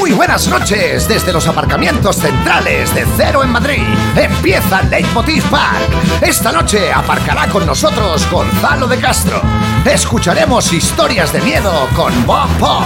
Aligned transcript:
Muy 0.00 0.12
buenas 0.12 0.48
noches 0.48 1.06
desde 1.06 1.30
los 1.30 1.46
aparcamientos 1.46 2.16
centrales 2.16 2.92
de 2.94 3.04
Cero 3.18 3.44
en 3.44 3.50
Madrid. 3.50 3.82
Empieza 4.16 4.80
Leitmotiv 4.80 5.44
Park. 5.50 6.22
Esta 6.22 6.50
noche 6.52 6.90
aparcará 6.90 7.46
con 7.48 7.66
nosotros 7.66 8.26
Gonzalo 8.30 8.86
de 8.86 8.96
Castro. 8.96 9.42
Escucharemos 9.84 10.72
historias 10.72 11.34
de 11.34 11.42
miedo 11.42 11.86
con 11.94 12.14
Bob 12.24 12.48
Pop. 12.58 12.84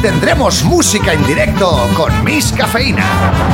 Tendremos 0.00 0.64
música 0.64 1.12
en 1.12 1.26
directo 1.26 1.86
con 1.94 2.24
Miss 2.24 2.50
Cafeína. 2.50 3.04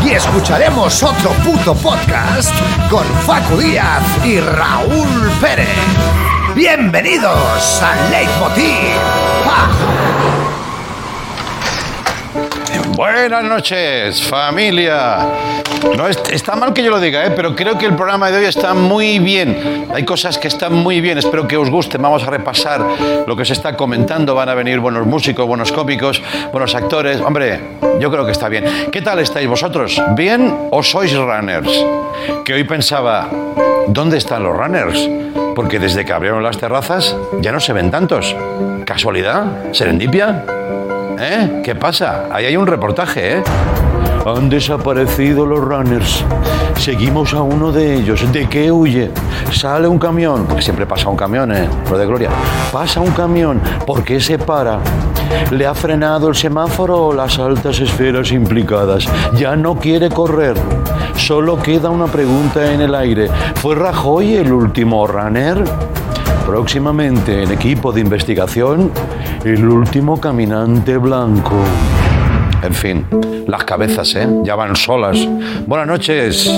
Y 0.04 0.10
escucharemos 0.10 1.02
otro 1.02 1.30
puto 1.44 1.74
podcast 1.74 2.54
con 2.88 3.04
Facu 3.26 3.56
Díaz 3.56 4.04
y 4.24 4.38
Raúl 4.38 5.32
Pérez. 5.40 5.66
Bienvenidos 6.54 7.82
a 7.82 8.08
Leitmotiv 8.08 8.94
Park. 9.44 9.99
Buenas 13.00 13.42
noches, 13.44 14.22
familia. 14.22 15.20
No 15.96 16.06
es- 16.06 16.20
está 16.30 16.54
mal 16.54 16.74
que 16.74 16.82
yo 16.82 16.90
lo 16.90 17.00
diga, 17.00 17.24
¿eh? 17.24 17.30
pero 17.34 17.56
creo 17.56 17.78
que 17.78 17.86
el 17.86 17.96
programa 17.96 18.30
de 18.30 18.36
hoy 18.36 18.44
está 18.44 18.74
muy 18.74 19.18
bien. 19.20 19.86
Hay 19.94 20.04
cosas 20.04 20.36
que 20.36 20.48
están 20.48 20.74
muy 20.74 21.00
bien, 21.00 21.16
espero 21.16 21.48
que 21.48 21.56
os 21.56 21.70
guste. 21.70 21.96
Vamos 21.96 22.22
a 22.24 22.26
repasar 22.26 22.84
lo 23.26 23.34
que 23.34 23.46
se 23.46 23.54
está 23.54 23.74
comentando. 23.74 24.34
Van 24.34 24.50
a 24.50 24.54
venir 24.54 24.80
buenos 24.80 25.06
músicos, 25.06 25.46
buenos 25.46 25.72
cómicos, 25.72 26.22
buenos 26.52 26.74
actores. 26.74 27.22
Hombre, 27.22 27.58
yo 27.98 28.10
creo 28.10 28.26
que 28.26 28.32
está 28.32 28.50
bien. 28.50 28.66
¿Qué 28.92 29.00
tal 29.00 29.18
estáis 29.20 29.48
vosotros? 29.48 29.98
¿Bien 30.14 30.68
o 30.70 30.82
sois 30.82 31.16
runners? 31.16 31.70
Que 32.44 32.52
hoy 32.52 32.64
pensaba, 32.64 33.28
¿dónde 33.86 34.18
están 34.18 34.42
los 34.42 34.54
runners? 34.54 35.08
Porque 35.56 35.78
desde 35.78 36.04
que 36.04 36.12
abrieron 36.12 36.42
las 36.42 36.58
terrazas 36.58 37.16
ya 37.40 37.50
no 37.50 37.60
se 37.60 37.72
ven 37.72 37.90
tantos. 37.90 38.36
¿Casualidad? 38.84 39.72
¿Serendipia? 39.72 40.44
¿Eh? 41.22 41.60
¿Qué 41.62 41.74
pasa? 41.74 42.28
Ahí 42.32 42.46
hay 42.46 42.56
un 42.56 42.66
reportaje, 42.66 43.36
¿eh? 43.36 43.42
Han 44.24 44.48
desaparecido 44.48 45.44
los 45.44 45.60
runners. 45.60 46.24
Seguimos 46.78 47.34
a 47.34 47.42
uno 47.42 47.70
de 47.70 47.94
ellos. 47.94 48.32
¿De 48.32 48.48
qué 48.48 48.72
huye? 48.72 49.10
Sale 49.52 49.86
un 49.86 49.98
camión, 49.98 50.46
porque 50.46 50.62
siempre 50.62 50.86
pasa 50.86 51.10
un 51.10 51.16
camión, 51.16 51.52
¿eh? 51.54 51.68
Lo 51.90 51.98
de 51.98 52.06
Gloria. 52.06 52.30
Pasa 52.72 53.00
un 53.00 53.10
camión. 53.10 53.60
¿Por 53.86 54.02
qué 54.02 54.18
se 54.18 54.38
para? 54.38 54.78
¿Le 55.50 55.66
ha 55.66 55.74
frenado 55.74 56.28
el 56.28 56.34
semáforo 56.34 57.08
o 57.08 57.12
las 57.12 57.38
altas 57.38 57.80
esferas 57.80 58.32
implicadas? 58.32 59.06
Ya 59.36 59.54
no 59.56 59.74
quiere 59.74 60.08
correr. 60.08 60.54
Solo 61.16 61.60
queda 61.60 61.90
una 61.90 62.06
pregunta 62.06 62.72
en 62.72 62.80
el 62.80 62.94
aire. 62.94 63.28
¿Fue 63.56 63.74
Rajoy 63.74 64.36
el 64.36 64.54
último 64.54 65.06
runner? 65.06 65.64
Próximamente 66.50 67.44
en 67.44 67.52
equipo 67.52 67.92
de 67.92 68.00
investigación, 68.00 68.90
el 69.44 69.68
último 69.68 70.20
caminante 70.20 70.98
blanco. 70.98 71.54
En 72.62 72.74
fin, 72.74 73.06
las 73.46 73.64
cabezas, 73.64 74.14
¿eh? 74.16 74.28
Ya 74.44 74.54
van 74.54 74.76
solas. 74.76 75.16
Buenas 75.66 75.86
noches, 75.86 76.50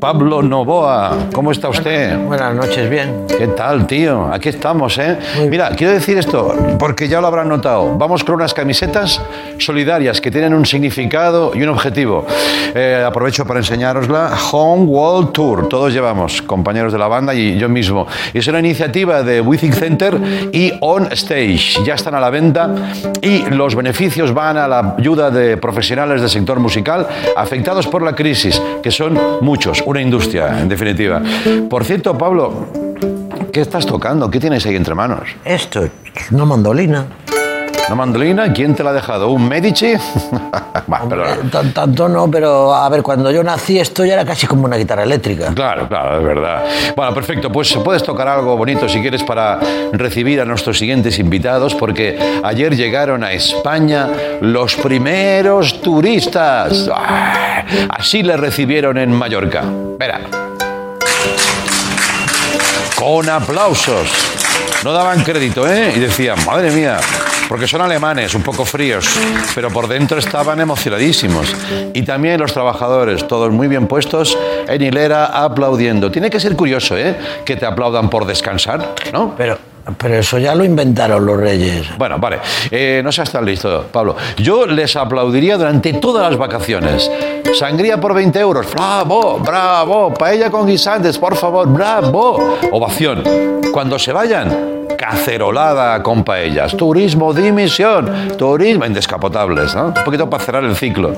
Pablo 0.00 0.42
Novoa. 0.42 1.28
¿Cómo 1.32 1.52
está 1.52 1.68
usted? 1.68 2.18
Buenas 2.24 2.54
noches, 2.54 2.88
bien. 2.88 3.26
¿Qué 3.28 3.48
tal, 3.48 3.86
tío? 3.86 4.32
Aquí 4.32 4.48
estamos, 4.48 4.96
¿eh? 4.96 5.18
Mira, 5.50 5.70
quiero 5.76 5.92
decir 5.92 6.16
esto, 6.16 6.54
porque 6.78 7.06
ya 7.06 7.20
lo 7.20 7.26
habrán 7.26 7.48
notado. 7.48 7.96
Vamos 7.98 8.24
con 8.24 8.36
unas 8.36 8.54
camisetas 8.54 9.20
solidarias 9.58 10.22
que 10.22 10.30
tienen 10.30 10.54
un 10.54 10.64
significado 10.64 11.52
y 11.54 11.62
un 11.62 11.68
objetivo. 11.68 12.26
Eh, 12.74 13.04
aprovecho 13.06 13.44
para 13.44 13.60
enseñárosla. 13.60 14.30
Home 14.52 14.84
World 14.84 15.32
Tour. 15.32 15.68
Todos 15.68 15.92
llevamos, 15.92 16.40
compañeros 16.40 16.94
de 16.94 16.98
la 16.98 17.08
banda 17.08 17.34
y 17.34 17.58
yo 17.58 17.68
mismo. 17.68 18.06
Es 18.32 18.46
una 18.46 18.60
iniciativa 18.60 19.22
de 19.22 19.42
Withing 19.42 19.74
Center 19.74 20.18
y 20.52 20.72
On 20.80 21.12
Stage. 21.12 21.84
Ya 21.84 21.94
están 21.94 22.14
a 22.14 22.20
la 22.20 22.30
venta 22.30 22.74
y 23.20 23.44
los 23.50 23.74
beneficios 23.74 24.32
van 24.32 24.56
a 24.56 24.66
la 24.66 24.94
ayuda 24.98 25.30
de 25.30 25.41
profesionales 25.60 26.20
del 26.20 26.30
sector 26.30 26.58
musical 26.60 27.06
afectados 27.36 27.86
por 27.86 28.02
la 28.02 28.14
crisis, 28.14 28.60
que 28.82 28.90
son 28.90 29.18
muchos, 29.40 29.82
una 29.86 30.00
industria, 30.00 30.60
en 30.60 30.68
definitiva. 30.68 31.22
Por 31.68 31.84
cierto, 31.84 32.16
Pablo, 32.16 32.66
¿Qué 33.52 33.60
estás 33.60 33.84
tocando? 33.84 34.30
¿Qué 34.30 34.40
tienes 34.40 34.64
ahí 34.64 34.76
entre 34.76 34.94
manos? 34.94 35.28
Esto 35.44 35.84
es 35.84 36.30
una 36.30 36.46
mandolina. 36.46 37.04
¿Una 37.86 37.96
mandolina? 37.96 38.52
¿Quién 38.52 38.74
te 38.74 38.82
la 38.82 38.90
ha 38.90 38.92
dejado? 38.92 39.30
¿Un 39.30 39.48
Medici? 39.48 39.94
Tanto 41.74 42.08
no, 42.08 42.30
pero 42.30 42.74
a 42.74 42.88
ver, 42.88 43.02
cuando 43.02 43.30
yo 43.30 43.42
nací 43.42 43.78
esto 43.78 44.04
ya 44.04 44.14
era 44.14 44.24
casi 44.24 44.46
como 44.46 44.64
una 44.64 44.76
guitarra 44.76 45.02
eléctrica. 45.02 45.52
Claro, 45.54 45.88
claro, 45.88 46.18
es 46.18 46.24
verdad. 46.24 46.64
Bueno, 46.96 47.14
perfecto. 47.14 47.50
Pues 47.50 47.72
puedes 47.84 48.02
tocar 48.02 48.28
algo 48.28 48.56
bonito 48.56 48.88
si 48.88 49.00
quieres 49.00 49.22
para 49.22 49.58
recibir 49.92 50.40
a 50.40 50.44
nuestros 50.44 50.78
siguientes 50.78 51.18
invitados, 51.18 51.74
porque 51.74 52.40
ayer 52.44 52.76
llegaron 52.76 53.24
a 53.24 53.32
España 53.32 54.08
los 54.40 54.76
primeros 54.76 55.80
turistas. 55.80 56.88
¡Ah! 56.94 57.64
Así 57.90 58.22
les 58.22 58.38
recibieron 58.38 58.98
en 58.98 59.12
Mallorca. 59.12 59.62
Verá. 59.98 60.20
Con 62.96 63.28
aplausos. 63.28 64.08
No 64.84 64.92
daban 64.92 65.22
crédito, 65.22 65.68
¿eh? 65.68 65.92
Y 65.96 66.00
decían, 66.00 66.36
madre 66.44 66.70
mía, 66.72 66.98
porque 67.48 67.66
son 67.66 67.80
alemanes, 67.80 68.34
un 68.34 68.42
poco 68.42 68.64
fríos, 68.64 69.08
pero 69.54 69.70
por 69.70 69.88
dentro 69.88 70.18
estaban 70.18 70.60
emocionadísimos. 70.60 71.54
Y 71.94 72.02
también 72.02 72.40
los 72.40 72.52
trabajadores, 72.52 73.26
todos 73.26 73.52
muy 73.52 73.68
bien 73.68 73.86
puestos, 73.86 74.38
en 74.68 74.82
hilera 74.82 75.26
aplaudiendo. 75.26 76.10
Tiene 76.10 76.30
que 76.30 76.40
ser 76.40 76.56
curioso, 76.56 76.96
¿eh? 76.96 77.16
Que 77.44 77.56
te 77.56 77.66
aplaudan 77.66 78.08
por 78.08 78.26
descansar, 78.26 78.94
¿no? 79.12 79.34
Pero, 79.36 79.58
pero 79.98 80.16
eso 80.16 80.38
ya 80.38 80.54
lo 80.54 80.64
inventaron 80.64 81.24
los 81.24 81.36
reyes. 81.36 81.86
Bueno, 81.98 82.18
vale. 82.18 82.38
Eh, 82.70 83.00
no 83.04 83.10
seas 83.10 83.30
tan 83.30 83.44
listo, 83.44 83.86
Pablo. 83.90 84.16
Yo 84.36 84.66
les 84.66 84.94
aplaudiría 84.96 85.56
durante 85.56 85.94
todas 85.94 86.30
las 86.30 86.38
vacaciones. 86.38 87.10
Sangría 87.54 88.00
por 88.00 88.14
20 88.14 88.38
euros. 88.38 88.66
Bravo, 88.72 89.38
bravo. 89.38 90.14
Paella 90.14 90.50
con 90.50 90.66
guisantes, 90.66 91.18
por 91.18 91.36
favor. 91.36 91.68
Bravo. 91.68 92.58
Ovación. 92.70 93.22
Cuando 93.72 93.98
se 93.98 94.12
vayan, 94.12 94.86
cacerolada 94.96 96.00
con 96.02 96.22
paellas. 96.22 96.76
Turismo, 96.76 97.34
dimisión. 97.34 98.36
Turismo, 98.38 98.86
indescapotables, 98.86 99.74
¿no? 99.74 99.86
Un 99.86 100.04
poquito 100.04 100.30
para 100.30 100.44
cerrar 100.44 100.64
el 100.64 100.76
ciclo. 100.76 101.12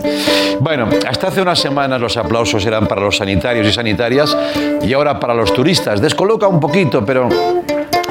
Bueno, 0.61 0.89
hasta 1.07 1.29
hace 1.29 1.43
unas 1.43 1.59
semanas 1.59 2.01
los 2.01 2.17
aplausos 2.17 2.65
eran 2.65 2.87
para 2.87 3.03
los 3.03 3.19
sanitarios 3.19 3.67
y 3.67 3.73
sanitarias 3.73 4.37
y 4.83 4.93
ahora 4.95 5.21
para 5.21 5.35
los 5.35 5.53
turistas. 5.53 6.01
Descoloca 6.01 6.49
un 6.49 6.61
poquito, 6.61 7.05
pero 7.05 7.29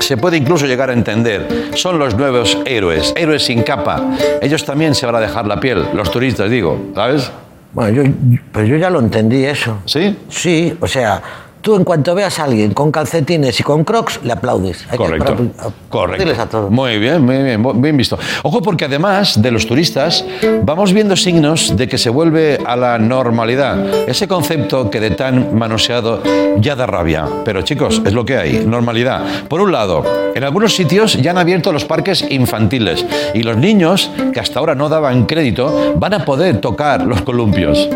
se 0.03 0.17
puede 0.17 0.37
incluso 0.37 0.65
llegar 0.65 0.89
a 0.89 0.93
entender. 0.93 1.71
Son 1.75 1.97
los 1.97 2.15
nuevos 2.15 2.57
héroes, 2.65 3.13
héroes 3.15 3.43
sin 3.45 3.63
capa. 3.63 4.15
Ellos 4.41 4.65
también 4.65 4.93
se 4.93 5.05
van 5.05 5.15
a 5.15 5.19
dejar 5.19 5.47
la 5.47 5.59
piel, 5.59 5.85
los 5.93 6.11
turistas, 6.11 6.49
digo, 6.49 6.91
¿sabes? 6.93 7.31
Bueno, 7.71 8.03
yo, 8.03 8.11
pero 8.51 8.65
yo 8.65 8.77
ya 8.77 8.89
lo 8.89 8.99
entendí 8.99 9.45
eso. 9.45 9.79
¿Sí? 9.85 10.15
Sí, 10.29 10.77
o 10.79 10.87
sea, 10.87 11.21
tú 11.63 11.75
en 11.77 11.83
cuanto 11.85 12.13
veas 12.13 12.37
a 12.39 12.43
alguien 12.43 12.73
con 12.73 12.91
calcetines 12.91 13.57
y 13.59 13.63
con 13.63 13.83
crocs, 13.85 14.19
le 14.23 14.33
aplaudes. 14.33 14.83
Hay 14.89 14.91
que 14.91 14.97
Correcto. 14.97 15.33
apla- 15.33 15.71
Correcto. 15.89 16.41
a 16.41 16.45
todos. 16.45 16.69
Muy 16.71 16.99
bien, 16.99 17.23
muy 17.25 17.41
bien, 17.41 17.81
bien 17.81 17.95
visto. 17.97 18.19
Ojo, 18.43 18.61
porque 18.61 18.85
además 18.85 19.41
de 19.41 19.49
los 19.49 19.65
turistas, 19.65 20.25
vamos 20.63 20.91
viendo 20.93 21.15
signos 21.15 21.75
de 21.77 21.87
que 21.87 21.97
se 21.97 22.09
vuelve 22.09 22.59
a 22.65 22.75
la 22.75 22.99
normalidad. 22.99 24.07
Ese 24.09 24.27
concepto 24.27 24.89
que 24.91 24.99
de 24.99 25.11
tan 25.11 25.57
manoseado 25.57 26.21
ya 26.59 26.75
da 26.75 26.85
rabia. 26.85 27.25
Pero 27.45 27.61
chicos, 27.61 28.01
es 28.05 28.11
lo 28.13 28.25
que 28.25 28.37
hay, 28.37 28.65
normalidad. 28.65 29.23
Por 29.47 29.61
un 29.61 29.71
lado, 29.71 30.03
en 30.35 30.43
algunos 30.43 30.75
sitios 30.75 31.13
ya 31.21 31.31
han 31.31 31.37
abierto 31.37 31.71
los 31.71 31.85
parques 31.85 32.25
infantiles 32.29 33.05
y 33.33 33.43
los 33.43 33.55
niños, 33.55 34.11
que 34.33 34.39
hasta 34.41 34.59
ahora 34.59 34.75
no 34.75 34.89
daban 34.89 35.25
crédito, 35.25 35.93
van 35.95 36.13
a 36.13 36.25
poder 36.25 36.59
tocar 36.59 37.03
los 37.05 37.21
columpios. 37.21 37.87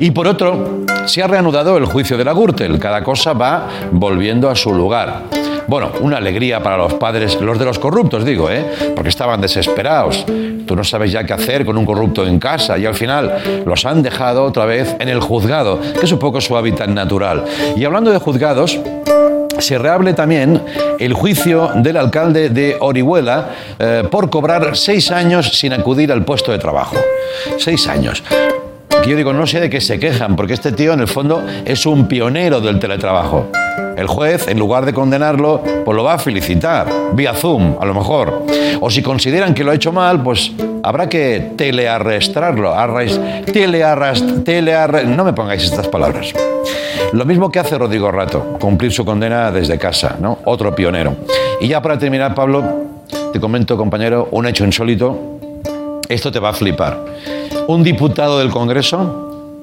Y 0.00 0.10
por 0.12 0.26
otro, 0.26 0.80
se 1.06 1.22
ha 1.22 1.26
reanudado 1.26 1.76
el 1.76 1.84
juicio 1.84 2.16
de 2.16 2.24
la 2.24 2.32
Cada 2.78 3.02
cosa 3.02 3.32
va 3.32 3.66
volviendo 3.90 4.48
a 4.48 4.54
su 4.54 4.72
lugar. 4.72 5.24
Bueno, 5.66 5.90
una 6.00 6.18
alegría 6.18 6.62
para 6.62 6.76
los 6.76 6.94
padres, 6.94 7.40
los 7.40 7.58
de 7.58 7.64
los 7.64 7.78
corruptos, 7.80 8.24
digo, 8.24 8.48
¿eh? 8.48 8.64
Porque 8.94 9.08
estaban 9.08 9.40
desesperados. 9.40 10.24
Tú 10.64 10.76
no 10.76 10.84
sabes 10.84 11.10
ya 11.10 11.24
qué 11.24 11.32
hacer 11.32 11.66
con 11.66 11.76
un 11.76 11.84
corrupto 11.84 12.24
en 12.24 12.38
casa 12.38 12.78
y 12.78 12.86
al 12.86 12.94
final 12.94 13.64
los 13.66 13.84
han 13.84 14.02
dejado 14.02 14.44
otra 14.44 14.66
vez 14.66 14.94
en 15.00 15.08
el 15.08 15.20
juzgado, 15.20 15.80
que 15.80 16.06
es 16.06 16.12
un 16.12 16.18
poco 16.20 16.40
su 16.40 16.56
hábitat 16.56 16.88
natural. 16.88 17.44
Y 17.76 17.84
hablando 17.84 18.12
de 18.12 18.18
juzgados, 18.18 18.78
se 19.58 19.76
reabre 19.76 20.14
también 20.14 20.62
el 21.00 21.14
juicio 21.14 21.72
del 21.74 21.96
alcalde 21.96 22.50
de 22.50 22.76
Orihuela 22.78 23.50
eh, 23.78 24.04
por 24.08 24.30
cobrar 24.30 24.76
seis 24.76 25.10
años 25.10 25.58
sin 25.58 25.72
acudir 25.72 26.12
al 26.12 26.24
puesto 26.24 26.52
de 26.52 26.58
trabajo. 26.58 26.96
Seis 27.58 27.88
años. 27.88 28.22
Que 29.02 29.10
yo 29.10 29.16
digo, 29.16 29.32
no 29.32 29.46
sé 29.46 29.60
de 29.60 29.70
qué 29.70 29.80
se 29.80 29.98
quejan, 29.98 30.36
porque 30.36 30.54
este 30.54 30.72
tío 30.72 30.92
en 30.92 31.00
el 31.00 31.08
fondo 31.08 31.44
es 31.64 31.86
un 31.86 32.08
pionero 32.08 32.60
del 32.60 32.78
teletrabajo. 32.78 33.46
El 33.96 34.06
juez, 34.06 34.46
en 34.48 34.58
lugar 34.58 34.84
de 34.86 34.92
condenarlo, 34.94 35.60
pues 35.84 35.96
lo 35.96 36.04
va 36.04 36.14
a 36.14 36.18
felicitar, 36.18 36.86
vía 37.14 37.34
Zoom, 37.34 37.76
a 37.80 37.84
lo 37.84 37.94
mejor. 37.94 38.42
O 38.80 38.90
si 38.90 39.02
consideran 39.02 39.54
que 39.54 39.64
lo 39.64 39.70
ha 39.72 39.74
hecho 39.74 39.92
mal, 39.92 40.22
pues 40.22 40.52
habrá 40.84 41.08
que 41.08 41.52
telearrestrarlo. 41.56 42.72
Arrais, 42.74 43.18
telearrast, 43.52 44.24
telearre- 44.44 45.04
No 45.04 45.24
me 45.24 45.32
pongáis 45.32 45.64
estas 45.64 45.88
palabras. 45.88 46.32
Lo 47.12 47.24
mismo 47.24 47.50
que 47.50 47.58
hace 47.58 47.76
Rodrigo 47.78 48.10
Rato, 48.12 48.56
cumplir 48.60 48.92
su 48.92 49.04
condena 49.04 49.50
desde 49.50 49.78
casa, 49.78 50.16
¿no? 50.20 50.38
Otro 50.44 50.74
pionero. 50.74 51.16
Y 51.60 51.66
ya 51.68 51.80
para 51.82 51.98
terminar, 51.98 52.34
Pablo, 52.34 52.62
te 53.32 53.40
comento, 53.40 53.76
compañero, 53.76 54.28
un 54.32 54.46
hecho 54.46 54.64
insólito 54.64 55.18
Esto 56.08 56.30
te 56.30 56.38
va 56.38 56.50
a 56.50 56.52
flipar. 56.52 56.98
Un 57.68 57.84
diputado 57.84 58.38
del 58.38 58.48
Congreso 58.48 59.62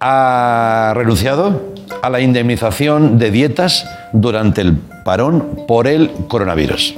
ha 0.00 0.92
renunciado 0.96 1.62
a 2.02 2.10
la 2.10 2.20
indemnización 2.20 3.16
de 3.16 3.30
dietas 3.30 3.88
durante 4.12 4.60
el 4.60 4.76
parón 5.04 5.60
por 5.68 5.86
el 5.86 6.10
coronavirus. 6.26 6.96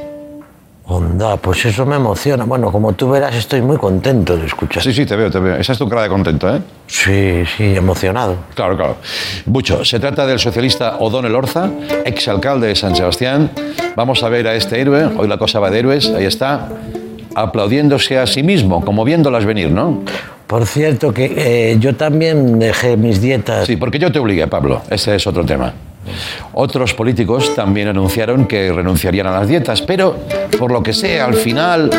Onda, 0.87 1.37
pues 1.37 1.67
eso 1.67 1.85
me 1.85 1.97
emociona. 1.97 2.45
Bueno, 2.45 2.73
como 2.73 2.95
tú 2.95 3.11
verás, 3.11 3.35
estoy 3.35 3.61
muy 3.61 3.77
contento 3.77 4.35
de 4.35 4.47
escuchar. 4.47 4.83
Sí, 4.83 4.95
sí, 4.95 5.05
te 5.05 5.15
veo, 5.15 5.31
te 5.31 5.41
veo. 5.41 5.57
Esa 5.57 5.73
es 5.73 5.79
tu 5.79 5.87
cara 5.91 6.05
de 6.05 6.09
contento, 6.09 6.49
¿eh? 6.49 6.63
Sí, 6.87 7.45
sí, 7.55 7.77
emocionado. 7.77 8.37
Claro, 8.55 8.79
claro. 8.79 8.97
Mucho. 9.45 9.85
Se 9.85 10.01
trata 10.01 10.27
del 10.27 10.39
socialista 10.39 10.97
O'Donnell 11.01 11.35
Orza, 11.35 11.69
exalcalde 12.07 12.69
de 12.69 12.77
San 12.77 12.97
Sebastián. 12.97 13.51
Vamos 13.95 14.23
a 14.23 14.31
ver 14.31 14.49
a 14.49 14.55
este 14.55 14.81
héroe. 14.81 15.05
Hoy 15.19 15.29
la 15.29 15.37
cosa 15.37 15.61
va 15.61 15.69
de 15.69 15.81
héroes. 15.81 16.09
Ahí 16.17 16.25
está. 16.25 16.71
Aplaudiéndose 17.37 18.19
a 18.19 18.27
sí 18.27 18.43
mismo, 18.43 18.83
como 18.83 19.05
viéndolas 19.05 19.45
venir, 19.45 19.71
¿no? 19.71 20.03
Por 20.47 20.65
cierto, 20.65 21.13
que 21.13 21.35
eh, 21.37 21.77
yo 21.79 21.95
también 21.95 22.59
dejé 22.59 22.97
mis 22.97 23.21
dietas. 23.21 23.67
Sí, 23.67 23.77
porque 23.77 23.99
yo 23.99 24.11
te 24.11 24.19
obligué, 24.19 24.47
Pablo. 24.47 24.81
Ese 24.89 25.17
es 25.17 25.27
otro 25.27 25.45
tema. 25.45 25.75
Otros 26.55 26.95
políticos 26.95 27.55
también 27.55 27.89
anunciaron 27.89 28.47
que 28.47 28.73
renunciarían 28.73 29.27
a 29.27 29.33
las 29.33 29.49
dietas, 29.49 29.83
pero 29.83 30.17
por 30.59 30.71
lo 30.73 30.83
que 30.83 30.93
sea, 30.93 31.27
al 31.27 31.35
final 31.35 31.91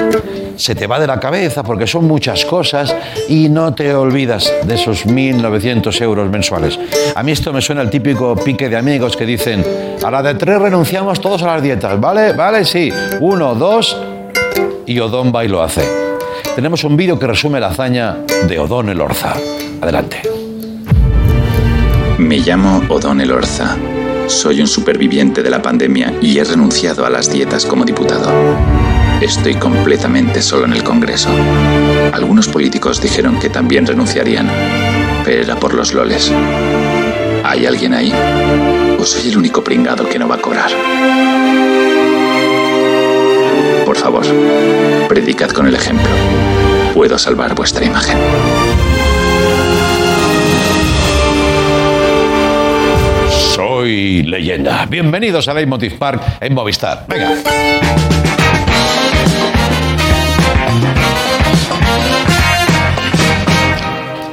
se 0.55 0.73
te 0.75 0.87
va 0.87 0.99
de 0.99 1.07
la 1.07 1.19
cabeza 1.19 1.61
porque 1.61 1.85
son 1.85 2.05
muchas 2.05 2.45
cosas 2.45 2.95
y 3.29 3.49
no 3.49 3.73
te 3.73 3.93
olvidas 3.93 4.51
de 4.63 4.75
esos 4.75 5.05
1.900 5.05 6.01
euros 6.01 6.29
mensuales. 6.31 6.79
A 7.15 7.21
mí 7.21 7.31
esto 7.31 7.53
me 7.53 7.61
suena 7.61 7.81
el 7.81 7.89
típico 7.89 8.35
pique 8.35 8.69
de 8.69 8.77
amigos 8.77 9.15
que 9.15 9.25
dicen, 9.25 9.63
a 10.03 10.09
la 10.09 10.23
de 10.23 10.35
tres 10.35 10.59
renunciamos 10.59 11.21
todos 11.21 11.43
a 11.43 11.47
las 11.47 11.61
dietas, 11.61 11.99
¿vale? 11.99 12.33
Vale, 12.33 12.65
sí. 12.65 12.91
Uno, 13.19 13.53
dos, 13.55 14.01
y 14.87 14.99
Odón 14.99 15.31
va 15.35 15.45
y 15.45 15.49
lo 15.49 15.61
hace. 15.61 15.87
Tenemos 16.55 16.83
un 16.83 16.97
vídeo 16.97 17.19
que 17.19 17.27
resume 17.27 17.59
la 17.59 17.67
hazaña 17.67 18.17
de 18.47 18.57
Odón 18.57 18.89
el 18.89 19.01
Orza. 19.01 19.35
Adelante. 19.81 20.21
Me 22.17 22.39
llamo 22.39 22.81
O'Donnell 22.89 23.31
Orza. 23.31 23.77
Soy 24.25 24.61
un 24.61 24.67
superviviente 24.67 25.43
de 25.43 25.49
la 25.49 25.61
pandemia 25.61 26.13
y 26.21 26.39
he 26.39 26.43
renunciado 26.43 27.05
a 27.05 27.09
las 27.09 27.31
dietas 27.31 27.65
como 27.65 27.85
diputado. 27.85 28.31
Estoy 29.21 29.55
completamente 29.55 30.41
solo 30.41 30.65
en 30.65 30.73
el 30.73 30.83
Congreso. 30.83 31.29
Algunos 32.13 32.47
políticos 32.47 33.01
dijeron 33.01 33.39
que 33.39 33.49
también 33.49 33.85
renunciarían, 33.85 34.49
pero 35.23 35.43
era 35.43 35.55
por 35.57 35.73
los 35.73 35.93
loles. 35.93 36.31
¿Hay 37.43 37.65
alguien 37.65 37.93
ahí? 37.93 38.11
¿O 38.99 39.05
soy 39.05 39.29
el 39.29 39.37
único 39.37 39.63
pringado 39.63 40.07
que 40.07 40.17
no 40.17 40.27
va 40.27 40.35
a 40.35 40.41
cobrar? 40.41 40.71
Por 43.97 44.21
favor, 44.21 45.07
predicad 45.07 45.49
con 45.49 45.65
el 45.65 45.73
ejemplo. 45.73 46.07
Puedo 46.93 47.17
salvar 47.17 47.55
vuestra 47.55 47.83
imagen. 47.83 48.15
Soy 53.29 54.21
leyenda. 54.21 54.85
Bienvenidos 54.85 55.47
a 55.47 55.55
Leitmotiv 55.55 55.97
Park 55.97 56.21
en 56.39 56.53
Movistar. 56.53 57.05
Venga. 57.07 57.37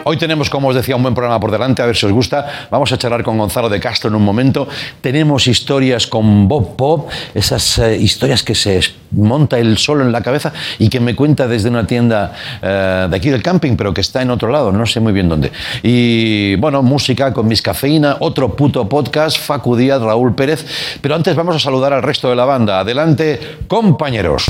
Hoy 0.05 0.19
tenemos, 0.19 0.51
como 0.51 0.69
os 0.69 0.75
decía, 0.75 0.97
un 0.97 1.03
buen 1.03 1.15
programa 1.15 1.41
por 1.41 1.51
delante, 1.51 1.81
a 1.81 1.87
ver 1.87 1.97
si 1.97 2.05
os 2.05 2.13
gusta. 2.13 2.67
Vamos 2.71 2.93
a 2.93 2.99
charlar 2.99 3.23
con 3.23 3.39
Gonzalo 3.39 3.71
de 3.71 3.81
Castro 3.81 4.09
en 4.09 4.17
un 4.17 4.23
momento. 4.23 4.69
Tenemos 5.01 5.47
historias 5.47 6.07
con 6.07 6.47
Bob 6.47 6.77
Pop, 6.77 7.09
esas 7.35 7.79
eh, 7.79 7.97
historias 7.97 8.43
que 8.43 8.55
se 8.55 8.81
monta 9.13 9.59
él 9.59 9.79
solo 9.79 10.05
en 10.05 10.13
la 10.13 10.21
cabeza 10.21 10.53
y 10.79 10.91
que 10.91 11.01
me 11.01 11.17
cuenta 11.17 11.49
desde 11.49 11.71
una 11.71 11.87
tienda 11.87 12.33
eh, 12.61 13.07
de 13.11 13.17
aquí 13.17 13.31
del 13.31 13.43
camping, 13.43 13.77
pero 13.77 13.95
que 13.95 14.03
está 14.03 14.21
en 14.21 14.31
otro 14.31 14.51
lado, 14.51 14.73
no 14.73 14.85
sé 14.85 15.01
muy 15.01 15.13
bien 15.13 15.29
dónde. 15.29 15.51
Y 15.83 16.57
bueno, 16.57 16.83
música 16.83 17.33
con 17.33 17.49
mis 17.49 17.63
cafeína, 17.63 18.19
otro 18.21 18.55
puto 18.55 18.87
podcast, 18.87 19.39
Facu 19.39 19.75
Díaz, 19.75 20.03
Raúl 20.03 20.35
Pérez. 20.35 20.67
Pero 21.01 21.15
antes 21.15 21.35
vamos 21.35 21.57
a 21.57 21.59
saludar 21.59 21.95
al 21.95 22.03
resto 22.03 22.29
de 22.29 22.37
la 22.37 22.45
banda. 22.45 22.81
Adelante, 22.81 23.41
compañeros. 23.69 24.45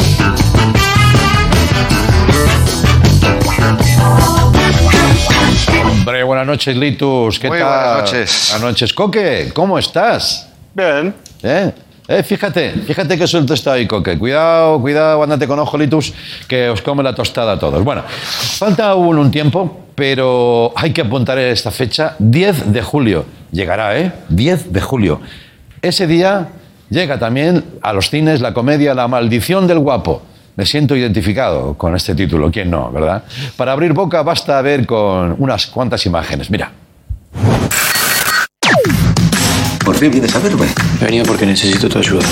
Hombre, 6.06 6.22
buenas 6.22 6.46
noches, 6.46 6.76
Litus. 6.76 7.38
¿Qué 7.38 7.48
Muy 7.48 7.58
tal? 7.58 7.66
buenas 7.66 7.96
noches. 8.02 8.48
Buenas 8.50 8.68
noches. 8.72 8.92
Coque, 8.92 9.50
¿cómo 9.54 9.78
estás? 9.78 10.50
Bien. 10.74 11.14
¿Eh? 11.42 11.72
Eh, 12.06 12.22
fíjate, 12.22 12.72
fíjate 12.72 13.16
que 13.16 13.26
suelto 13.26 13.54
está 13.54 13.72
ahí, 13.72 13.86
Coque. 13.86 14.18
Cuidado, 14.18 14.78
cuidado, 14.82 15.22
andate 15.22 15.46
con 15.46 15.58
ojo, 15.58 15.78
Litus, 15.78 16.12
que 16.46 16.68
os 16.68 16.82
come 16.82 17.02
la 17.02 17.14
tostada 17.14 17.52
a 17.52 17.58
todos. 17.58 17.82
Bueno, 17.82 18.02
falta 18.06 18.90
aún 18.90 19.16
un 19.18 19.30
tiempo, 19.30 19.86
pero 19.94 20.74
hay 20.76 20.92
que 20.92 21.00
apuntar 21.00 21.38
esta 21.38 21.70
fecha, 21.70 22.16
10 22.18 22.70
de 22.70 22.82
julio. 22.82 23.24
Llegará, 23.50 23.98
¿eh? 23.98 24.12
10 24.28 24.74
de 24.74 24.80
julio. 24.82 25.22
Ese 25.80 26.06
día 26.06 26.48
llega 26.90 27.18
también 27.18 27.64
a 27.80 27.94
los 27.94 28.10
cines 28.10 28.42
la 28.42 28.52
comedia 28.52 28.92
La 28.92 29.08
maldición 29.08 29.66
del 29.66 29.78
guapo. 29.78 30.20
Me 30.56 30.64
siento 30.64 30.94
identificado 30.94 31.74
con 31.74 31.96
este 31.96 32.14
título, 32.14 32.50
¿quién 32.50 32.70
no, 32.70 32.90
verdad? 32.92 33.24
Para 33.56 33.72
abrir 33.72 33.92
boca 33.92 34.22
basta 34.22 34.62
ver 34.62 34.86
con 34.86 35.34
unas 35.38 35.66
cuantas 35.66 36.06
imágenes. 36.06 36.48
Mira. 36.48 36.70
Por 39.84 39.96
fin 39.96 40.10
vienes 40.12 40.34
a 40.34 40.38
verme. 40.38 40.66
He 41.00 41.04
venido 41.04 41.24
porque 41.26 41.44
necesito 41.44 41.88
tu 41.88 41.98
ayuda. 41.98 42.24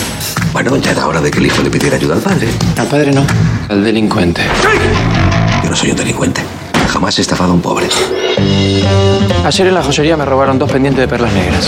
Bueno, 0.53 0.77
ya 0.77 0.93
era 0.93 1.07
hora 1.07 1.21
de 1.21 1.31
que 1.31 1.39
el 1.39 1.47
hijo 1.47 1.63
le 1.63 1.71
pidiera 1.71 1.97
ayuda 1.97 2.15
al 2.15 2.21
padre. 2.21 2.49
Al 2.79 2.87
padre 2.87 3.13
no, 3.13 3.27
al 3.69 3.83
delincuente. 3.83 4.43
Yo 5.65 5.71
no 5.71 5.77
soy 5.77 5.91
un 5.91 5.97
delincuente. 5.97 6.43
Jamás 6.93 7.19
he 7.19 7.23
estafado 7.23 7.53
a 7.53 7.55
un 7.55 7.63
pobre. 7.63 7.89
Ayer 9.45 9.67
en 9.67 9.75
la 9.75 9.83
joyería 9.83 10.15
me 10.17 10.27
robaron 10.27 10.59
dos 10.59 10.71
pendientes 10.71 11.01
de 11.01 11.09
perlas 11.09 11.33
negras. 11.33 11.67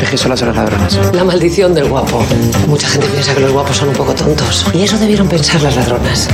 Dejé 0.00 0.16
solas 0.16 0.40
a 0.42 0.46
los 0.46 0.56
ladrones. 0.56 0.98
La 1.12 1.24
maldición 1.24 1.74
del 1.74 1.88
guapo. 1.88 2.24
Mucha 2.66 2.88
gente 2.88 3.06
piensa 3.08 3.34
que 3.34 3.40
los 3.40 3.52
guapos 3.52 3.76
son 3.76 3.88
un 3.88 3.94
poco 3.94 4.14
tontos. 4.14 4.64
Y 4.72 4.82
eso 4.82 4.96
debieron 4.96 5.28
pensar 5.28 5.60
las 5.60 5.76
ladronas. 5.76 6.26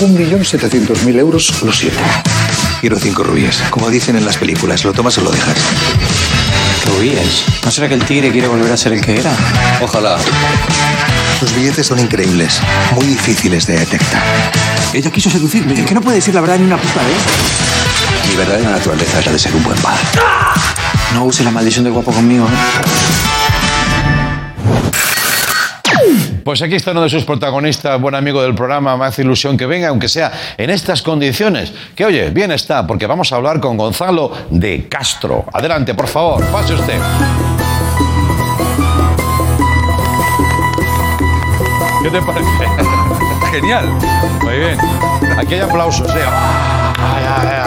Un 0.00 0.14
millón 0.14 0.44
setecientos 0.44 1.04
mil 1.04 1.16
euros, 1.18 1.62
lo 1.62 1.72
siento. 1.72 2.00
Quiero 2.80 2.98
cinco 2.98 3.22
rubíes. 3.22 3.62
Como 3.70 3.88
dicen 3.88 4.16
en 4.16 4.24
las 4.24 4.36
películas, 4.36 4.84
lo 4.84 4.92
tomas 4.92 5.16
o 5.18 5.20
lo 5.20 5.30
dejas. 5.30 5.56
¿Rubíes? 6.88 7.44
¿No 7.64 7.70
será 7.70 7.88
que 7.88 7.94
el 7.94 8.04
tigre 8.04 8.30
quiere 8.30 8.48
volver 8.48 8.72
a 8.72 8.76
ser 8.76 8.92
el 8.92 9.00
que 9.00 9.18
era? 9.18 9.32
Ojalá. 9.80 10.16
Los 11.40 11.54
billetes 11.54 11.86
son 11.86 11.98
increíbles, 12.00 12.60
muy 12.94 13.06
difíciles 13.06 13.66
de 13.66 13.78
detectar. 13.78 14.22
Ella 14.92 15.10
quiso 15.10 15.30
seducirme. 15.30 15.74
Es 15.74 15.86
que 15.86 15.94
no 15.94 16.00
puede 16.00 16.16
decir 16.16 16.34
la 16.34 16.40
verdad 16.40 16.58
ni 16.58 16.64
una 16.64 16.76
puta 16.76 17.00
vez. 17.00 18.28
Mi 18.28 18.36
verdadera 18.36 18.70
naturaleza 18.70 19.20
es 19.20 19.26
la 19.26 19.32
de 19.32 19.38
ser 19.38 19.54
un 19.54 19.62
buen 19.62 19.78
padre. 19.78 20.00
No 21.14 21.24
uses 21.24 21.44
la 21.44 21.50
maldición 21.50 21.84
del 21.84 21.92
guapo 21.92 22.12
conmigo. 22.12 22.46
¿eh? 22.46 22.50
Pues 26.48 26.62
aquí 26.62 26.76
está 26.76 26.92
uno 26.92 27.02
de 27.02 27.10
sus 27.10 27.26
protagonistas, 27.26 28.00
buen 28.00 28.14
amigo 28.14 28.40
del 28.40 28.54
programa, 28.54 28.96
me 28.96 29.04
hace 29.04 29.20
ilusión 29.20 29.58
que 29.58 29.66
venga, 29.66 29.88
aunque 29.88 30.08
sea 30.08 30.32
en 30.56 30.70
estas 30.70 31.02
condiciones. 31.02 31.74
Que 31.94 32.06
oye, 32.06 32.30
bien 32.30 32.50
está, 32.52 32.86
porque 32.86 33.06
vamos 33.06 33.30
a 33.30 33.36
hablar 33.36 33.60
con 33.60 33.76
Gonzalo 33.76 34.32
de 34.48 34.88
Castro. 34.88 35.44
Adelante, 35.52 35.94
por 35.94 36.08
favor, 36.08 36.42
pase 36.46 36.72
usted. 36.72 36.98
¿Qué 42.02 42.08
te 42.08 42.22
parece? 42.22 42.48
Genial. 43.50 43.84
Muy 44.42 44.56
bien. 44.56 44.78
Aquí 45.36 45.52
hay 45.52 45.60
aplausos, 45.60 46.08
¿eh? 46.08 46.24
Ay, 46.96 47.24
ay, 47.28 47.48
ay. 47.52 47.57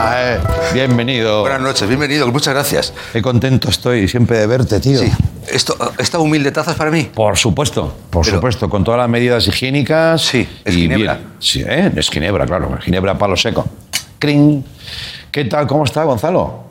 Bienvenido. 0.73 1.41
Buenas 1.41 1.61
noches, 1.61 1.87
bienvenido, 1.87 2.27
muchas 2.31 2.53
gracias. 2.53 2.93
Qué 3.13 3.21
contento 3.21 3.69
estoy 3.69 4.07
siempre 4.07 4.37
de 4.39 4.47
verte, 4.47 4.79
tío. 4.79 4.99
Sí. 4.99 5.11
Esto, 5.47 5.75
¿Esta 5.97 6.19
humilde 6.19 6.51
taza 6.51 6.71
es 6.71 6.77
para 6.77 6.91
mí? 6.91 7.09
Por 7.13 7.37
supuesto, 7.37 7.93
por 8.09 8.23
Pero- 8.25 8.37
supuesto, 8.37 8.69
con 8.69 8.83
todas 8.83 8.99
las 8.99 9.09
medidas 9.09 9.47
higiénicas. 9.47 10.21
Sí, 10.21 10.47
es 10.63 10.75
y 10.75 10.81
ginebra. 10.81 11.15
bien. 11.15 11.27
Sí, 11.39 11.63
¿eh? 11.67 11.91
es 11.95 12.09
ginebra, 12.09 12.45
claro, 12.45 12.77
ginebra 12.81 13.17
palo 13.17 13.35
seco. 13.35 13.67
¡Cring! 14.19 14.63
¿Qué 15.31 15.45
tal? 15.45 15.65
¿Cómo 15.67 15.83
está 15.83 16.03
Gonzalo? 16.03 16.70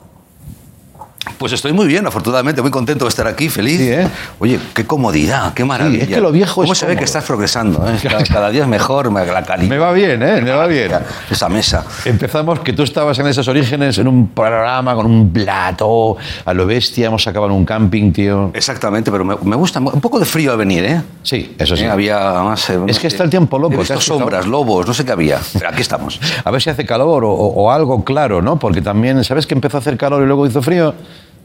Pues 1.37 1.53
estoy 1.53 1.73
muy 1.73 1.87
bien, 1.87 2.05
afortunadamente, 2.05 2.61
muy 2.61 2.71
contento 2.71 3.05
de 3.05 3.09
estar 3.09 3.27
aquí, 3.27 3.49
feliz. 3.49 3.77
Sí, 3.79 3.89
¿eh? 3.89 4.07
Oye, 4.39 4.59
qué 4.73 4.85
comodidad, 4.85 5.53
qué 5.53 5.65
maravilla. 5.65 6.03
es 6.03 6.09
que 6.09 6.21
lo 6.21 6.31
viejo 6.31 6.61
¿Cómo 6.61 6.73
es 6.73 6.79
se 6.79 6.85
ve 6.85 6.91
cómodo. 6.91 6.99
que 6.99 7.05
estás 7.05 7.23
progresando? 7.25 7.87
eh? 7.89 7.97
Cada, 8.03 8.23
cada 8.23 8.49
día 8.49 8.63
es 8.63 8.67
mejor, 8.67 9.09
me- 9.11 9.25
la 9.25 9.43
calidad. 9.43 9.69
Me 9.69 9.77
va 9.77 9.91
bien, 9.91 10.21
¿eh? 10.23 10.41
Me 10.41 10.51
va 10.51 10.67
bien. 10.67 10.91
Esa 11.29 11.49
mesa. 11.49 11.85
Empezamos 12.05 12.59
que 12.59 12.73
tú 12.73 12.83
estabas 12.83 13.17
en 13.19 13.27
esos 13.27 13.47
orígenes, 13.47 13.97
en 13.97 14.07
un 14.07 14.29
programa 14.29 14.93
con 14.95 15.05
un 15.05 15.31
plato 15.31 16.17
a 16.45 16.53
lo 16.53 16.65
bestia, 16.65 17.07
hemos 17.07 17.25
acabado 17.27 17.51
en 17.51 17.57
un 17.59 17.65
camping, 17.65 18.11
tío. 18.11 18.51
Exactamente, 18.53 19.11
pero 19.11 19.23
me, 19.25 19.35
me 19.43 19.55
gusta 19.55 19.79
un 19.79 20.01
poco 20.01 20.19
de 20.19 20.25
frío 20.25 20.51
al 20.51 20.57
venir, 20.57 20.83
¿eh? 20.85 21.01
Sí, 21.23 21.55
eso 21.57 21.75
sí. 21.75 21.83
Eh, 21.83 21.89
había 21.89 22.19
más. 22.43 22.69
eh, 22.69 22.79
Es 22.87 22.99
que 22.99 23.07
está 23.07 23.23
el 23.23 23.29
tiempo 23.29 23.57
loco, 23.57 23.73
he 23.73 23.77
¿te 23.85 23.93
visto 23.93 24.01
sombras, 24.01 24.45
lobos, 24.47 24.85
no 24.87 24.93
sé 24.93 25.05
qué 25.05 25.11
había. 25.11 25.39
Pero 25.53 25.69
aquí 25.69 25.81
estamos. 25.81 26.19
A 26.43 26.51
ver 26.51 26.61
si 26.61 26.69
hace 26.69 26.85
calor 26.85 27.23
o- 27.25 27.31
o 27.31 27.71
algo 27.71 28.03
claro, 28.03 28.41
¿no? 28.41 28.57
Porque 28.59 28.81
también, 28.81 29.23
¿sabes 29.23 29.47
que 29.47 29.53
empezó 29.53 29.77
a 29.77 29.79
hacer 29.79 29.97
calor 29.97 30.23
y 30.23 30.25
luego 30.25 30.45
hizo 30.47 30.61
frío? 30.61 30.93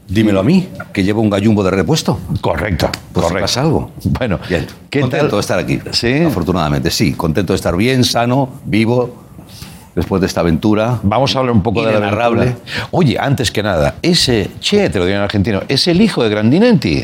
Dímelo 0.07 0.39
a 0.39 0.43
mí, 0.43 0.69
que 0.93 1.03
llevo 1.03 1.21
un 1.21 1.29
gallumbo 1.29 1.63
de 1.63 1.71
repuesto. 1.71 2.17
Correcto, 2.41 2.89
si 2.93 3.13
correcto. 3.13 3.39
pasa 3.41 3.61
algo. 3.61 3.91
Bueno, 4.05 4.39
Bien. 4.47 4.65
¿qué 4.89 5.01
contento 5.01 5.27
tal? 5.27 5.35
de 5.35 5.39
estar 5.41 5.59
aquí. 5.59 5.79
Sí. 5.91 6.13
Afortunadamente, 6.23 6.89
sí. 6.91 7.13
Contento 7.13 7.53
de 7.53 7.57
estar 7.57 7.75
bien, 7.75 8.03
sano, 8.03 8.49
vivo. 8.65 9.23
después 9.95 10.21
de 10.21 10.27
esta 10.27 10.41
aventura. 10.41 10.99
Vamos 11.03 11.35
a 11.35 11.39
hablar 11.39 11.53
un 11.55 11.63
poco 11.63 11.83
de 11.83 11.91
la 11.99 12.09
aventura. 12.09 12.55
Oye, 12.91 13.17
antes 13.19 13.49
que 13.51 13.63
nada, 13.63 13.95
ese 14.01 14.49
Che, 14.61 14.89
te 14.91 14.99
lo 14.99 15.05
digo 15.05 15.17
en 15.17 15.23
argentino, 15.23 15.61
es 15.67 15.87
el 15.87 15.99
hijo 16.01 16.23
de 16.23 16.29
Grandinetti. 16.29 17.03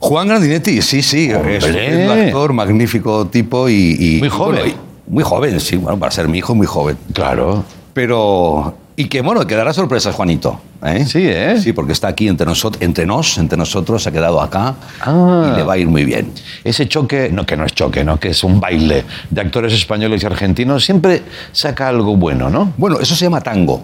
Juan 0.00 0.26
Grandinetti, 0.28 0.82
sí, 0.82 1.00
sí, 1.00 1.30
es 1.30 1.36
Hombre. 1.64 2.04
un 2.04 2.10
actor, 2.26 2.52
magnífico 2.52 3.26
tipo 3.28 3.68
y... 3.70 3.96
y- 3.98 4.18
Muy 4.18 4.28
joven. 4.28 4.60
bueno, 4.60 4.74
muy 5.06 5.22
joven, 5.24 5.60
sí, 5.60 5.76
bueno, 5.76 5.98
para 5.98 6.10
ser 6.10 6.26
mi 6.28 6.38
hijo, 6.38 6.54
muy 6.56 6.66
joven. 6.66 6.98
Claro. 7.12 7.64
Pero... 7.94 8.74
Y 8.96 9.06
que, 9.06 9.22
bueno, 9.22 9.44
que 9.44 9.56
dará 9.56 9.72
sorpresas, 9.72 10.14
Juanito. 10.14 10.60
¿eh? 10.84 11.04
Sí, 11.04 11.18
¿eh? 11.24 11.56
Sí, 11.60 11.72
porque 11.72 11.92
está 11.92 12.08
aquí 12.08 12.28
entre, 12.28 12.46
nosotros, 12.46 12.80
entre 12.80 13.06
nos, 13.06 13.38
entre 13.38 13.58
nosotros, 13.58 14.02
se 14.04 14.08
ha 14.08 14.12
quedado 14.12 14.40
acá 14.40 14.74
Ah. 15.00 15.50
y 15.52 15.56
le 15.56 15.64
va 15.64 15.72
a 15.72 15.78
ir 15.78 15.88
muy 15.88 16.04
bien. 16.04 16.30
Ese 16.62 16.86
choque, 16.86 17.28
no 17.32 17.44
que 17.44 17.56
no 17.56 17.64
es 17.64 17.72
choque, 17.74 18.04
no 18.04 18.20
que 18.20 18.28
es 18.28 18.44
un 18.44 18.60
baile 18.60 19.04
de 19.30 19.40
actores 19.40 19.72
españoles 19.72 20.22
y 20.22 20.26
argentinos, 20.26 20.84
siempre 20.84 21.22
saca 21.50 21.88
algo 21.88 22.16
bueno, 22.16 22.48
¿no? 22.50 22.72
Bueno, 22.76 23.00
eso 23.00 23.16
se 23.16 23.24
llama 23.24 23.40
tango. 23.40 23.82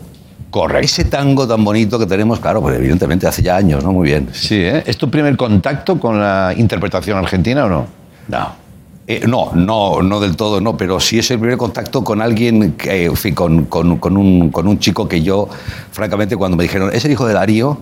Correcto. 0.51 0.85
Ese 0.85 1.05
tango 1.05 1.47
tan 1.47 1.65
bonito 1.65 1.99
que 1.99 2.07
tenemos, 2.07 2.39
claro, 2.39 2.61
pues 2.61 2.77
evidentemente 2.77 3.27
hace 3.27 3.43
ya 3.43 3.57
años, 3.57 3.83
¿no? 3.83 3.93
Muy 3.93 4.07
bien. 4.09 4.29
Sí, 4.33 4.57
¿eh? 4.57 4.83
¿Es 4.87 4.97
tu 4.97 5.11
primer 5.11 5.37
contacto 5.37 5.99
con 5.99 6.21
la 6.21 6.55
interpretación 6.57 7.19
argentina 7.19 7.65
o 7.65 7.69
no? 7.69 7.87
No. 8.29 8.60
Eh, 9.13 9.23
no, 9.27 9.51
no, 9.55 10.03
no 10.03 10.21
del 10.21 10.37
todo, 10.37 10.61
no, 10.61 10.77
pero 10.77 11.01
sí 11.01 11.19
es 11.19 11.31
el 11.33 11.39
primer 11.41 11.57
contacto 11.59 12.05
con 12.05 12.23
alguien, 12.23 12.73
que, 12.73 13.07
en 13.07 13.17
fin, 13.17 13.35
con, 13.35 13.65
con- 13.65 13.99
con 13.99 14.17
un, 14.17 14.51
con 14.51 14.69
un 14.69 14.79
chico 14.79 15.09
que 15.09 15.21
yo, 15.23 15.49
francamente, 15.91 16.37
cuando 16.37 16.57
me 16.57 16.63
dijeron, 16.63 16.91
es 16.93 17.05
el 17.05 17.11
hijo 17.13 17.27
de 17.27 17.35
Darío, 17.35 17.79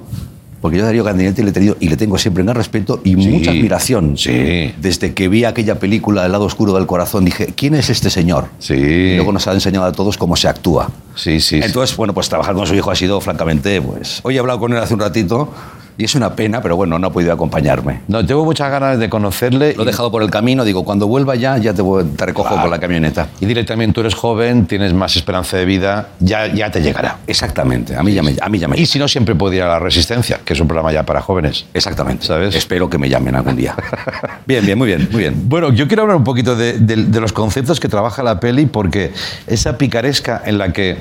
porque 0.62 0.78
yo 0.78 0.82
a 0.82 0.86
Darío 0.86 1.04
Grandinetti 1.04 1.42
le 1.42 1.50
he 1.50 1.52
tenido 1.52 1.76
y 1.78 1.88
le 1.88 1.96
tengo 1.96 2.16
siempre 2.18 2.42
gran 2.42 2.56
respeto 2.56 3.00
y 3.04 3.10
Sí, 3.14 3.28
mucha 3.28 3.50
admiración. 3.52 4.16
sí. 4.16 4.72
Desde 4.80 5.14
que 5.14 5.28
vi 5.28 5.44
aquella 5.44 5.78
película 5.78 6.24
El 6.26 6.32
lado 6.32 6.46
oscuro 6.46 6.72
del 6.72 6.86
corazón, 6.86 7.24
dije, 7.24 7.52
¿quién 7.54 7.74
es 7.74 7.90
este 7.90 8.10
señor? 8.10 8.46
Sí. 8.58 8.74
Y 8.74 9.16
luego 9.16 9.30
nos 9.32 9.46
ha 9.46 9.52
enseñado 9.52 9.84
a 9.84 9.92
todos 9.92 10.16
cómo 10.16 10.34
se 10.34 10.48
actúa. 10.48 10.90
Sí, 11.14 11.38
sí. 11.40 11.60
sí. 11.60 11.60
Entonces, 11.62 11.96
bueno, 11.96 12.12
pues 12.14 12.28
trabajar 12.28 12.54
con 12.54 12.66
su 12.66 12.74
hijo 12.74 12.90
ha 12.90 12.96
sido, 12.96 13.20
francamente, 13.20 13.80
pues... 13.80 14.20
Hoy 14.24 14.34
he 14.36 14.38
hablado 14.40 14.58
con 14.58 14.72
él 14.72 14.78
hace 14.78 14.94
un 14.94 15.00
ratito 15.00 15.48
y 15.98 16.04
es 16.04 16.14
una 16.14 16.34
pena, 16.36 16.62
pero 16.62 16.76
bueno, 16.76 16.98
no 16.98 17.08
ha 17.08 17.12
podido 17.12 17.32
acompañarme. 17.32 18.00
No, 18.08 18.24
tengo 18.24 18.44
muchas 18.44 18.70
ganas 18.70 18.98
de 18.98 19.10
conocerle. 19.10 19.74
Lo 19.74 19.82
he 19.82 19.86
dejado 19.86 20.10
por 20.12 20.22
el 20.22 20.30
camino, 20.30 20.64
digo, 20.64 20.84
cuando 20.84 21.08
vuelva 21.08 21.34
ya, 21.34 21.58
ya 21.58 21.74
te, 21.74 21.82
voy- 21.82 22.04
te 22.04 22.24
recojo 22.24 22.48
Claro. 22.48 22.62
con 22.62 22.70
la 22.70 22.78
camioneta. 22.78 23.26
Y 23.40 23.46
dile 23.46 23.64
también, 23.64 23.92
tú 23.92 24.00
eres 24.00 24.14
joven, 24.14 24.66
tienes 24.66 24.94
más 24.94 25.16
esperanza 25.16 25.56
de 25.56 25.64
vida, 25.64 26.10
ya, 26.20 26.46
ya 26.46 26.70
te 26.70 26.80
llegará. 26.80 27.18
Exactamente, 27.26 27.96
a 27.96 28.02
mí 28.04 28.14
ya 28.14 28.22
me, 28.22 28.34
a 28.40 28.48
mí 28.48 28.58
ya 28.60 28.68
me 28.68 28.78
Y 28.78 28.86
si 28.86 28.98
no, 28.98 29.08
siempre 29.08 29.34
puede 29.34 29.56
ir 29.56 29.62
a 29.62 29.68
la 29.68 29.78
Resistencia, 29.80 30.40
que 30.44 30.52
es 30.52 30.60
un 30.60 30.68
programa 30.68 30.92
ya 30.92 31.02
para 31.04 31.20
jóvenes. 31.20 31.66
Exactamente. 31.74 32.24
¿Sabes? 32.26 32.54
Espero 32.54 32.88
que 32.88 32.96
me 32.98 33.08
llamen 33.08 33.34
algún 33.34 33.56
día. 33.56 33.74
bien, 34.46 34.64
bien, 34.64 34.78
muy 34.78 34.86
bien, 34.86 35.08
muy 35.10 35.20
bien. 35.22 35.34
Bueno, 35.48 35.72
yo 35.72 35.88
quiero 35.88 36.02
hablar 36.02 36.16
un 36.16 36.24
poquito 36.24 36.54
de, 36.54 36.78
de- 36.78 37.04
de 37.06 37.20
los 37.20 37.32
conceptos 37.32 37.80
que 37.80 37.88
trabaja 37.88 38.22
la 38.22 38.38
peli, 38.38 38.66
porque 38.66 39.12
esa 39.48 39.76
picaresca 39.76 40.40
en 40.44 40.58
la 40.58 40.72
que, 40.72 40.96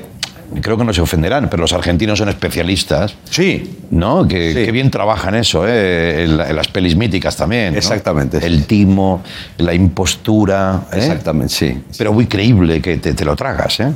creo 0.62 0.76
que 0.76 0.84
no 0.84 0.92
se 0.92 1.00
ofenderán, 1.00 1.48
pero 1.50 1.62
los 1.62 1.72
argentinos 1.72 2.18
son 2.18 2.28
especialistas, 2.28 3.14
Sí, 3.30 3.78
¿no? 3.90 4.26
Que, 4.26 4.52
Sí. 4.54 4.64
que 4.64 4.72
bien 4.72 4.90
trabajan 4.90 5.34
eso, 5.34 5.66
¿eh? 5.68 6.24
en, 6.24 6.36
la- 6.36 6.48
en 6.50 6.56
las 6.56 6.68
pelis 6.68 6.96
míticas 6.96 7.36
también. 7.36 7.72
¿no? 7.72 7.78
Exactamente. 7.78 8.38
El 8.44 8.64
timo, 8.66 9.22
la 9.58 9.74
impostura. 9.74 10.82
¿eh? 10.92 10.96
exactamente, 10.98 11.52
sí. 11.54 11.82
Pero 11.96 12.12
muy 12.12 12.26
creíble 12.26 12.80
que 12.80 12.96
te, 12.98 13.14
te 13.14 13.24
lo 13.24 13.36
tragas, 13.36 13.80
¿eh? 13.80 13.92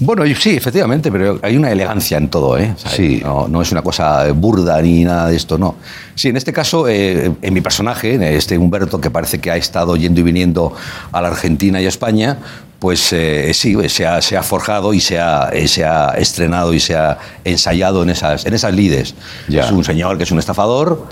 Bueno, 0.00 0.22
sí, 0.38 0.50
efectivamente, 0.50 1.10
pero 1.10 1.40
hay 1.42 1.56
una 1.56 1.72
elegancia 1.72 2.18
en 2.18 2.28
todo, 2.28 2.56
¿eh? 2.56 2.72
O 2.72 2.78
sea, 2.78 2.90
Sí. 2.92 3.20
No, 3.24 3.48
no 3.48 3.60
es 3.60 3.72
una 3.72 3.82
cosa 3.82 4.30
burda 4.30 4.80
ni 4.80 5.02
nada 5.04 5.28
de 5.28 5.34
esto, 5.34 5.58
no. 5.58 5.74
Sí, 6.14 6.28
en 6.28 6.36
este 6.36 6.52
caso, 6.52 6.86
eh, 6.88 7.32
en 7.42 7.52
mi 7.54 7.60
personaje, 7.60 8.36
este 8.36 8.56
Humberto, 8.56 9.00
que 9.00 9.10
parece 9.10 9.40
que 9.40 9.50
ha 9.50 9.56
estado 9.56 9.96
yendo 9.96 10.20
y 10.20 10.22
viniendo 10.22 10.72
a 11.10 11.20
la 11.20 11.28
Argentina 11.28 11.80
y 11.80 11.86
a 11.86 11.88
España, 11.88 12.38
pues 12.78 13.12
eh, 13.12 13.50
sí, 13.54 13.76
se 13.88 14.06
ha, 14.06 14.22
se 14.22 14.36
ha 14.36 14.42
forjado 14.42 14.94
y 14.94 15.00
se 15.00 15.18
ha, 15.18 15.50
eh, 15.52 15.66
se 15.66 15.84
ha 15.84 16.10
estrenado 16.16 16.72
y 16.72 16.80
se 16.80 16.94
ha 16.96 17.18
ensayado 17.44 18.02
en 18.02 18.10
esas, 18.10 18.46
en 18.46 18.54
esas 18.54 18.72
lides. 18.74 19.14
Ya. 19.48 19.64
Es 19.64 19.72
un 19.72 19.82
señor 19.84 20.16
que 20.16 20.24
es 20.24 20.30
un 20.30 20.38
estafador 20.38 21.06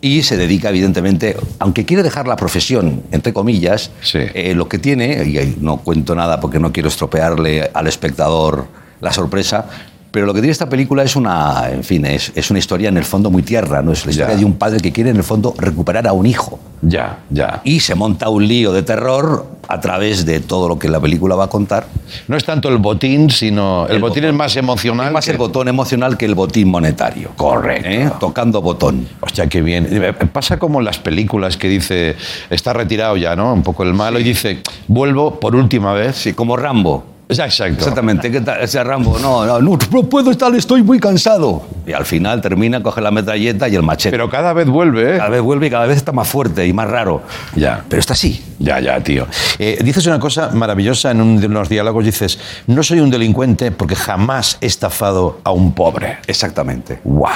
y 0.00 0.24
se 0.24 0.36
dedica, 0.36 0.70
evidentemente, 0.70 1.36
aunque 1.60 1.84
quiere 1.84 2.02
dejar 2.02 2.26
la 2.26 2.34
profesión, 2.34 3.04
entre 3.12 3.32
comillas, 3.32 3.92
Sí. 4.02 4.18
eh, 4.34 4.52
lo 4.56 4.68
que 4.68 4.78
tiene, 4.78 5.22
y 5.24 5.56
no 5.60 5.76
cuento 5.76 6.16
nada 6.16 6.40
porque 6.40 6.58
no 6.58 6.72
quiero 6.72 6.88
estropearle 6.88 7.70
al 7.72 7.86
espectador 7.86 8.66
la 9.00 9.12
sorpresa, 9.12 9.66
pero 10.12 10.26
lo 10.26 10.32
que 10.34 10.40
tiene 10.40 10.52
esta 10.52 10.68
película 10.68 11.02
es 11.02 11.16
una, 11.16 11.68
en 11.70 11.82
fin, 11.82 12.04
es, 12.06 12.30
es 12.36 12.50
una 12.50 12.58
historia 12.60 12.88
en 12.90 12.96
el 12.98 13.04
fondo 13.04 13.30
muy 13.30 13.42
tierra, 13.42 13.82
¿no? 13.82 13.90
Es 13.92 14.04
la 14.04 14.12
historia 14.12 14.34
Ya. 14.34 14.38
de 14.38 14.44
un 14.44 14.54
padre 14.54 14.78
que 14.80 14.92
quiere 14.92 15.10
en 15.10 15.16
el 15.16 15.24
fondo 15.24 15.54
recuperar 15.58 16.06
a 16.06 16.12
un 16.12 16.26
hijo. 16.26 16.60
Ya, 16.82 17.20
ya. 17.30 17.60
Y 17.64 17.80
se 17.80 17.94
monta 17.94 18.28
un 18.28 18.46
lío 18.46 18.72
de 18.72 18.82
terror 18.82 19.46
a 19.68 19.80
través 19.80 20.26
de 20.26 20.40
todo 20.40 20.68
lo 20.68 20.78
que 20.78 20.88
la 20.88 21.00
película 21.00 21.34
va 21.34 21.44
a 21.44 21.48
contar. 21.48 21.86
No 22.28 22.36
es 22.36 22.44
tanto 22.44 22.68
el 22.68 22.76
botín, 22.78 23.30
sino. 23.30 23.86
El, 23.88 23.96
El 23.96 24.00
botín 24.02 24.24
es 24.24 24.34
más 24.34 24.54
emocional. 24.56 25.06
Es 25.06 25.12
más 25.12 25.24
que- 25.24 25.30
el 25.30 25.38
botón 25.38 25.68
emocional 25.68 26.18
que 26.18 26.26
el 26.26 26.34
botín 26.34 26.68
monetario. 26.68 27.30
Correcto. 27.36 27.88
¿Eh? 27.88 28.10
Tocando 28.20 28.60
botón. 28.60 29.06
Hostia, 29.20 29.46
qué 29.46 29.62
bien. 29.62 29.86
Eh, 29.90 30.12
Pasa 30.32 30.58
como 30.58 30.80
en 30.80 30.84
las 30.84 30.98
películas 30.98 31.56
que 31.56 31.68
dice, 31.68 32.16
está 32.50 32.72
retirado 32.72 33.16
ya, 33.16 33.34
¿no? 33.36 33.54
Un 33.54 33.62
poco 33.62 33.82
el 33.84 33.94
malo 33.94 34.18
y 34.18 34.24
dice, 34.24 34.60
vuelvo 34.88 35.38
por 35.40 35.54
última 35.54 35.92
vez. 35.94 36.16
Sí, 36.16 36.32
como 36.34 36.56
Rambo. 36.56 37.04
Exacto. 37.38 37.78
Exactamente, 37.78 38.30
¿qué 38.30 38.40
tal? 38.40 38.60
Ese 38.62 38.82
Rambo, 38.82 39.18
no, 39.18 39.44
no, 39.44 39.60
no, 39.60 39.78
no 39.90 40.02
puedo 40.04 40.30
estar, 40.30 40.54
estoy 40.54 40.82
muy 40.82 40.98
cansado. 40.98 41.62
Y 41.86 41.92
al 41.92 42.04
final 42.04 42.40
termina, 42.40 42.82
coge 42.82 43.00
la 43.00 43.10
metralleta 43.10 43.68
y 43.68 43.74
el 43.74 43.82
machete. 43.82 44.10
Pero 44.10 44.30
cada 44.30 44.52
vez 44.52 44.68
vuelve, 44.68 45.14
¿eh? 45.14 45.18
cada 45.18 45.30
vez 45.30 45.40
vuelve 45.42 45.66
y 45.66 45.70
cada 45.70 45.86
vez 45.86 45.96
está 45.96 46.12
más 46.12 46.28
fuerte 46.28 46.66
y 46.66 46.72
más 46.72 46.88
raro. 46.88 47.22
Ya. 47.56 47.84
Pero 47.88 48.00
está 48.00 48.12
así. 48.12 48.42
Ya, 48.58 48.80
ya, 48.80 49.00
tío. 49.00 49.26
Eh, 49.58 49.78
dices 49.82 50.06
una 50.06 50.18
cosa 50.18 50.50
maravillosa 50.50 51.10
en 51.10 51.20
un 51.20 51.40
de 51.40 51.46
unos 51.46 51.68
diálogos. 51.68 52.04
Dices, 52.04 52.38
no 52.66 52.82
soy 52.82 53.00
un 53.00 53.10
delincuente 53.10 53.70
porque 53.70 53.96
jamás 53.96 54.58
he 54.60 54.66
estafado 54.66 55.40
a 55.44 55.50
un 55.50 55.72
pobre. 55.72 56.18
Exactamente. 56.26 57.00
¡Wow! 57.04 57.28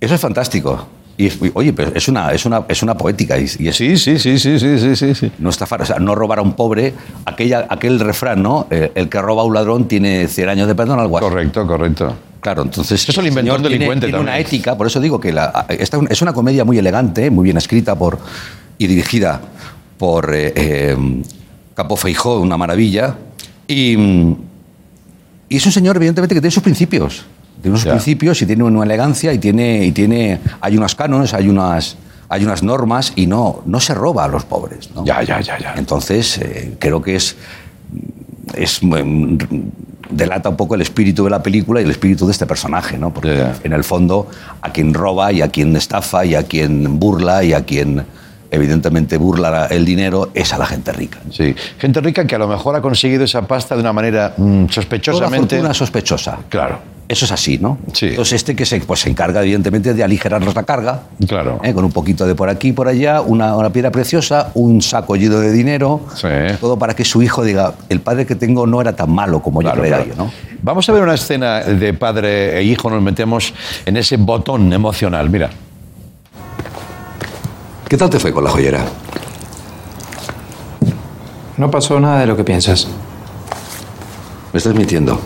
Eso 0.00 0.14
es 0.14 0.20
fantástico. 0.20 0.95
Y 1.18 1.30
oye, 1.54 1.72
pero 1.72 1.92
es 1.94 2.08
una, 2.08 2.30
es 2.32 2.44
una, 2.44 2.64
es 2.68 2.82
una 2.82 2.94
poética 2.94 3.38
y, 3.38 3.46
y 3.58 3.68
es 3.68 3.76
Sí, 3.76 3.96
sí, 3.96 4.18
sí, 4.18 4.38
sí, 4.38 4.58
sí, 4.58 4.78
sí, 4.78 4.96
sí, 4.96 5.14
sí. 5.14 5.32
no 5.38 5.48
estafar, 5.50 5.80
o 5.80 5.86
sea, 5.86 5.98
no 5.98 6.14
robar 6.14 6.40
a 6.40 6.42
un 6.42 6.52
pobre. 6.54 6.92
Aquella, 7.24 7.66
aquel 7.70 7.98
refrán, 8.00 8.42
¿no? 8.42 8.66
Eh, 8.70 8.92
el 8.94 9.08
que 9.08 9.22
roba 9.22 9.40
a 9.42 9.44
un 9.46 9.54
ladrón 9.54 9.88
tiene 9.88 10.28
100 10.28 10.48
años 10.50 10.68
de 10.68 10.74
perdón 10.74 11.00
al 11.00 11.08
guaso. 11.08 11.28
Correcto, 11.28 11.66
correcto. 11.66 12.14
Claro, 12.40 12.62
entonces. 12.62 13.08
Eso 13.08 13.22
lo 13.22 13.28
inventó 13.28 13.52
el 13.52 13.56
señor 13.56 13.60
tiene- 13.62 13.74
delincuente 13.86 14.06
tiene, 14.08 14.20
una 14.20 14.38
ética, 14.38 14.76
por 14.76 14.86
eso 14.86 15.00
digo 15.00 15.18
que 15.18 15.32
la, 15.32 15.64
esta 15.70 15.98
es 16.10 16.20
una 16.22 16.32
comedia 16.34 16.64
muy 16.66 16.76
elegante, 16.78 17.30
muy 17.30 17.44
bien 17.44 17.56
escrita 17.56 17.94
por 17.96 18.18
y 18.78 18.86
dirigida 18.86 19.40
por 19.98 20.34
eh, 20.34 20.52
eh, 20.54 20.96
Capo 21.74 21.96
Feijó, 21.96 22.40
una 22.40 22.58
maravilla. 22.58 23.16
Y, 23.66 23.96
mm, 23.96 24.36
y 25.48 25.56
es 25.56 25.64
un 25.66 25.72
señor, 25.72 25.96
evidentemente, 25.96 26.34
que 26.34 26.40
tiene 26.42 26.50
sus 26.52 26.62
principios. 26.62 27.24
Tiene 27.62 27.70
unos 27.74 27.84
Ya. 27.84 27.90
principios 27.92 28.40
y 28.42 28.46
tiene 28.46 28.62
una 28.64 28.84
elegancia 28.84 29.32
y 29.32 29.38
tiene, 29.38 29.84
y 29.84 29.92
tiene. 29.92 30.38
Hay 30.60 30.76
unos 30.76 30.94
cánones, 30.94 31.34
hay 31.34 31.48
unas. 31.48 31.96
Hay 32.28 32.44
unas 32.44 32.64
normas 32.64 33.12
y 33.14 33.28
no, 33.28 33.62
no 33.66 33.78
se 33.78 33.94
roba 33.94 34.24
a 34.24 34.28
los 34.28 34.44
pobres. 34.44 34.90
¿no? 34.92 35.04
Ya, 35.04 35.22
ya, 35.22 35.40
ya, 35.40 35.58
ya. 35.60 35.74
Entonces, 35.76 36.38
eh, 36.38 36.74
creo 36.80 37.00
que 37.00 37.14
es, 37.14 37.36
es 38.54 38.80
mm, 38.82 39.36
delata 40.10 40.48
un 40.48 40.56
poco 40.56 40.74
el 40.74 40.80
espíritu 40.80 41.22
de 41.22 41.30
la 41.30 41.40
película 41.40 41.80
y 41.80 41.84
el 41.84 41.90
espíritu 41.92 42.26
de 42.26 42.32
este 42.32 42.44
personaje, 42.44 42.98
¿no? 42.98 43.14
Porque 43.14 43.44
en 43.62 43.72
el 43.72 43.84
fondo, 43.84 44.28
a 44.60 44.72
quien 44.72 44.92
roba 44.92 45.30
y 45.32 45.40
a 45.40 45.48
quien 45.50 45.76
estafa 45.76 46.24
y 46.24 46.34
a 46.34 46.42
quien 46.42 46.98
burla 46.98 47.44
y 47.44 47.52
a 47.52 47.64
quien 47.64 48.04
evidentemente 48.50 49.18
burla 49.18 49.66
el 49.66 49.84
dinero 49.84 50.30
es 50.34 50.52
a 50.52 50.58
la 50.58 50.66
gente 50.66 50.92
rica. 50.92 51.18
Sí. 51.30 51.54
Gente 51.78 52.00
rica 52.00 52.26
que 52.26 52.34
a 52.34 52.38
lo 52.38 52.48
mejor 52.48 52.74
ha 52.74 52.80
conseguido 52.82 53.22
esa 53.22 53.42
pasta 53.42 53.76
de 53.76 53.82
una 53.82 53.92
manera 53.92 54.34
mm, 54.36 54.62
Toda 54.64 54.72
sospechosamente. 54.72 55.54
fortuna 55.56 55.74
sospechosa. 55.74 56.38
Claro. 56.48 56.95
Eso 57.08 57.24
es 57.24 57.30
así, 57.32 57.58
¿no? 57.58 57.78
Sí. 57.92 58.06
Entonces 58.08 58.32
este 58.34 58.56
que 58.56 58.66
se, 58.66 58.80
pues, 58.80 59.00
se 59.00 59.08
encarga 59.10 59.40
evidentemente 59.42 59.94
de 59.94 60.02
aligerarnos 60.02 60.54
la 60.56 60.64
carga, 60.64 61.02
Claro. 61.28 61.60
¿eh? 61.62 61.72
con 61.72 61.84
un 61.84 61.92
poquito 61.92 62.26
de 62.26 62.34
por 62.34 62.48
aquí 62.48 62.68
y 62.68 62.72
por 62.72 62.88
allá, 62.88 63.20
una, 63.20 63.54
una 63.56 63.70
piedra 63.70 63.90
preciosa, 63.92 64.50
un 64.54 64.82
saco 64.82 65.14
lleno 65.14 65.38
de 65.38 65.52
dinero, 65.52 66.00
Sí. 66.16 66.26
todo 66.60 66.76
para 66.78 66.94
que 66.94 67.04
su 67.04 67.22
hijo 67.22 67.44
diga, 67.44 67.74
el 67.88 68.00
padre 68.00 68.26
que 68.26 68.34
tengo 68.34 68.66
no 68.66 68.80
era 68.80 68.94
tan 68.96 69.10
malo 69.10 69.40
como 69.40 69.60
Claro, 69.60 69.76
yo 69.76 69.82
creía, 69.82 70.04
claro. 70.04 70.24
¿no? 70.24 70.32
Vamos 70.62 70.88
a 70.88 70.92
ver 70.92 71.02
una 71.04 71.14
escena 71.14 71.60
de 71.60 71.94
padre 71.94 72.58
e 72.58 72.62
hijo, 72.64 72.90
nos 72.90 73.00
metemos 73.00 73.54
en 73.84 73.96
ese 73.96 74.16
botón 74.16 74.72
emocional. 74.72 75.30
Mira. 75.30 75.48
¿Qué 77.88 77.96
tal 77.96 78.10
te 78.10 78.18
fue 78.18 78.32
con 78.32 78.42
la 78.42 78.50
joyera? 78.50 78.80
No 81.56 81.70
pasó 81.70 82.00
nada 82.00 82.18
de 82.20 82.26
lo 82.26 82.36
que 82.36 82.42
piensas. 82.42 82.88
Me 84.52 84.58
estás 84.58 84.74
mintiendo. 84.74 85.20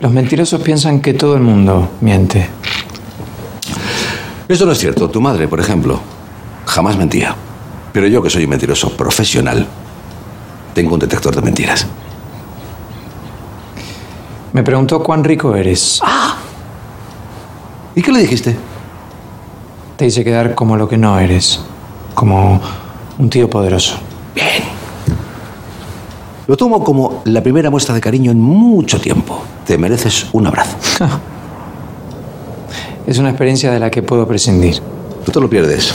Los 0.00 0.12
mentirosos 0.12 0.62
piensan 0.62 1.00
que 1.00 1.12
todo 1.12 1.36
el 1.36 1.42
mundo 1.42 1.90
miente. 2.00 2.48
Eso 4.48 4.64
no 4.64 4.72
es 4.72 4.78
cierto. 4.78 5.10
Tu 5.10 5.20
madre, 5.20 5.46
por 5.46 5.60
ejemplo, 5.60 6.00
jamás 6.64 6.96
mentía. 6.96 7.36
Pero 7.92 8.06
yo, 8.06 8.22
que 8.22 8.30
soy 8.30 8.44
un 8.44 8.50
mentiroso 8.50 8.96
profesional, 8.96 9.66
tengo 10.72 10.94
un 10.94 11.00
detector 11.00 11.34
de 11.36 11.42
mentiras. 11.42 11.86
Me 14.54 14.62
preguntó 14.62 15.02
cuán 15.02 15.22
rico 15.22 15.54
eres. 15.54 16.00
¿Y 17.94 18.02
qué 18.02 18.10
le 18.10 18.20
dijiste? 18.20 18.56
Te 19.96 20.06
hice 20.06 20.24
quedar 20.24 20.54
como 20.54 20.76
lo 20.76 20.88
que 20.88 20.96
no 20.96 21.18
eres. 21.18 21.60
Como 22.14 22.60
un 23.18 23.28
tío 23.28 23.50
poderoso. 23.50 23.98
Lo 26.50 26.56
tomo 26.56 26.82
como 26.82 27.22
la 27.26 27.44
primera 27.44 27.70
muestra 27.70 27.94
de 27.94 28.00
cariño 28.00 28.32
en 28.32 28.40
mucho 28.40 29.00
tiempo. 29.00 29.40
Te 29.64 29.78
mereces 29.78 30.26
un 30.32 30.48
abrazo. 30.48 30.76
Es 33.06 33.18
una 33.18 33.28
experiencia 33.30 33.70
de 33.70 33.78
la 33.78 33.88
que 33.88 34.02
puedo 34.02 34.26
prescindir. 34.26 34.80
Tú 35.24 35.30
te 35.30 35.40
lo 35.40 35.48
pierdes. 35.48 35.94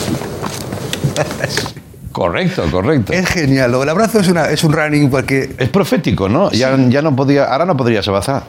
Correcto, 2.12 2.62
correcto. 2.72 3.12
Es 3.12 3.26
genial. 3.26 3.74
El 3.74 3.88
abrazo 3.90 4.20
es, 4.20 4.28
una, 4.28 4.48
es 4.48 4.64
un 4.64 4.72
running 4.72 5.10
porque... 5.10 5.54
Es 5.58 5.68
profético, 5.68 6.26
¿no? 6.30 6.50
Ya, 6.50 6.74
ya 6.88 7.02
no 7.02 7.14
podía, 7.14 7.44
ahora 7.44 7.66
no 7.66 7.76
podrías 7.76 8.08
abrazar. 8.08 8.44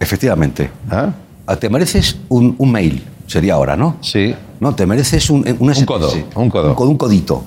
Efectivamente. 0.00 0.70
¿Ah? 0.90 1.10
Ah, 1.46 1.56
Te 1.56 1.68
mereces 1.68 2.16
un, 2.30 2.54
un 2.56 2.72
mail, 2.72 3.04
sería 3.26 3.52
ahora, 3.54 3.76
¿no? 3.76 3.96
Sí. 4.00 4.34
No, 4.60 4.74
te 4.74 4.86
mereces 4.86 5.28
un, 5.28 5.44
un, 5.58 5.74
SMS. 5.74 5.84
codo, 5.84 6.10
un 6.36 6.48
codo. 6.48 6.68
Un, 6.70 6.74
codo, 6.74 6.88
un 6.88 6.96
codito. 6.96 7.44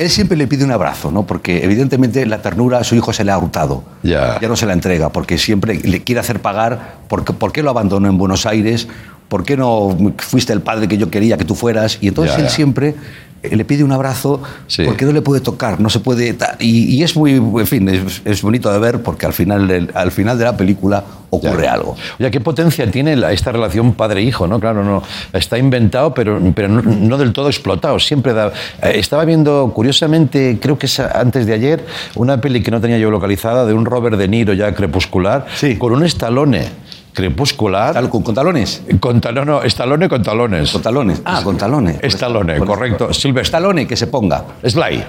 Él 0.00 0.08
siempre 0.08 0.34
le 0.34 0.46
pide 0.46 0.64
un 0.64 0.72
abrazo, 0.72 1.10
¿no? 1.10 1.26
Porque 1.26 1.62
evidentemente 1.62 2.24
la 2.24 2.40
ternura 2.40 2.78
a 2.78 2.84
su 2.84 2.94
hijo 2.94 3.12
se 3.12 3.22
le 3.22 3.32
ha 3.32 3.36
hurtado. 3.36 3.84
Ya. 4.02 4.38
no 4.40 4.56
se 4.56 4.64
la 4.64 4.72
entrega, 4.72 5.10
porque 5.10 5.36
siempre 5.36 5.74
le 5.74 6.02
quiere 6.02 6.20
hacer 6.20 6.40
pagar. 6.40 6.94
¿Por 7.06 7.22
qué, 7.22 7.34
por 7.34 7.52
qué 7.52 7.62
lo 7.62 7.68
abandonó 7.68 8.08
en 8.08 8.16
Buenos 8.16 8.46
Aires? 8.46 8.88
¿Por 9.30 9.44
qué 9.44 9.56
no 9.56 9.96
fuiste 10.18 10.52
el 10.52 10.60
padre 10.60 10.88
que 10.88 10.98
yo 10.98 11.08
quería 11.08 11.38
que 11.38 11.44
tú 11.46 11.54
fueras? 11.54 11.96
Y 12.02 12.08
entonces 12.08 12.34
Ya, 12.34 12.40
él 12.42 12.48
ya. 12.48 12.54
siempre 12.54 12.94
eh, 13.42 13.56
le 13.56 13.64
pide 13.64 13.82
un 13.84 13.92
abrazo 13.92 14.42
Sí. 14.66 14.82
porque 14.84 15.06
no 15.06 15.12
le 15.12 15.22
puede 15.22 15.40
tocar, 15.40 15.80
no 15.80 15.88
se 15.88 16.00
puede... 16.00 16.36
Y, 16.58 16.96
y 16.96 17.02
es 17.02 17.16
muy, 17.16 17.32
en 17.36 17.66
fin, 17.66 17.88
es, 17.88 18.20
es 18.26 18.42
bonito 18.42 18.70
de 18.70 18.78
ver 18.78 19.02
porque 19.02 19.24
al 19.24 19.32
final, 19.32 19.88
al 19.94 20.10
final 20.10 20.36
de 20.36 20.44
la 20.44 20.56
película 20.58 21.02
ocurre 21.30 21.62
Ya. 21.62 21.72
algo. 21.74 21.96
Oye, 22.18 22.30
¿qué 22.30 22.40
potencia 22.40 22.90
tiene 22.90 23.16
esta 23.32 23.50
relación 23.52 23.94
padre-hijo? 23.94 24.46
¿no? 24.48 24.58
Claro, 24.60 24.82
no, 24.84 25.02
está 25.32 25.56
inventado, 25.56 26.12
pero, 26.12 26.38
pero 26.54 26.68
no, 26.68 26.82
no 26.82 27.16
del 27.16 27.32
todo 27.32 27.48
explotado. 27.48 27.98
Siempre 28.00 28.34
da... 28.34 28.48
eh, 28.82 28.92
estaba 28.96 29.24
viendo, 29.24 29.72
curiosamente, 29.74 30.58
creo 30.60 30.76
que 30.76 30.84
es 30.86 30.98
antes 31.00 31.46
de 31.46 31.54
ayer, 31.54 31.86
una 32.16 32.40
peli 32.42 32.62
que 32.62 32.70
no 32.72 32.80
tenía 32.80 32.98
yo 32.98 33.10
localizada 33.10 33.64
de 33.64 33.72
un 33.74 33.86
Robert 33.86 34.16
De 34.18 34.26
Niro 34.28 34.52
ya 34.54 34.74
crepuscular, 34.74 35.46
Sí. 35.54 35.76
con 35.78 35.92
un 35.92 36.04
estalone 36.04 36.66
crepuscular. 37.12 37.92
Tal- 37.94 38.08
¿Con, 38.08 38.22
con 38.22 38.34
talones? 38.34 38.82
Con 39.00 39.20
no, 39.34 39.44
no, 39.44 39.62
estalone 39.62 40.08
con 40.08 40.22
talones. 40.22 40.70
Con 40.70 40.82
talones. 40.82 41.22
Ah, 41.24 41.40
con 41.42 41.56
talones. 41.56 41.98
Estalone, 42.02 42.58
Con- 42.58 42.66
correcto. 42.66 43.12
Silvestre. 43.12 43.86
Que 43.86 43.96
se 43.96 44.06
ponga. 44.06 44.44
Sly. 44.64 45.04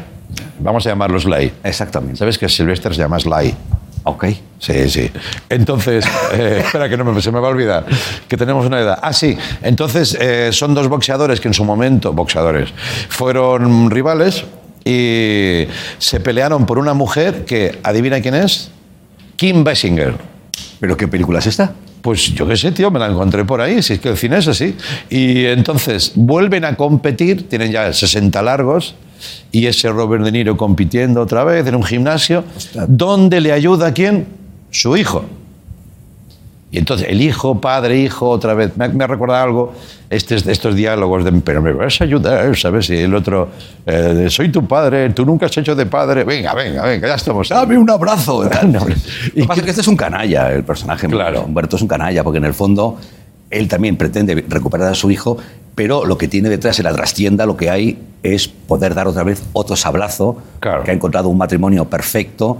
Vamos 0.59 0.85
a 0.85 0.89
llamarlo 0.89 1.19
Sly. 1.19 1.51
Exactamente. 1.63 2.17
¿Sabes 2.17 2.37
que 2.37 2.47
Sylvester 2.49 2.93
se 2.93 3.01
llama 3.01 3.19
Sly? 3.19 3.55
Ok. 4.03 4.25
Sí, 4.59 4.89
sí. 4.89 5.11
Entonces, 5.49 6.05
eh, 6.33 6.61
espera 6.65 6.89
que 6.89 6.97
no 6.97 7.03
me, 7.05 7.21
se 7.21 7.31
me 7.31 7.39
va 7.39 7.47
a 7.47 7.51
olvidar, 7.51 7.85
que 8.27 8.37
tenemos 8.37 8.65
una 8.65 8.79
edad. 8.79 8.99
Ah, 9.01 9.13
sí. 9.13 9.37
Entonces, 9.61 10.17
eh, 10.19 10.49
son 10.51 10.73
dos 10.73 10.87
boxeadores 10.87 11.39
que 11.39 11.47
en 11.47 11.53
su 11.53 11.63
momento, 11.63 12.13
boxeadores, 12.13 12.69
fueron 13.09 13.91
rivales 13.91 14.43
y 14.83 15.67
se 15.99 16.19
pelearon 16.19 16.65
por 16.65 16.79
una 16.79 16.93
mujer 16.93 17.45
que, 17.45 17.79
adivina 17.83 18.21
quién 18.21 18.35
es, 18.35 18.71
Kim 19.35 19.63
Basinger. 19.63 20.15
¿Pero 20.79 20.97
qué 20.97 21.07
película 21.07 21.39
es 21.39 21.47
esta? 21.47 21.71
Pues 22.01 22.33
yo 22.33 22.47
qué 22.47 22.57
sé, 22.57 22.71
tío, 22.71 22.89
me 22.89 22.99
la 22.99 23.07
encontré 23.07 23.45
por 23.45 23.61
ahí, 23.61 23.81
si 23.81 23.93
es 23.93 23.99
que 23.99 24.09
el 24.09 24.17
cine 24.17 24.37
es 24.37 24.47
así. 24.47 24.75
Y 25.09 25.45
entonces 25.45 26.13
vuelven 26.15 26.65
a 26.65 26.75
competir, 26.75 27.47
tienen 27.47 27.71
ya 27.71 27.93
60 27.93 28.41
largos, 28.41 28.95
y 29.51 29.67
ese 29.67 29.89
Robert 29.89 30.23
De 30.23 30.31
Niro 30.31 30.57
compitiendo 30.57 31.21
otra 31.21 31.43
vez 31.43 31.65
en 31.67 31.75
un 31.75 31.83
gimnasio, 31.83 32.43
donde 32.87 33.39
le 33.41 33.51
ayuda 33.51 33.87
a 33.87 33.93
quién? 33.93 34.25
Su 34.71 34.97
hijo. 34.97 35.25
Y 36.73 36.77
entonces 36.77 37.07
el 37.09 37.21
hijo, 37.21 37.59
padre, 37.59 37.99
hijo, 37.99 38.29
otra 38.29 38.53
vez, 38.53 38.77
me, 38.77 38.85
ha- 38.85 38.87
me 38.89 39.03
ha 39.03 39.07
recordado 39.07 39.43
algo, 39.43 39.73
estos, 40.09 40.47
estos 40.47 40.73
diálogos 40.73 41.25
de, 41.25 41.33
pero 41.33 41.61
me 41.61 41.73
vas 41.73 41.99
a 41.99 42.05
ayudar, 42.05 42.55
¿sabes? 42.57 42.89
Y 42.89 42.95
el 42.99 43.13
otro, 43.13 43.49
eh, 43.85 44.27
soy 44.29 44.49
tu 44.49 44.65
padre, 44.65 45.09
tú 45.09 45.25
nunca 45.25 45.47
has 45.47 45.57
hecho 45.57 45.75
de 45.75 45.85
padre, 45.85 46.23
venga, 46.23 46.53
venga, 46.53 46.83
venga, 46.83 47.09
ya 47.09 47.15
estamos. 47.15 47.49
Dame 47.49 47.77
un 47.77 47.89
abrazo. 47.89 48.37
Hombre. 48.63 48.79
Lo 48.79 49.33
que 49.33 49.43
pasa 49.45 49.59
es 49.59 49.63
que 49.65 49.69
este 49.71 49.81
es 49.81 49.87
un 49.89 49.97
canalla, 49.97 50.49
el 50.53 50.63
personaje. 50.63 51.07
Claro. 51.07 51.41
Humberto 51.43 51.75
es 51.75 51.81
un 51.81 51.89
canalla, 51.89 52.23
porque 52.23 52.37
en 52.37 52.45
el 52.45 52.53
fondo 52.53 52.97
él 53.49 53.67
también 53.67 53.97
pretende 53.97 54.45
recuperar 54.47 54.87
a 54.87 54.95
su 54.95 55.11
hijo, 55.11 55.37
pero 55.75 56.05
lo 56.05 56.17
que 56.17 56.29
tiene 56.29 56.47
detrás 56.47 56.79
en 56.79 56.85
la 56.85 56.93
trastienda, 56.93 57.45
lo 57.45 57.57
que 57.57 57.69
hay 57.69 57.99
es 58.23 58.47
poder 58.47 58.95
dar 58.95 59.07
otra 59.09 59.23
vez 59.23 59.43
otro 59.51 59.75
sablazo, 59.75 60.37
Claro. 60.61 60.83
que 60.85 60.91
ha 60.91 60.93
encontrado 60.93 61.27
un 61.27 61.37
matrimonio 61.37 61.83
perfecto 61.89 62.57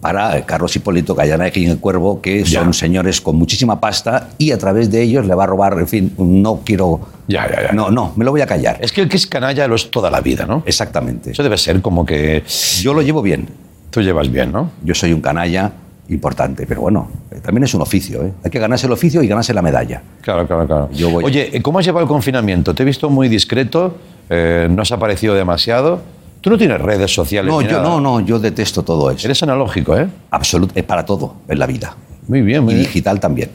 para 0.00 0.44
Carlos 0.44 0.74
Hipólito 0.76 1.16
Cayanaki 1.16 1.60
y 1.60 1.66
el 1.70 1.78
Cuervo, 1.78 2.20
que 2.20 2.44
Ya. 2.44 2.60
son 2.60 2.74
señores 2.74 3.20
con 3.20 3.36
muchísima 3.36 3.80
pasta 3.80 4.28
y 4.36 4.50
a 4.52 4.58
través 4.58 4.90
de 4.90 5.00
ellos 5.02 5.26
le 5.26 5.34
va 5.34 5.44
a 5.44 5.46
robar, 5.46 5.78
en 5.78 5.88
fin, 5.88 6.12
no 6.18 6.60
quiero... 6.64 7.00
Ya, 7.28 7.48
ya, 7.50 7.62
ya. 7.68 7.72
No, 7.72 7.90
no, 7.90 8.12
me 8.16 8.24
lo 8.24 8.30
voy 8.30 8.42
a 8.42 8.46
callar. 8.46 8.78
Es 8.82 8.92
que 8.92 9.00
el 9.00 9.08
que 9.08 9.16
es 9.16 9.26
canalla 9.26 9.66
lo 9.66 9.74
es 9.76 9.90
toda 9.90 10.10
la 10.10 10.20
vida, 10.20 10.44
¿no? 10.46 10.62
Exactamente. 10.66 11.30
Eso 11.30 11.42
debe 11.42 11.56
ser 11.56 11.80
como 11.80 12.04
que 12.04 12.42
Yo 12.82 12.92
lo 12.92 13.00
llevo 13.02 13.22
bien. 13.22 13.48
tú 13.90 14.02
llevas 14.02 14.30
bien, 14.30 14.52
¿no? 14.52 14.70
Yo 14.84 14.94
soy 14.94 15.12
un 15.14 15.20
canalla 15.22 15.72
importante, 16.10 16.66
pero 16.66 16.80
bueno, 16.82 17.08
eh, 17.30 17.40
también 17.40 17.64
es 17.64 17.72
un 17.72 17.82
oficio. 17.82 18.22
¿eh? 18.24 18.32
Hay 18.44 18.50
que 18.50 18.58
ganarse 18.58 18.86
el 18.86 18.92
oficio 18.92 19.22
y 19.22 19.28
ganarse 19.28 19.54
la 19.54 19.62
medalla. 19.62 20.02
Claro, 20.22 20.46
claro, 20.46 20.66
claro. 20.66 20.88
Yo 20.92 21.08
voy- 21.08 21.24
Oye, 21.24 21.62
¿cómo 21.62 21.78
has 21.78 21.84
llevado 21.86 22.02
el 22.02 22.08
confinamiento? 22.08 22.74
Te 22.74 22.82
he 22.82 22.86
visto 22.86 23.08
muy 23.10 23.28
discreto, 23.28 23.96
eh, 24.28 24.68
no 24.70 24.82
has 24.82 24.90
aparecido 24.92 25.34
demasiado. 25.34 26.02
Tú 26.40 26.50
no 26.50 26.56
tienes 26.58 26.80
redes 26.80 27.12
sociales. 27.14 27.50
No, 27.52 27.60
yo 27.60 27.68
nada. 27.72 27.82
no, 27.82 28.00
no, 28.00 28.20
yo 28.20 28.38
detesto 28.38 28.82
todo 28.82 29.10
eso. 29.10 29.26
Eres 29.26 29.42
analógico, 29.42 29.96
¿eh? 29.96 30.08
Absolut, 30.30 30.70
es 30.74 30.84
para 30.84 31.04
todo 31.04 31.34
en 31.48 31.58
la 31.58 31.66
vida. 31.66 31.94
Muy 32.28 32.40
bien, 32.42 32.64
muy 32.64 32.72
y 32.72 32.76
bien. 32.76 32.86
digital 32.86 33.20
también. 33.20 33.50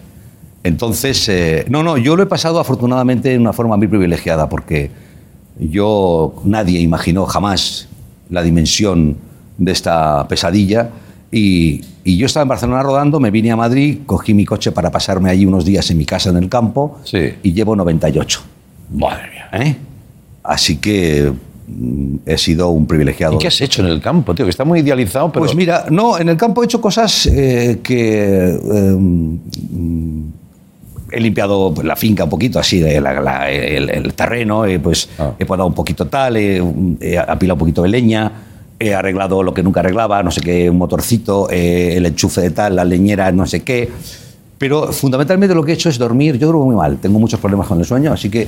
Entonces, 0.63 1.27
eh, 1.29 1.65
no, 1.69 1.83
no, 1.83 1.97
yo 1.97 2.15
lo 2.15 2.23
he 2.23 2.25
pasado 2.27 2.59
afortunadamente 2.59 3.29
de 3.29 3.37
una 3.37 3.53
forma 3.53 3.77
muy 3.77 3.87
privilegiada 3.87 4.49
porque 4.49 4.89
yo, 5.59 6.35
nadie 6.43 6.79
imaginó 6.79 7.25
jamás 7.25 7.87
la 8.29 8.41
dimensión 8.41 9.17
de 9.57 9.71
esta 9.71 10.27
pesadilla 10.27 10.89
y, 11.31 11.81
y 12.03 12.17
yo 12.17 12.25
estaba 12.25 12.43
en 12.43 12.49
Barcelona 12.49 12.83
rodando, 12.83 13.19
me 13.19 13.31
vine 13.31 13.51
a 13.51 13.55
Madrid, 13.55 13.99
cogí 14.05 14.33
mi 14.33 14.45
coche 14.45 14.71
para 14.71 14.91
pasarme 14.91 15.29
allí 15.29 15.45
unos 15.45 15.65
días 15.65 15.89
en 15.91 15.97
mi 15.97 16.05
casa 16.05 16.29
en 16.29 16.37
el 16.37 16.49
campo 16.49 16.99
Sí. 17.03 17.33
y 17.43 17.53
llevo 17.53 17.75
98. 17.75 18.41
Madre 18.93 19.29
mía. 19.31 19.49
¿eh? 19.53 19.75
Así 20.43 20.77
que 20.77 21.31
he 22.25 22.37
sido 22.37 22.69
un 22.69 22.85
privilegiado. 22.85 23.35
¿Y 23.35 23.37
qué 23.39 23.47
has 23.47 23.59
hecho 23.61 23.81
en 23.81 23.87
el 23.87 23.99
campo, 24.01 24.33
tío? 24.35 24.45
Que 24.45 24.51
está 24.51 24.63
muy 24.65 24.79
idealizado, 24.81 25.31
pero... 25.31 25.43
Pues 25.45 25.55
mira, 25.55 25.85
no, 25.89 26.17
en 26.19 26.29
el 26.29 26.37
campo 26.37 26.61
he 26.61 26.65
hecho 26.65 26.79
cosas 26.79 27.25
eh, 27.27 27.79
que 27.81 28.49
eh, 28.49 28.95
mm, 28.97 29.35
he 31.11 31.19
limpiado 31.19 31.71
pues, 31.73 31.87
la 31.87 31.95
finca 31.95 32.23
un 32.25 32.29
poquito 32.29 32.59
así, 32.59 32.79
de 32.79 32.99
la- 33.01 33.19
la- 33.21 33.49
el, 33.49 33.89
el 33.89 34.13
terreno, 34.13 34.65
eh, 34.65 34.79
pues 34.79 35.09
Ah. 35.17 35.31
he 35.39 35.45
podado 35.45 35.67
un 35.67 35.73
poquito 35.73 36.07
tal, 36.07 36.37
he, 36.37 36.61
he 37.01 37.17
apilado 37.17 37.55
un 37.55 37.59
poquito 37.59 37.83
de 37.83 37.89
leña, 37.89 38.31
he 38.79 38.93
arreglado 38.93 39.41
lo 39.41 39.53
que 39.53 39.63
nunca 39.63 39.79
arreglaba, 39.79 40.21
no 40.23 40.31
sé 40.31 40.41
qué, 40.41 40.69
un 40.69 40.77
motorcito, 40.77 41.49
eh, 41.49 41.95
el 41.95 42.05
enchufe 42.05 42.41
de 42.41 42.49
tal, 42.51 42.75
la 42.75 42.83
leñera, 42.85 43.31
no 43.31 43.45
sé 43.47 43.63
qué. 43.63 43.89
Pero 44.57 44.91
fundamentalmente 44.91 45.53
lo 45.55 45.63
que 45.63 45.71
he 45.71 45.75
hecho 45.75 45.89
es 45.89 45.97
dormir. 45.97 46.37
Yo 46.37 46.47
duermo 46.47 46.65
muy 46.65 46.75
mal, 46.75 46.97
tengo 46.97 47.19
muchos 47.19 47.39
problemas 47.39 47.67
con 47.67 47.79
el 47.79 47.85
sueño, 47.85 48.11
así 48.13 48.29
que 48.29 48.47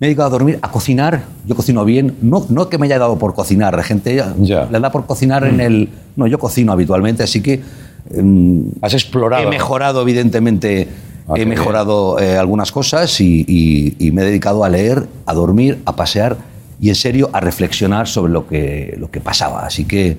me 0.00 0.06
he 0.06 0.08
dedicado 0.08 0.28
a 0.28 0.30
dormir, 0.30 0.58
a 0.62 0.70
cocinar. 0.70 1.22
Yo 1.46 1.54
cocino 1.54 1.84
bien, 1.84 2.16
no, 2.22 2.44
no 2.48 2.68
que 2.68 2.78
me 2.78 2.86
haya 2.86 2.98
dado 2.98 3.18
por 3.18 3.34
cocinar, 3.34 3.76
la 3.76 3.82
gente 3.82 4.20
Ya. 4.38 4.66
le 4.70 4.80
da 4.80 4.90
por 4.90 5.06
cocinar 5.06 5.44
en 5.44 5.60
el... 5.60 5.88
No, 6.16 6.26
yo 6.26 6.38
cocino 6.38 6.72
habitualmente, 6.72 7.22
así 7.22 7.40
que... 7.42 7.60
em, 8.12 8.64
Has 8.82 8.94
explorado. 8.94 9.46
He 9.46 9.50
mejorado, 9.50 10.02
evidentemente, 10.02 10.88
Ah, 11.26 11.34
he 11.38 11.46
mejorado 11.46 12.18
eh, 12.20 12.36
algunas 12.36 12.70
cosas 12.70 13.18
y, 13.22 13.46
y- 13.48 13.96
y 13.98 14.12
me 14.12 14.20
he 14.20 14.24
dedicado 14.26 14.62
a 14.62 14.68
leer, 14.68 15.06
a 15.24 15.32
dormir, 15.32 15.80
a 15.86 15.96
pasear 15.96 16.36
y, 16.78 16.90
en 16.90 16.94
serio, 16.94 17.30
a 17.32 17.40
reflexionar 17.40 18.06
sobre 18.08 18.30
lo 18.30 18.46
que, 18.46 18.94
lo 18.98 19.10
que 19.10 19.20
pasaba. 19.20 19.64
Así 19.64 19.86
que 19.86 20.18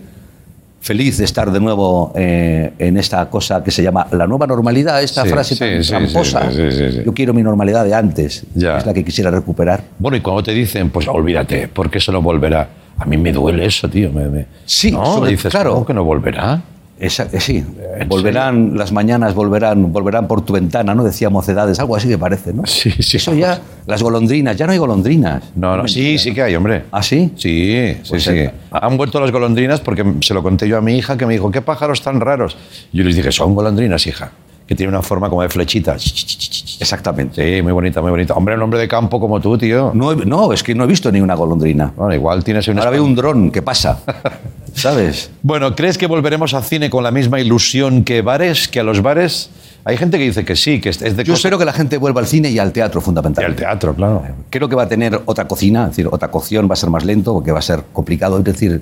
feliz 0.85 1.17
de 1.17 1.25
estar 1.25 1.51
de 1.51 1.59
nuevo 1.59 2.13
eh, 2.15 2.71
en 2.77 2.95
esta 2.97 3.27
cosa 3.27 3.63
que 3.63 3.71
se 3.71 3.81
llama 3.81 4.05
la 4.11 4.27
nueva 4.27 4.45
normalidad, 4.45 5.01
esta 5.01 5.23
Sí, 5.23 5.29
frase 5.29 5.55
tan 5.55 5.83
sí, 5.83 5.89
tramposa. 5.89 6.51
sí. 6.51 7.01
Yo 7.03 7.11
quiero 7.11 7.33
mi 7.33 7.41
normalidad 7.41 7.83
de 7.83 7.95
antes, 7.95 8.43
Ya. 8.53 8.77
es 8.77 8.85
la 8.85 8.93
que 8.93 9.03
quisiera 9.03 9.31
recuperar. 9.31 9.81
Bueno, 9.97 10.15
y 10.15 10.21
cuando 10.21 10.43
te 10.43 10.51
dicen, 10.53 10.91
pues 10.91 11.07
olvídate, 11.07 11.67
porque 11.69 11.97
eso 11.97 12.11
no 12.11 12.21
volverá. 12.21 12.69
A 12.99 13.05
mí 13.05 13.17
me 13.17 13.31
duele 13.33 13.65
eso, 13.65 13.89
tío. 13.89 14.11
me- 14.11 14.29
me- 14.29 14.45
Sí, 14.65 14.91
¿No? 14.91 15.03
sobre- 15.05 15.31
dices, 15.31 15.51
claro. 15.51 15.73
¿cómo 15.73 15.85
que 15.87 15.93
no 15.95 16.03
volverá? 16.03 16.61
Esa- 16.97 17.27
eh, 17.31 17.39
sí, 17.41 17.61
¿En 17.99 18.07
volverán 18.07 18.77
las 18.77 18.93
mañanas, 18.93 19.33
volverán, 19.33 19.91
volverán 19.91 20.27
por 20.29 20.41
tu 20.45 20.53
ventana, 20.53 20.95
¿no? 20.95 21.03
Decía 21.03 21.29
Mocedades, 21.29 21.77
algo 21.79 21.95
así 21.97 22.07
me 22.07 22.17
parece, 22.17 22.53
¿no? 22.53 22.65
Sí, 22.65 22.89
sí, 22.99 23.17
Eso 23.17 23.33
ya, 23.33 23.59
las 23.85 24.01
golondrinas, 24.01 24.55
ya 24.55 24.65
no 24.65 24.71
hay 24.71 24.77
golondrinas. 24.77 25.43
No, 25.55 25.75
no, 25.75 25.87
sí, 25.89 26.17
sí 26.17 26.33
que 26.33 26.41
hay, 26.43 26.55
hombre. 26.55 26.83
¿Ah, 26.91 27.03
sí? 27.03 27.31
Sí, 27.35 27.95
sí, 28.01 28.09
Pues, 28.09 28.23
sí. 28.23 28.45
Han 28.71 28.95
vuelto 28.95 29.19
las 29.19 29.31
golondrinas 29.31 29.81
porque 29.81 30.05
se 30.21 30.33
lo 30.33 30.41
conté 30.41 30.69
yo 30.69 30.77
a 30.77 30.81
mi 30.81 30.97
hija 30.97 31.17
que 31.17 31.25
me 31.25 31.33
dijo, 31.33 31.51
¿qué 31.51 31.61
pájaros 31.61 32.01
tan 32.01 32.21
raros? 32.21 32.55
Yo 32.93 33.03
les 33.03 33.15
dije, 33.17 33.31
son 33.33 33.53
golondrinas, 33.55 34.07
hija, 34.07 34.31
que 34.67 34.75
tiene 34.75 34.89
una 34.89 35.01
forma 35.01 35.29
como 35.29 35.41
de 35.41 35.49
flechita. 35.49 35.93
Exactamente. 35.93 37.57
Sí, 37.57 37.61
muy 37.61 37.71
bonita, 37.71 38.01
muy 38.01 38.11
bonita. 38.11 38.33
Hombre, 38.33 38.55
un 38.55 38.61
hombre 38.63 38.79
de 38.79 38.87
campo 38.87 39.19
como 39.19 39.39
tú, 39.39 39.57
tío. 39.57 39.91
No, 39.93 40.15
no, 40.15 40.51
es 40.53 40.63
que 40.63 40.73
no 40.73 40.85
he 40.85 40.87
visto 40.87 41.11
ni 41.11 41.21
una 41.21 41.35
golondrina. 41.35 41.93
Bueno, 41.95 42.15
igual 42.15 42.43
tienes 42.43 42.67
un... 42.67 42.79
Ahora 42.79 42.91
veo 42.91 43.03
un 43.03 43.15
dron, 43.15 43.51
¿qué 43.51 43.61
pasa? 43.61 43.99
¿Sabes? 44.73 45.31
Bueno, 45.41 45.75
¿crees 45.75 45.97
que 45.97 46.07
volveremos 46.07 46.53
al 46.53 46.63
cine 46.63 46.89
con 46.89 47.03
la 47.03 47.11
misma 47.11 47.39
ilusión 47.39 48.03
que 48.03 48.21
bares, 48.21 48.67
que 48.67 48.79
a 48.79 48.83
los 48.83 49.01
bares? 49.01 49.49
Hay 49.87 49.97
gente 49.97 50.17
que 50.17 50.23
dice 50.23 50.43
que 50.43 50.55
sí, 50.55 50.81
que 50.81 50.89
es 50.89 50.99
de 50.99 51.23
Yo 51.23 51.35
espero 51.35 51.59
que 51.59 51.65
la 51.65 51.71
gente 51.71 51.97
vuelva 51.97 52.19
al 52.19 52.25
cine 52.25 52.49
y 52.49 52.57
al 52.57 52.71
teatro, 52.71 53.01
Y 53.01 53.03
fundamentalmente. 53.03 53.63
al 53.63 53.69
teatro, 53.69 53.93
claro. 53.93 54.23
Creo 54.49 54.67
que 54.67 54.75
va 54.75 54.83
a 54.83 54.87
tener 54.87 55.21
otra 55.25 55.47
cocina, 55.47 55.83
es 55.83 55.89
decir, 55.89 56.09
otra 56.11 56.31
cocción, 56.31 56.67
va 56.67 56.73
a 56.73 56.75
ser 56.75 56.89
más 56.89 57.05
lento 57.05 57.33
porque 57.33 57.51
va 57.51 57.59
a 57.59 57.61
ser 57.61 57.83
complicado. 57.93 58.39
Es 58.39 58.43
decir, 58.43 58.81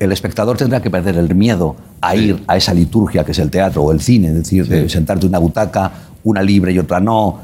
el 0.00 0.10
espectador 0.10 0.56
tendrá 0.56 0.82
que 0.82 0.90
perder 0.90 1.16
el 1.16 1.32
miedo 1.36 1.76
a 2.00 2.16
ir 2.16 2.42
a 2.48 2.56
esa 2.56 2.74
liturgia 2.74 3.22
que 3.22 3.30
es 3.30 3.38
el 3.38 3.50
teatro 3.50 3.82
o 3.82 3.92
el 3.92 4.00
cine, 4.00 4.28
es 4.28 4.34
decir, 4.34 4.66
de 4.66 4.88
sentarte 4.88 5.26
en 5.26 5.30
una 5.30 5.38
butaca, 5.38 5.92
una 6.24 6.42
libre 6.42 6.72
y 6.72 6.78
otra 6.80 6.98
no. 6.98 7.38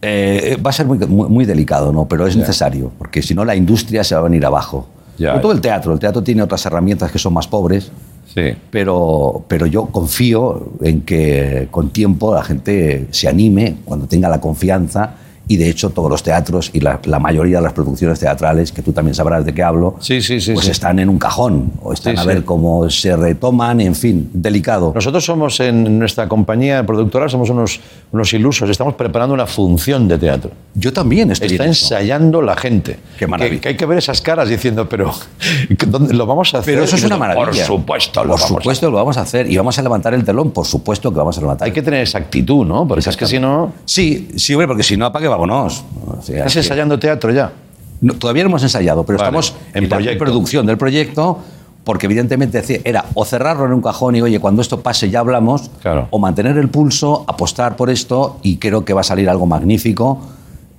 Eh, 0.00 0.56
va 0.64 0.70
a 0.70 0.72
ser 0.72 0.86
muy, 0.86 0.98
muy, 0.98 1.28
muy 1.28 1.44
delicado, 1.46 1.92
¿no? 1.92 2.06
Pero 2.06 2.24
es 2.24 2.36
necesario, 2.36 2.92
porque 2.98 3.20
si 3.20 3.34
no 3.34 3.44
la 3.44 3.56
industria 3.56 4.04
se 4.04 4.14
va 4.14 4.20
a 4.20 4.24
venir 4.24 4.46
abajo. 4.46 4.86
Ya, 5.18 5.30
Sobre 5.30 5.42
todo 5.42 5.52
el 5.52 5.60
teatro. 5.60 5.92
El 5.92 5.98
teatro 5.98 6.22
tiene 6.22 6.42
otras 6.42 6.64
herramientas 6.66 7.10
que 7.10 7.18
son 7.18 7.32
más 7.32 7.48
pobres, 7.48 7.90
Sí. 8.34 8.52
pero, 8.70 9.44
pero 9.46 9.66
yo 9.66 9.86
confío 9.86 10.72
en 10.82 11.02
que 11.02 11.68
con 11.70 11.90
tiempo 11.90 12.34
la 12.34 12.42
gente 12.42 13.06
se 13.10 13.28
anime 13.28 13.76
cuando 13.84 14.06
tenga 14.06 14.28
la 14.28 14.40
confianza 14.40 15.14
y 15.46 15.56
de 15.56 15.68
hecho 15.68 15.90
todos 15.90 16.10
los 16.10 16.22
teatros 16.22 16.70
y 16.72 16.80
la, 16.80 17.00
la 17.04 17.18
mayoría 17.18 17.58
de 17.58 17.62
las 17.62 17.72
producciones 17.72 18.18
teatrales, 18.18 18.72
que 18.72 18.82
tú 18.82 18.92
también 18.92 19.14
sabrás 19.14 19.44
de 19.44 19.52
qué 19.52 19.62
hablo, 19.62 19.96
Sí, 20.00 20.20
sí, 20.22 20.40
sí, 20.40 20.52
pues 20.52 20.68
están 20.68 20.98
en 20.98 21.08
un 21.08 21.18
cajón 21.18 21.72
o 21.82 21.92
están 21.92 22.18
a 22.18 22.24
ver 22.24 22.44
cómo 22.44 22.88
se 22.90 23.16
retoman, 23.16 23.80
en 23.80 23.94
fin, 23.94 24.30
delicado. 24.32 24.92
Nosotros 24.94 25.24
somos 25.24 25.60
en 25.60 25.98
nuestra 25.98 26.28
compañía 26.28 26.84
productora, 26.84 27.28
somos 27.28 27.50
unos, 27.50 27.80
unos 28.12 28.32
ilusos, 28.32 28.68
estamos 28.70 28.94
preparando 28.94 29.34
una 29.34 29.46
función 29.46 30.08
de 30.08 30.18
teatro. 30.18 30.50
Yo 30.74 30.92
también 30.92 31.30
estoy 31.30 31.52
Está 31.52 31.64
en 31.64 31.70
ensayando 31.70 32.42
la 32.42 32.56
gente. 32.56 32.98
Qué 33.18 33.26
maravilla. 33.26 33.56
Que, 33.56 33.60
que 33.60 33.68
hay 33.70 33.76
que 33.76 33.86
ver 33.86 33.98
esas 33.98 34.20
caras 34.20 34.48
diciendo, 34.48 34.88
pero 34.88 35.12
¿dónde 35.86 36.14
lo 36.14 36.26
vamos 36.26 36.54
a 36.54 36.58
hacer? 36.58 36.74
Pero 36.74 36.84
eso 36.84 36.96
es 36.96 37.04
una 37.04 37.16
maravilla. 37.16 37.46
Por 37.46 37.54
supuesto, 37.54 38.24
lo 38.24 38.30
Por 38.30 38.40
vamos 38.40 38.44
a 38.44 38.56
supuesto 38.58 38.90
lo 38.90 38.96
vamos 38.96 39.16
a 39.16 39.20
hacer 39.22 39.50
y 39.50 39.56
vamos 39.56 39.78
a 39.78 39.82
levantar 39.82 40.14
el 40.14 40.24
telón, 40.24 40.50
por 40.50 40.66
supuesto 40.66 41.10
que 41.10 41.18
vamos 41.18 41.36
a 41.38 41.40
levantar. 41.40 41.66
Hay 41.66 41.72
que 41.72 41.82
tener 41.82 42.02
esa 42.02 42.18
actitud, 42.18 42.64
¿no? 42.66 42.86
Porque 42.86 43.08
es 43.08 43.16
que 43.16 43.26
si 43.26 43.38
no... 43.38 43.72
Sí, 43.84 44.28
sí, 44.36 44.54
hombre, 44.54 44.66
porque 44.66 44.82
si 44.82 44.96
no 44.96 45.06
apague, 45.06 45.28
vámonos. 45.36 45.84
O 46.06 46.22
sea, 46.22 46.38
¿Estás 46.38 46.52
que- 46.54 46.58
ensayando 46.60 46.98
teatro 46.98 47.32
ya? 47.32 47.52
No, 48.00 48.14
todavía 48.14 48.42
no 48.44 48.50
hemos 48.50 48.62
ensayado, 48.62 49.04
pero 49.04 49.18
Vale, 49.18 49.28
estamos 49.28 49.54
en 49.72 49.84
en, 49.84 49.90
la 50.06 50.18
producción 50.18 50.66
del 50.66 50.76
proyecto, 50.76 51.38
porque 51.84 52.06
evidentemente 52.06 52.80
era 52.84 53.04
o 53.14 53.24
cerrarlo 53.24 53.66
en 53.66 53.72
un 53.72 53.82
cajón 53.82 54.16
y, 54.16 54.22
oye, 54.22 54.40
cuando 54.40 54.62
esto 54.62 54.80
pase 54.80 55.10
ya 55.10 55.20
hablamos, 55.20 55.70
Claro. 55.82 56.08
o 56.10 56.18
mantener 56.18 56.56
el 56.58 56.68
pulso, 56.68 57.24
apostar 57.28 57.76
por 57.76 57.90
esto, 57.90 58.38
y 58.42 58.56
creo 58.56 58.84
que 58.84 58.92
va 58.92 59.00
a 59.02 59.04
salir 59.04 59.28
algo 59.28 59.46
magnífico. 59.46 60.20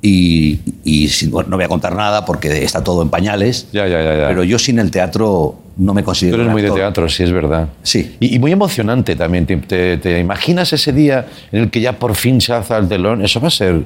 Y, 0.02 0.60
y 0.84 1.10
bueno, 1.30 1.50
no 1.50 1.56
voy 1.56 1.65
a 1.65 1.68
contar 1.68 1.96
nada 1.96 2.26
porque 2.26 2.63
está 2.63 2.84
todo 2.84 3.02
en 3.02 3.10
pañales, 3.10 3.68
Ya, 3.72 3.88
ya, 3.88 4.04
ya, 4.04 4.15
ya. 4.18 4.28
pero 4.28 4.44
yo 4.44 4.60
sin 4.60 4.78
el 4.78 4.91
teatro 4.91 5.56
no 5.78 5.96
me 5.96 6.02
Tú 6.04 6.06
considero 6.06 6.36
eres 6.38 6.48
un 6.48 6.52
muy 6.54 6.62
de 6.62 6.70
teatro, 6.70 7.10
sí, 7.10 7.24
es 7.24 7.32
verdad. 7.32 7.70
Sí. 7.82 8.15
Y, 8.20 8.36
y 8.36 8.39
muy 8.39 8.52
emocionante 8.52 9.15
también. 9.15 9.48
¿Te, 9.48 9.58
te- 9.58 9.98
te 9.98 10.20
imaginas 10.20 10.72
ese 10.74 10.94
día 10.94 11.26
en 11.52 11.63
el 11.63 11.70
que 11.72 11.82
ya 11.82 11.94
por 11.98 12.13
fin 12.15 12.39
se 12.39 12.54
alza 12.54 12.78
el 12.78 12.88
telón? 12.88 13.24
Eso 13.26 13.39
va 13.41 13.48
a 13.48 13.52
ser 13.52 13.84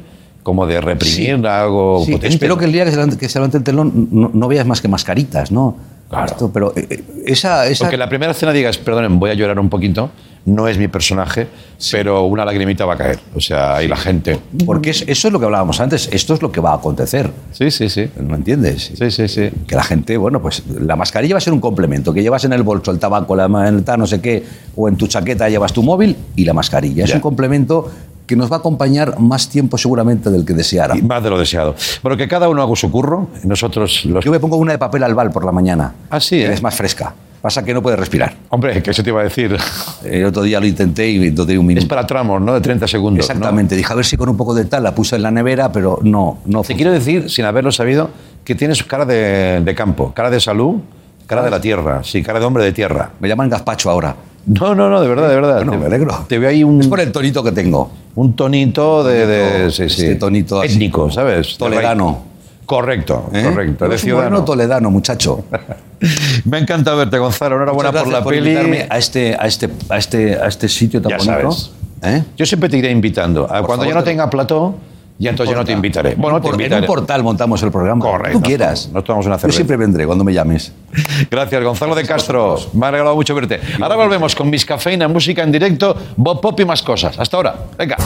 como 0.49 0.65
de 0.67 0.81
reprimir 0.81 1.45
algo 1.47 2.03
Sí, 2.05 2.11
potente. 2.13 2.33
espero 2.35 2.57
que 2.57 2.65
el 2.65 2.71
día 2.71 2.83
que 2.85 2.91
se, 2.91 2.97
levante, 2.97 3.17
que 3.17 3.29
se 3.29 3.39
levante 3.39 3.57
el 3.57 3.63
telón 3.63 4.09
no, 4.11 4.29
no 4.33 4.47
veas 4.47 4.65
más 4.65 4.81
que 4.81 4.87
mascaritas, 4.87 5.51
¿no? 5.51 5.75
Claro. 6.09 6.25
Esto, 6.25 6.51
pero 6.51 6.73
eh, 6.75 6.87
eh, 6.89 7.03
esa, 7.27 7.67
esa 7.67 7.85
Porque 7.85 7.97
la 7.97 8.09
primera 8.09 8.31
escena 8.31 8.51
digas, 8.51 8.79
perdonen, 8.79 9.19
voy 9.19 9.29
a 9.29 9.35
llorar 9.35 9.59
un 9.59 9.69
poquito, 9.69 10.09
no 10.45 10.67
es 10.67 10.79
mi 10.79 10.87
personaje, 10.87 11.45
pero 11.91 12.23
una 12.23 12.43
lagrimita 12.45 12.83
va 12.83 12.95
a 12.95 12.97
caer. 12.97 13.19
O 13.35 13.39
sea, 13.39 13.75
ahí 13.75 13.87
la 13.87 13.95
gente... 13.95 14.39
Porque 14.65 14.89
es- 14.89 15.03
eso 15.07 15.27
es 15.27 15.31
lo 15.31 15.37
que 15.39 15.45
hablábamos 15.45 15.79
antes, 15.79 16.09
esto 16.11 16.33
es 16.33 16.41
lo 16.41 16.51
que 16.51 16.61
va 16.61 16.71
a 16.71 16.75
acontecer. 16.77 17.29
Sí, 17.51 17.69
sí, 17.69 17.89
sí. 17.89 18.09
¿No 18.19 18.33
entiendes? 18.33 18.91
Sí, 18.97 19.11
sí, 19.11 19.27
sí. 19.27 19.51
Que 19.67 19.75
la 19.75 19.83
gente, 19.83 20.17
bueno, 20.17 20.41
pues 20.41 20.63
la 20.79 20.95
mascarilla 20.95 21.35
va 21.35 21.37
a 21.37 21.41
ser 21.41 21.53
un 21.53 21.59
complemento, 21.59 22.11
que 22.11 22.23
llevas 22.23 22.43
en 22.43 22.53
el 22.53 22.63
bolso 22.63 22.89
el 22.89 22.97
tabaco, 22.97 23.35
la 23.35 23.47
maleta, 23.47 23.95
no 23.95 24.07
sé 24.07 24.19
qué, 24.19 24.43
o 24.75 24.89
en 24.89 24.95
tu 24.95 25.05
chaqueta 25.05 25.47
llevas 25.47 25.73
tu 25.73 25.83
móvil 25.83 26.15
y 26.35 26.43
la 26.43 26.53
mascarilla. 26.53 27.03
Es 27.03 27.11
Ya. 27.11 27.17
un 27.17 27.21
complemento 27.21 27.87
que 28.29 28.35
nos 28.35 28.51
va 28.51 28.57
a 28.57 28.59
acompañar 28.59 29.19
más 29.19 29.49
tiempo 29.49 29.75
seguramente 29.75 30.29
del 30.29 30.45
que 30.45 30.53
deseara. 30.53 30.95
Y 30.95 31.01
más 31.01 31.23
de 31.23 31.31
lo 31.31 31.39
deseado. 31.39 31.73
Bueno, 32.03 32.15
que 32.15 32.27
cada 32.27 32.47
uno 32.47 32.61
haga 32.61 32.75
su 32.75 32.91
curro. 32.91 33.29
Nosotros 33.43 34.05
los... 34.05 34.23
Yo 34.23 34.29
me 34.29 34.39
pongo 34.39 34.57
una 34.57 34.71
de 34.71 34.77
papel 34.77 35.01
albal 35.01 35.31
por 35.31 35.43
la 35.43 35.51
mañana. 35.51 35.95
Ah, 36.11 36.19
¿eh? 36.29 36.51
Es 36.53 36.61
más 36.61 36.75
fresca. 36.75 37.11
Pasa 37.41 37.65
que 37.65 37.73
no 37.73 37.81
puedes 37.81 37.97
respirar. 37.97 38.35
Hombre, 38.49 38.83
que 38.83 38.91
eso 38.91 39.01
te 39.01 39.09
iba 39.09 39.21
a 39.21 39.23
decir. 39.23 39.57
El 40.05 40.25
otro 40.25 40.43
día 40.43 40.59
lo 40.59 40.67
intenté 40.67 41.09
y 41.09 41.25
entonces 41.25 41.57
un 41.57 41.65
minuto. 41.65 41.83
Es 41.83 41.89
para 41.89 42.05
tramos, 42.05 42.39
¿no? 42.39 42.53
De 42.53 42.61
30 42.61 42.87
segundos. 42.87 43.27
¿no? 43.27 43.33
Exactamente. 43.33 43.75
Dije 43.75 43.91
a 43.91 43.95
ver 43.95 44.05
si 44.05 44.15
con 44.15 44.29
un 44.29 44.37
poco 44.37 44.53
de 44.53 44.65
tal 44.65 44.83
la 44.83 44.93
puse 44.93 45.15
en 45.15 45.23
la 45.23 45.31
nevera, 45.31 45.71
pero 45.71 45.97
no, 46.03 46.37
no. 46.45 46.61
Te 46.61 46.75
quiero 46.75 46.91
decir, 46.91 47.31
sin 47.31 47.45
haberlo 47.45 47.71
sabido, 47.71 48.11
que 48.43 48.53
tienes 48.53 48.83
cara 48.83 49.05
de, 49.05 49.61
de 49.65 49.73
campo, 49.73 50.13
cara 50.13 50.29
de 50.29 50.39
salud, 50.39 50.75
cara 51.25 51.41
de 51.41 51.49
la 51.49 51.59
tierra, 51.59 52.03
sí, 52.03 52.21
cara 52.21 52.39
de 52.39 52.45
hombre 52.45 52.63
de 52.63 52.73
tierra. 52.73 53.09
Me 53.19 53.27
llaman 53.27 53.49
gazpacho 53.49 53.89
ahora. 53.89 54.15
No, 54.45 54.73
no, 54.75 54.89
no, 54.89 55.01
de 55.01 55.07
verdad, 55.07 55.29
de 55.29 55.35
verdad. 55.35 55.55
Bueno, 55.57 55.71
Te- 55.73 55.77
me 55.77 55.85
alegro. 55.85 56.25
Te 56.27 56.39
veo 56.39 56.49
ahí 56.49 56.63
un, 56.63 56.81
Es 56.81 56.87
por 56.87 56.99
el 56.99 57.11
tonito 57.11 57.43
que 57.43 57.51
tengo. 57.51 57.91
un 58.15 58.35
tonito 58.35 59.03
de, 59.03 59.25
de- 59.27 59.71
sí, 59.71 59.89
sí. 59.89 60.01
Este 60.03 60.15
tonito 60.15 60.59
así, 60.61 60.73
étnico, 60.73 61.11
¿sabes? 61.11 61.57
Toledano. 61.57 62.27
Correcto, 62.65 63.31
¿eh? 63.33 63.43
correcto, 63.43 63.87
de 63.89 63.95
Es 63.95 64.03
un 64.03 64.09
moreno 64.11 64.21
ciudadano. 64.27 64.45
toledano, 64.45 64.91
muchacho. 64.91 65.43
Me 66.45 66.57
ha 66.57 66.59
encantado 66.59 66.97
verte, 66.97 67.17
Gonzalo. 67.17 67.55
Enhorabuena 67.55 67.91
por 67.91 68.07
la 68.07 68.19
gracias 68.21 68.43
peli. 68.43 68.55
a 68.89 68.97
este, 68.97 69.35
a 69.39 69.47
este, 69.47 69.69
a 69.89 69.97
este, 69.97 70.35
a 70.35 70.47
este 70.47 70.69
sitio 70.69 71.01
tan 71.01 71.11
Ya 71.11 71.17
bonito. 71.17 71.51
sabes. 71.51 71.71
¿Eh? 72.03 72.23
Yo 72.37 72.45
siempre 72.45 72.69
te 72.69 72.77
iré 72.77 72.91
invitando. 72.91 73.43
Ah, 73.45 73.61
Cuando 73.65 73.83
favor, 73.83 73.87
ya 73.87 73.93
no 73.95 74.03
te- 74.03 74.11
tenga 74.11 74.29
plató, 74.29 74.75
ya 75.19 75.29
entonces 75.29 75.53
ya 75.53 75.59
no 75.59 75.65
te 75.65 75.73
invitaré. 75.73 76.15
Bueno, 76.15 76.37
te 76.37 76.43
Por- 76.47 76.55
en 76.55 76.61
invitaré. 76.61 76.81
un 76.81 76.87
portal 76.87 77.23
montamos 77.23 77.61
el 77.61 77.71
programa. 77.71 78.03
Correcto. 78.03 78.39
Tú 78.39 78.43
quieras. 78.45 78.89
Nos 78.91 79.03
tomamos 79.03 79.25
una 79.25 79.35
Yo 79.35 79.39
cerveza. 79.41 79.55
siempre 79.57 79.77
vendré 79.77 80.05
cuando 80.05 80.23
me 80.23 80.33
llames. 80.33 80.71
Gracias, 81.29 81.63
Gonzalo 81.63 81.93
de 81.93 82.05
Castro. 82.05 82.57
Me 82.73 82.85
ha 82.87 82.91
regalado 82.91 83.15
mucho 83.15 83.35
verte. 83.35 83.59
Ahora 83.81 83.95
volvemos 83.97 84.33
con 84.33 84.49
Miss 84.49 84.65
Cafeína, 84.65 85.07
música 85.07 85.43
en 85.43 85.51
directo, 85.51 85.95
Bob 86.15 86.41
Pop 86.41 86.59
y 86.61 86.65
más 86.65 86.81
cosas. 86.81 87.19
Hasta 87.19 87.37
ahora. 87.37 87.55
Venga. 87.77 87.97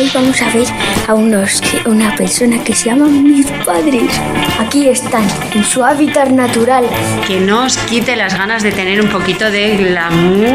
Hoy 0.00 0.08
vamos 0.14 0.40
a 0.42 0.50
ver 0.50 0.66
a 1.08 1.14
unos 1.14 1.60
una 1.84 2.14
persona 2.14 2.62
que 2.62 2.72
se 2.72 2.88
llaman 2.88 3.24
mis 3.24 3.46
padres. 3.66 4.04
Aquí 4.60 4.88
están, 4.88 5.24
en 5.52 5.64
su 5.64 5.82
hábitat 5.84 6.28
natural. 6.28 6.84
Que 7.26 7.40
no 7.40 7.64
os 7.64 7.76
quite 7.78 8.14
las 8.14 8.38
ganas 8.38 8.62
de 8.62 8.70
tener 8.70 9.00
un 9.00 9.08
poquito 9.08 9.50
de 9.50 9.76
glamour. 9.76 10.46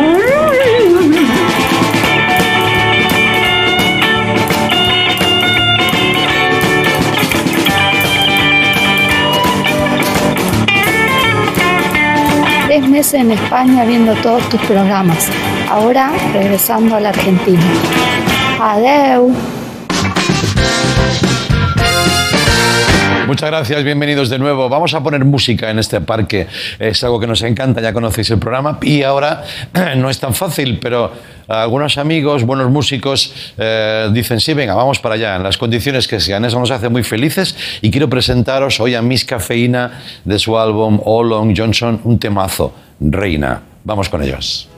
Tres 12.68 12.88
meses 12.88 13.14
en 13.16 13.32
España 13.32 13.84
viendo 13.84 14.16
todos 14.16 14.48
tus 14.48 14.62
programas. 14.62 15.28
Ahora 15.70 16.14
regresando 16.32 16.96
a 16.96 17.02
la 17.02 17.10
Argentina. 17.10 17.60
Adeu. 18.66 19.36
Muchas 23.28 23.50
gracias, 23.50 23.84
bienvenidos 23.84 24.30
de 24.30 24.40
nuevo. 24.40 24.70
Vamos 24.70 24.94
a 24.94 25.04
poner 25.04 25.26
música 25.26 25.70
en 25.70 25.80
este 25.80 26.00
parque. 26.00 26.48
Es 26.80 27.04
algo 27.04 27.20
que 27.20 27.28
nos 27.28 27.42
encanta, 27.42 27.82
ya 27.82 27.92
conocéis 27.92 28.30
el 28.32 28.40
programa. 28.40 28.80
Y 28.82 29.04
ahora 29.04 29.44
no 29.98 30.10
es 30.10 30.18
tan 30.18 30.34
fácil, 30.34 30.80
pero 30.82 31.12
algunos 31.50 31.98
amigos, 31.98 32.46
buenos 32.46 32.72
músicos, 32.72 33.34
eh, 33.58 34.10
dicen, 34.14 34.40
sí, 34.40 34.54
venga, 34.54 34.76
vamos 34.76 35.00
para 35.00 35.16
allá, 35.16 35.36
en 35.36 35.44
las 35.44 35.58
condiciones 35.58 36.08
que 36.08 36.22
sean. 36.22 36.46
Eso 36.46 36.58
nos 36.58 36.72
hace 36.72 36.88
muy 36.88 37.04
felices. 37.04 37.58
Y 37.82 37.92
quiero 37.92 38.10
presentaros 38.10 38.80
hoy 38.80 38.96
a 38.96 39.02
Miss 39.02 39.26
Cafeína 39.26 40.00
de 40.24 40.40
su 40.40 40.58
álbum 40.58 41.02
All 41.04 41.28
Long 41.28 41.54
Johnson, 41.58 42.00
un 42.06 42.18
temazo, 42.18 42.74
Reina. 43.02 43.62
Vamos 43.84 44.08
con 44.08 44.24
ellos. 44.24 44.70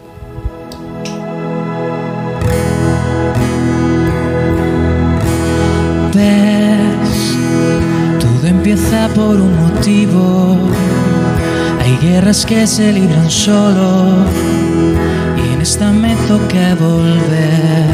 Ves, 6.16 7.36
todo 8.22 8.48
empieza 8.48 9.10
por 9.10 9.36
un 9.42 9.54
motivo. 9.60 10.58
Hay 11.82 11.98
guerras 11.98 12.46
que 12.46 12.66
se 12.66 12.94
libran 12.94 13.30
solo 13.30 14.26
y 15.36 15.54
en 15.54 15.62
esta 15.62 15.92
me 15.92 16.16
toca 16.28 16.76
volver. 16.76 17.86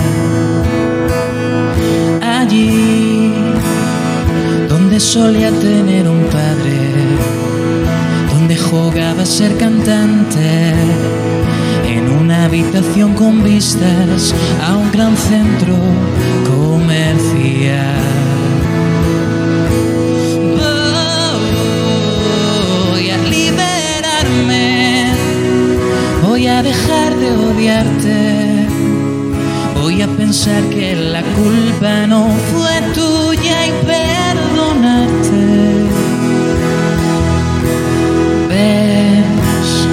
Allí 2.22 3.34
donde 4.70 5.00
solía 5.00 5.50
tener 5.50 6.08
un 6.08 6.24
padre, 6.26 6.78
donde 8.32 8.56
jugaba 8.56 9.24
a 9.24 9.26
ser 9.26 9.58
cantante. 9.58 10.74
En 11.88 12.08
una 12.12 12.46
habitación 12.46 13.16
con 13.16 13.44
vistas 13.44 14.34
a 14.64 14.76
un 14.76 14.92
gran 14.92 15.18
centro 15.18 15.76
Voy 22.90 23.10
a 23.10 23.18
liberarme 23.18 24.82
a 26.48 26.64
dejar 26.64 27.16
de 27.18 27.32
odiarte. 27.32 28.68
Voy 29.82 30.02
a 30.02 30.08
pensar 30.08 30.64
que 30.66 30.96
la 30.96 31.22
culpa 31.22 32.08
no 32.08 32.30
fue 32.52 32.82
tuya 32.94 33.68
y 33.68 33.72
perdonarte. 33.86 35.44
Ves, 38.50 39.88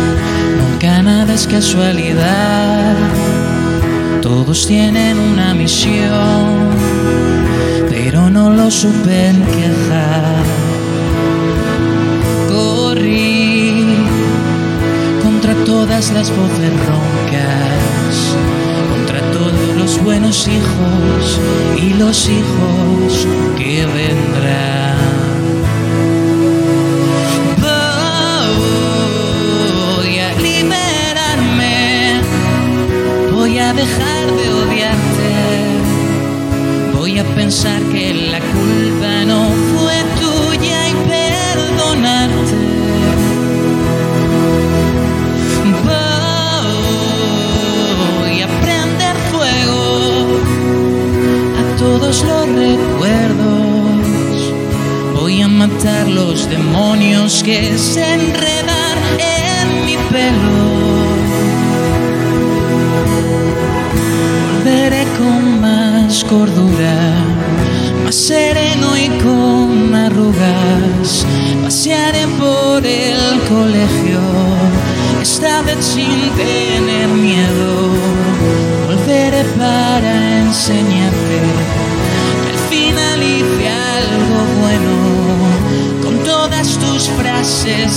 nunca 0.59 1.03
nada 1.03 1.35
es 1.35 1.47
casualidad. 1.47 2.97
Todos 4.29 4.67
tienen 4.67 5.19
una 5.19 5.55
misión, 5.55 6.69
pero 7.89 8.29
no 8.29 8.51
lo 8.51 8.71
supe 8.71 9.33
quejar. 9.55 10.45
Corrí 12.47 13.87
contra 15.23 15.55
todas 15.65 16.13
las 16.13 16.29
voces 16.29 16.73
roncas, 16.87 18.37
contra 18.93 19.21
todos 19.33 19.77
los 19.79 20.05
buenos 20.05 20.47
hijos 20.47 21.41
y 21.83 21.95
los 21.95 22.29
hijos 22.29 23.27
que 23.57 23.87
vendrán. 23.87 24.78
Dejar 33.73 34.27
de 34.35 34.51
odiarte, 34.51 35.31
voy 36.95 37.19
a 37.19 37.25
pensar 37.35 37.81
que 37.93 38.15
la 38.15 38.41
culpa 38.41 39.25
no 39.27 39.51
fue 39.73 39.95
tuya 40.21 40.89
y 40.89 40.95
perdonarte. 41.15 42.57
Voy 48.21 48.41
a 48.43 48.49
prender 48.63 49.17
fuego 49.31 50.41
a 51.59 51.77
todos 51.77 52.25
los 52.25 52.49
recuerdos. 52.49 53.99
Voy 55.21 55.43
a 55.43 55.49
matar 55.49 56.09
los 56.09 56.49
demonios 56.49 57.43
que 57.43 57.77
se 57.77 58.15
enredan 58.15 58.99
en 59.19 59.85
mi 59.85 59.97
pelo. 60.11 60.78
Volveré 64.55 65.05
con 65.19 65.61
más 65.61 66.25
cordura, 66.25 67.15
más 68.05 68.15
sereno 68.15 68.97
y 68.97 69.09
con 69.23 69.95
arrugas. 69.95 71.27
Pasearé 71.63 72.27
por 72.39 72.85
el 72.85 73.41
colegio, 73.49 74.21
esta 75.23 75.63
vez 75.63 75.85
sin 75.85 76.31
tener 76.37 77.09
miedo. 77.09 77.91
Volveré 78.87 79.45
para 79.59 80.41
enseñarte 80.41 81.58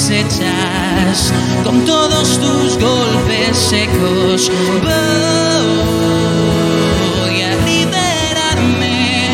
hechas, 0.09 1.33
con 1.65 1.83
todos 1.85 2.39
tus 2.39 2.77
golpes 2.79 3.57
secos. 3.57 4.49
Voy 7.19 7.41
a 7.41 7.55
liberarme, 7.65 9.27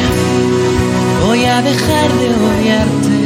voy 1.23 1.45
a 1.45 1.62
dejar 1.62 2.12
de 2.13 2.30
odiarte. 2.30 3.17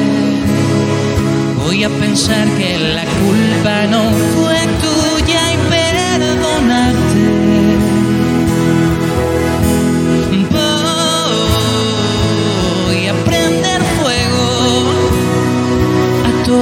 Voy 1.63 1.83
a 1.85 1.89
pensar 1.89 2.45
que 2.57 2.77
la 2.77 3.05
culpa 3.05 3.87
no 3.89 4.11
fue 4.35 4.59
tuya 4.81 4.90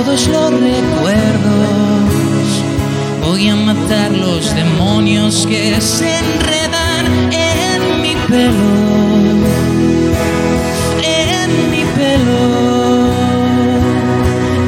todos 0.03 0.27
los 0.27 0.51
recuerdos. 0.51 1.19
Voy 3.21 3.49
a 3.49 3.55
matar 3.55 4.12
los 4.12 4.55
demonios 4.55 5.45
que 5.45 5.81
se 5.81 6.17
enredan 6.17 7.33
en 7.33 8.01
mi 8.01 8.15
pelo. 8.27 8.69
En 11.03 11.71
mi 11.71 11.83
pelo. 11.97 12.39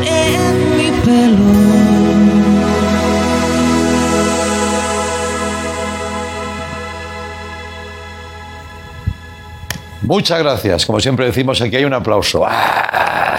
En 0.06 0.78
mi 0.78 0.92
pelo. 1.06 1.52
Muchas 10.02 10.40
gracias. 10.40 10.86
Como 10.86 11.00
siempre 11.00 11.28
decimos, 11.28 11.62
aquí 11.62 11.78
hay 11.78 11.86
un 11.86 11.94
aplauso. 11.94 12.46
¡Ah! 12.46 13.31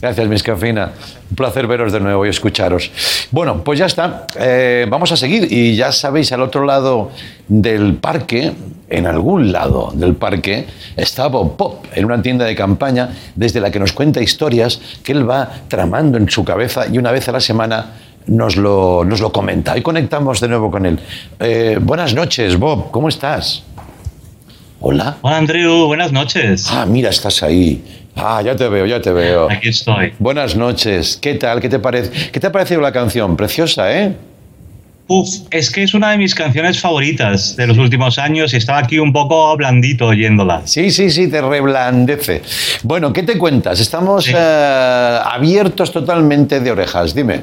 Gracias, 0.00 0.28
Miss 0.28 0.42
Cafina. 0.42 0.92
Un 1.30 1.36
placer 1.36 1.66
veros 1.66 1.92
de 1.92 2.00
nuevo 2.00 2.24
y 2.24 2.30
escucharos. 2.30 2.90
Bueno, 3.30 3.62
pues 3.62 3.78
ya 3.78 3.86
está. 3.86 4.26
Eh, 4.38 4.86
vamos 4.88 5.12
a 5.12 5.16
seguir. 5.16 5.52
Y 5.52 5.76
ya 5.76 5.92
sabéis, 5.92 6.32
al 6.32 6.40
otro 6.40 6.64
lado 6.64 7.10
del 7.48 7.94
parque, 7.96 8.52
en 8.88 9.06
algún 9.06 9.52
lado 9.52 9.92
del 9.94 10.14
parque, 10.14 10.66
está 10.96 11.26
Bob 11.28 11.56
Pop, 11.56 11.84
en 11.94 12.06
una 12.06 12.22
tienda 12.22 12.46
de 12.46 12.54
campaña, 12.54 13.10
desde 13.34 13.60
la 13.60 13.70
que 13.70 13.78
nos 13.78 13.92
cuenta 13.92 14.22
historias 14.22 14.80
que 15.04 15.12
él 15.12 15.28
va 15.28 15.48
tramando 15.68 16.16
en 16.16 16.30
su 16.30 16.44
cabeza 16.44 16.86
y 16.90 16.96
una 16.96 17.12
vez 17.12 17.28
a 17.28 17.32
la 17.32 17.40
semana 17.40 17.92
nos 18.26 18.56
lo, 18.56 19.04
nos 19.04 19.20
lo 19.20 19.32
comenta. 19.32 19.74
Hoy 19.74 19.82
conectamos 19.82 20.40
de 20.40 20.48
nuevo 20.48 20.70
con 20.70 20.86
él. 20.86 20.98
Eh, 21.38 21.78
buenas 21.80 22.14
noches, 22.14 22.58
Bob. 22.58 22.90
¿Cómo 22.90 23.08
estás? 23.08 23.64
Hola. 24.80 25.18
Hola, 25.20 25.36
Andrew. 25.36 25.86
Buenas 25.86 26.10
noches. 26.10 26.66
Ah, 26.70 26.86
mira, 26.86 27.10
estás 27.10 27.42
ahí. 27.42 27.99
Ah, 28.16 28.42
ya 28.42 28.56
te 28.56 28.68
veo, 28.68 28.86
ya 28.86 29.00
te 29.00 29.12
veo. 29.12 29.50
Aquí 29.50 29.68
estoy. 29.68 30.12
Buenas 30.18 30.56
noches. 30.56 31.18
¿Qué 31.20 31.34
tal? 31.34 31.60
¿Qué 31.60 31.68
te 31.68 31.78
parece? 31.78 32.30
¿Qué 32.30 32.40
te 32.40 32.46
ha 32.46 32.52
parecido 32.52 32.80
la 32.80 32.92
canción? 32.92 33.36
Preciosa, 33.36 33.92
¿eh? 33.96 34.14
Uf, 35.12 35.28
es 35.50 35.72
que 35.72 35.82
es 35.82 35.92
una 35.92 36.12
de 36.12 36.18
mis 36.18 36.36
canciones 36.36 36.80
favoritas 36.80 37.56
de 37.56 37.66
los 37.66 37.78
últimos 37.78 38.16
años 38.18 38.54
y 38.54 38.58
estaba 38.58 38.78
aquí 38.78 39.00
un 39.00 39.12
poco 39.12 39.56
blandito 39.56 40.06
oyéndola. 40.06 40.62
Sí, 40.66 40.92
sí, 40.92 41.10
sí, 41.10 41.28
te 41.28 41.40
reblandece. 41.40 42.42
Bueno, 42.84 43.12
¿qué 43.12 43.24
te 43.24 43.36
cuentas? 43.36 43.80
Estamos 43.80 44.28
eh, 44.28 45.18
abiertos 45.24 45.90
totalmente 45.92 46.60
de 46.60 46.70
orejas. 46.70 47.12
Dime. 47.12 47.40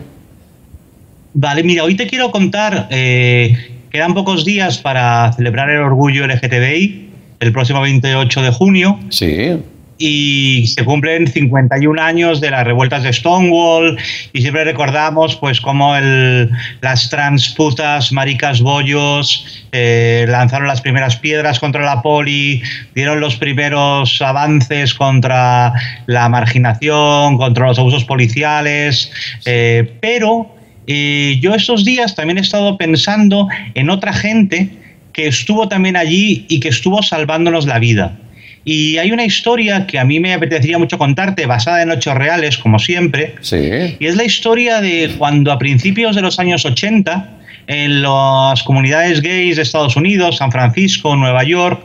Vale, 1.33 1.61
mira, 1.63 1.83
hoy 1.83 1.95
te 1.95 2.07
quiero 2.07 2.31
contar, 2.31 2.87
eh, 2.89 3.53
quedan 3.91 4.13
pocos 4.13 4.45
días 4.45 4.77
para 4.77 5.33
celebrar 5.33 5.69
el 5.69 5.79
orgullo 5.79 6.25
LGTBI, 6.25 7.09
el 7.41 7.51
próximo 7.51 7.81
28 7.81 8.41
de 8.43 8.51
junio. 8.51 8.97
Sí. 9.09 9.57
Y 9.97 10.67
se 10.67 10.85
cumplen 10.85 11.27
51 11.27 12.01
años 12.01 12.39
de 12.39 12.51
las 12.51 12.65
revueltas 12.65 13.03
de 13.03 13.11
Stonewall 13.11 13.97
y 14.31 14.41
siempre 14.41 14.63
recordamos 14.63 15.35
pues 15.37 15.59
cómo 15.59 15.95
el, 15.95 16.51
las 16.81 17.09
transputas, 17.09 18.11
maricas 18.11 18.61
bollos, 18.61 19.65
eh, 19.71 20.25
lanzaron 20.29 20.67
las 20.67 20.81
primeras 20.81 21.15
piedras 21.17 21.59
contra 21.59 21.83
la 21.83 22.01
poli, 22.01 22.61
dieron 22.95 23.19
los 23.19 23.35
primeros 23.35 24.21
avances 24.21 24.93
contra 24.93 25.73
la 26.05 26.29
marginación, 26.29 27.37
contra 27.37 27.67
los 27.67 27.79
abusos 27.79 28.05
policiales, 28.05 29.11
eh, 29.45 29.97
pero 29.99 30.55
eh, 30.87 31.37
yo 31.41 31.53
estos 31.53 31.83
días 31.83 32.15
también 32.15 32.37
he 32.37 32.41
estado 32.41 32.77
pensando 32.77 33.47
en 33.73 33.89
otra 33.89 34.13
gente 34.13 34.69
que 35.11 35.27
estuvo 35.27 35.67
también 35.67 35.97
allí 35.97 36.45
y 36.47 36.59
que 36.59 36.69
estuvo 36.69 37.03
salvándonos 37.03 37.65
la 37.65 37.79
vida. 37.79 38.17
Y 38.63 38.97
hay 38.97 39.11
una 39.11 39.23
historia 39.23 39.87
que 39.87 39.97
a 39.97 40.03
mí 40.03 40.19
me 40.19 40.33
apetecería 40.33 40.77
mucho 40.77 40.97
contarte, 40.97 41.45
basada 41.45 41.81
en 41.81 41.91
hechos 41.91 42.15
reales, 42.15 42.57
como 42.57 42.79
siempre. 42.79 43.35
Sí. 43.41 43.97
Y 43.99 44.05
es 44.05 44.15
la 44.15 44.23
historia 44.23 44.81
de 44.81 45.13
cuando 45.17 45.51
a 45.51 45.57
principios 45.57 46.15
de 46.15 46.21
los 46.21 46.37
años 46.39 46.65
80, 46.65 47.37
en 47.67 48.01
las 48.01 48.63
comunidades 48.63 49.21
gays 49.21 49.57
de 49.57 49.61
Estados 49.61 49.95
Unidos, 49.95 50.37
San 50.37 50.51
Francisco, 50.51 51.15
Nueva 51.15 51.43
York, 51.43 51.81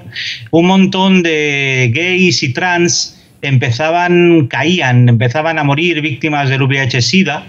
un 0.50 0.66
montón 0.66 1.22
de 1.22 1.90
gays 1.94 2.42
y 2.42 2.52
trans 2.52 3.18
empezaban, 3.42 4.46
caían, 4.46 5.08
empezaban 5.08 5.58
a 5.58 5.64
morir 5.64 6.00
víctimas 6.00 6.48
del 6.48 6.62
VIH-Sida. 6.62 7.44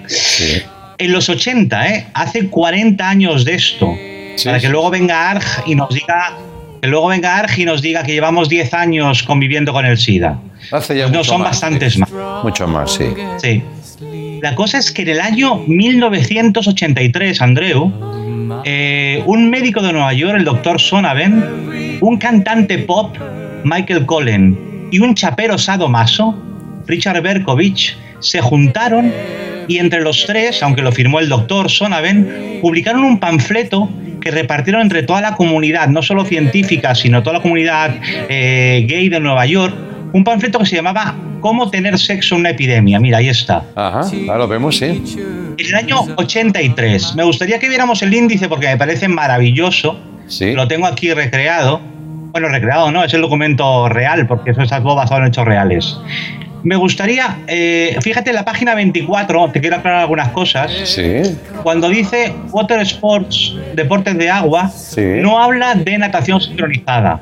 En 0.97 1.11
los 1.11 1.29
80, 1.29 1.87
¿eh? 1.89 2.07
hace 2.13 2.47
40 2.47 3.07
años 3.07 3.45
de 3.45 3.53
esto, 3.53 3.95
para 4.43 4.59
que 4.59 4.69
luego 4.69 4.89
venga 4.89 5.29
Arg 5.29 5.43
y 5.67 5.75
nos 5.75 5.93
diga 5.93 6.35
que 6.83 6.89
luego 6.89 7.07
venga 7.07 7.37
Arg 7.37 7.57
y 7.57 7.63
nos 7.63 7.81
diga 7.81 8.03
que 8.03 8.11
llevamos 8.11 8.49
10 8.49 8.73
años 8.73 9.23
conviviendo 9.23 9.71
con 9.71 9.85
el 9.85 9.97
SIDA. 9.97 10.37
Hace 10.69 10.97
ya 10.97 11.05
Pues 11.05 11.13
no, 11.13 11.23
son 11.23 11.39
más, 11.39 11.51
bastantes 11.51 11.93
sí. 11.93 11.99
más. 11.99 12.11
Mucho 12.43 12.67
más, 12.67 12.91
sí. 12.91 13.05
Sí. 13.41 13.63
La 14.41 14.53
cosa 14.53 14.79
es 14.79 14.91
que 14.91 15.03
en 15.03 15.07
el 15.07 15.21
año 15.21 15.63
1983, 15.65 17.41
Andreu, 17.41 17.89
eh, 18.65 19.23
un 19.25 19.49
médico 19.49 19.81
de 19.81 19.93
Nueva 19.93 20.11
York, 20.11 20.35
el 20.35 20.43
doctor 20.43 20.81
Sonaven, 20.81 21.99
un 22.01 22.17
cantante 22.17 22.79
pop, 22.79 23.15
Michael 23.63 24.05
Cullen, 24.05 24.89
y 24.91 24.99
un 24.99 25.15
chapero 25.15 25.57
sadomaso, 25.57 26.35
Richard 26.85 27.21
Berkovich, 27.21 27.95
se 28.19 28.41
juntaron 28.41 29.09
y 29.69 29.77
entre 29.77 30.01
los 30.01 30.25
tres, 30.25 30.61
aunque 30.61 30.81
lo 30.81 30.91
firmó 30.91 31.21
el 31.21 31.29
doctor 31.29 31.71
Sonaven, 31.71 32.59
publicaron 32.61 33.05
un 33.05 33.21
panfleto 33.21 33.89
que 34.23 34.31
repartieron 34.31 34.81
entre 34.81 35.03
toda 35.03 35.19
la 35.21 35.35
comunidad, 35.35 35.89
no 35.89 36.01
solo 36.01 36.23
científica, 36.23 36.95
sino 36.95 37.21
toda 37.21 37.37
la 37.37 37.41
comunidad 37.41 37.95
eh, 38.29 38.85
gay 38.87 39.09
de 39.09 39.19
Nueva 39.19 39.45
York, 39.45 39.75
un 40.13 40.23
panfleto 40.23 40.59
que 40.59 40.65
se 40.65 40.77
llamaba 40.77 41.15
Cómo 41.41 41.69
tener 41.69 41.99
sexo 41.99 42.35
en 42.35 42.41
una 42.41 42.51
epidemia. 42.51 43.01
Mira, 43.01 43.17
ahí 43.17 43.27
está. 43.27 43.65
Ajá, 43.75 44.09
ahora 44.29 44.37
lo 44.37 44.47
vemos, 44.47 44.77
sí. 44.77 44.85
En 44.85 45.55
el 45.57 45.75
año 45.75 45.97
83. 46.15 47.15
Me 47.15 47.23
gustaría 47.23 47.59
que 47.59 47.67
viéramos 47.67 48.01
el 48.01 48.13
índice 48.13 48.47
porque 48.47 48.67
me 48.67 48.77
parece 48.77 49.09
maravilloso. 49.09 49.99
Sí. 50.27 50.53
Lo 50.53 50.69
tengo 50.69 50.87
aquí 50.87 51.13
recreado. 51.13 51.81
Bueno, 52.31 52.47
recreado 52.47 52.91
no, 52.91 53.03
es 53.03 53.13
el 53.13 53.21
documento 53.21 53.89
real 53.89 54.25
porque 54.25 54.51
eso 54.51 54.61
es 54.61 54.71
algo 54.71 54.95
basado 54.95 55.19
en 55.19 55.27
hechos 55.27 55.43
reales. 55.43 55.97
Me 56.63 56.77
gustaría, 56.77 57.39
eh, 57.47 57.97
fíjate 58.01 58.29
en 58.29 58.37
la 58.37 58.45
página 58.45 58.73
24, 58.73 59.51
te 59.51 59.59
quiero 59.59 59.75
aclarar 59.75 60.01
algunas 60.01 60.29
cosas. 60.29 60.71
Sí. 60.85 61.37
Cuando 61.61 61.89
dice 61.89 62.33
Water 62.51 62.79
Sports, 62.81 63.55
deportes 63.75 64.17
de 64.17 64.29
agua, 64.29 64.71
no 64.97 65.39
habla 65.41 65.75
de 65.75 65.97
natación 65.97 66.39
sincronizada. 66.39 67.21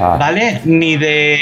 Ah. 0.00 0.16
¿Vale? 0.18 0.60
Ni 0.64 0.96
de. 0.96 1.38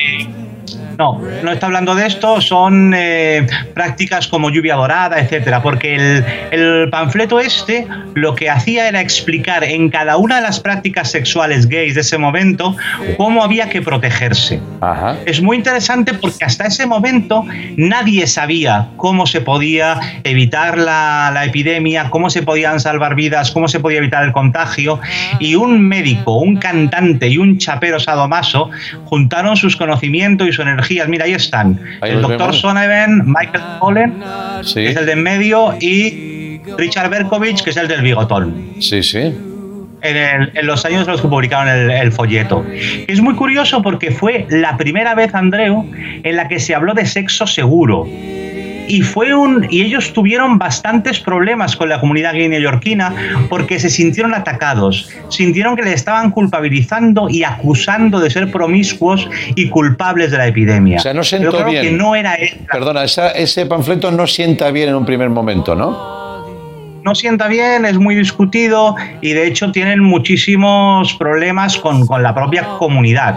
No, 1.00 1.18
no 1.42 1.50
está 1.50 1.64
hablando 1.64 1.94
de 1.94 2.06
esto, 2.06 2.42
son 2.42 2.92
eh, 2.94 3.46
prácticas 3.72 4.28
como 4.28 4.50
lluvia 4.50 4.74
dorada, 4.74 5.18
etcétera, 5.18 5.62
porque 5.62 5.94
el, 5.94 6.24
el 6.50 6.90
panfleto 6.90 7.40
este 7.40 7.86
lo 8.12 8.34
que 8.34 8.50
hacía 8.50 8.86
era 8.86 9.00
explicar 9.00 9.64
en 9.64 9.88
cada 9.88 10.18
una 10.18 10.36
de 10.36 10.42
las 10.42 10.60
prácticas 10.60 11.10
sexuales 11.10 11.66
gays 11.70 11.94
de 11.94 12.02
ese 12.02 12.18
momento 12.18 12.76
cómo 13.16 13.42
había 13.42 13.70
que 13.70 13.80
protegerse. 13.80 14.60
Es 15.24 15.40
muy 15.40 15.56
interesante 15.56 16.12
porque 16.12 16.44
hasta 16.44 16.66
ese 16.66 16.84
momento 16.84 17.46
nadie 17.78 18.26
sabía 18.26 18.88
cómo 18.98 19.26
se 19.26 19.40
podía 19.40 19.98
evitar 20.24 20.76
la, 20.76 21.30
la 21.32 21.46
epidemia, 21.46 22.10
cómo 22.10 22.28
se 22.28 22.42
podían 22.42 22.78
salvar 22.78 23.14
vidas, 23.14 23.52
cómo 23.52 23.68
se 23.68 23.80
podía 23.80 24.00
evitar 24.00 24.22
el 24.22 24.32
contagio. 24.32 25.00
Y 25.38 25.54
un 25.54 25.80
médico, 25.80 26.36
un 26.36 26.56
cantante 26.56 27.28
y 27.28 27.38
un 27.38 27.56
chapero 27.56 27.98
sadomaso 27.98 28.68
juntaron 29.06 29.56
sus 29.56 29.76
conocimientos 29.76 30.46
y 30.46 30.52
su 30.52 30.60
energía. 30.60 30.89
Mira, 31.08 31.24
ahí 31.24 31.32
están. 31.32 31.78
Ahí 32.00 32.10
el 32.12 32.22
doctor. 32.22 32.54
Soneven, 32.54 33.22
Michael 33.26 33.62
Pollen, 33.78 34.14
Sí. 34.62 34.74
que 34.74 34.88
es 34.90 34.96
el 34.96 35.06
de 35.06 35.12
en 35.12 35.22
medio, 35.22 35.74
y 35.80 36.60
Richard 36.76 37.10
Berkovich, 37.10 37.62
que 37.62 37.70
es 37.70 37.76
el 37.76 37.88
del 37.88 38.02
bigotón 38.02 38.74
Sí, 38.80 39.02
sí. 39.02 39.18
en, 40.02 40.16
el- 40.16 40.50
en 40.54 40.66
los 40.66 40.84
años 40.84 41.02
en 41.06 41.12
los 41.12 41.20
que 41.22 41.28
publicaron 41.28 41.68
el, 41.68 41.90
el 41.90 42.12
folleto. 42.12 42.64
Es 43.06 43.20
muy 43.20 43.34
curioso 43.34 43.82
porque 43.82 44.10
fue 44.10 44.46
la 44.50 44.76
primera 44.76 45.14
vez, 45.14 45.34
Andreu, 45.34 45.84
en 45.94 46.36
la 46.36 46.48
que 46.48 46.58
se 46.58 46.74
habló 46.74 46.94
de 46.94 47.06
sexo 47.06 47.46
seguro. 47.46 48.06
Y 48.90 49.02
fue 49.02 49.34
un 49.34 49.66
y 49.70 49.82
ellos 49.82 50.12
tuvieron 50.12 50.58
bastantes 50.58 51.20
problemas 51.20 51.76
con 51.76 51.88
la 51.88 52.00
comunidad 52.00 52.32
gay 52.34 52.48
neoyorquina 52.48 53.14
porque 53.48 53.78
se 53.78 53.88
sintieron 53.88 54.34
atacados, 54.34 55.08
sintieron 55.28 55.76
que 55.76 55.82
le 55.82 55.92
estaban 55.92 56.30
culpabilizando 56.30 57.28
y 57.30 57.44
acusando 57.44 58.20
de 58.20 58.30
ser 58.30 58.50
promiscuos 58.50 59.28
y 59.54 59.68
culpables 59.68 60.30
de 60.30 60.38
la 60.38 60.46
epidemia. 60.48 60.98
O 60.98 61.00
sea, 61.00 61.14
no 61.14 61.20
Yo 61.20 61.24
sentó 61.24 61.50
creo 61.52 61.66
bien. 61.70 61.82
que 61.82 61.90
no 61.92 62.14
era 62.16 62.34
él. 62.34 62.50
Perdona, 62.70 63.04
esa- 63.04 63.30
ese 63.30 63.66
panfleto 63.66 64.10
no 64.10 64.26
sienta 64.26 64.70
bien 64.70 64.88
en 64.90 64.94
un 64.96 65.06
primer 65.06 65.30
momento, 65.30 65.74
¿no? 65.74 66.20
no 67.02 67.14
sienta 67.14 67.48
bien, 67.48 67.86
es 67.86 67.96
muy 67.96 68.14
discutido 68.14 68.94
y 69.22 69.32
de 69.32 69.46
hecho 69.46 69.72
tienen 69.72 70.00
muchísimos 70.00 71.14
problemas 71.14 71.78
con, 71.78 72.06
con 72.06 72.22
la 72.22 72.34
propia 72.34 72.62
comunidad. 72.78 73.36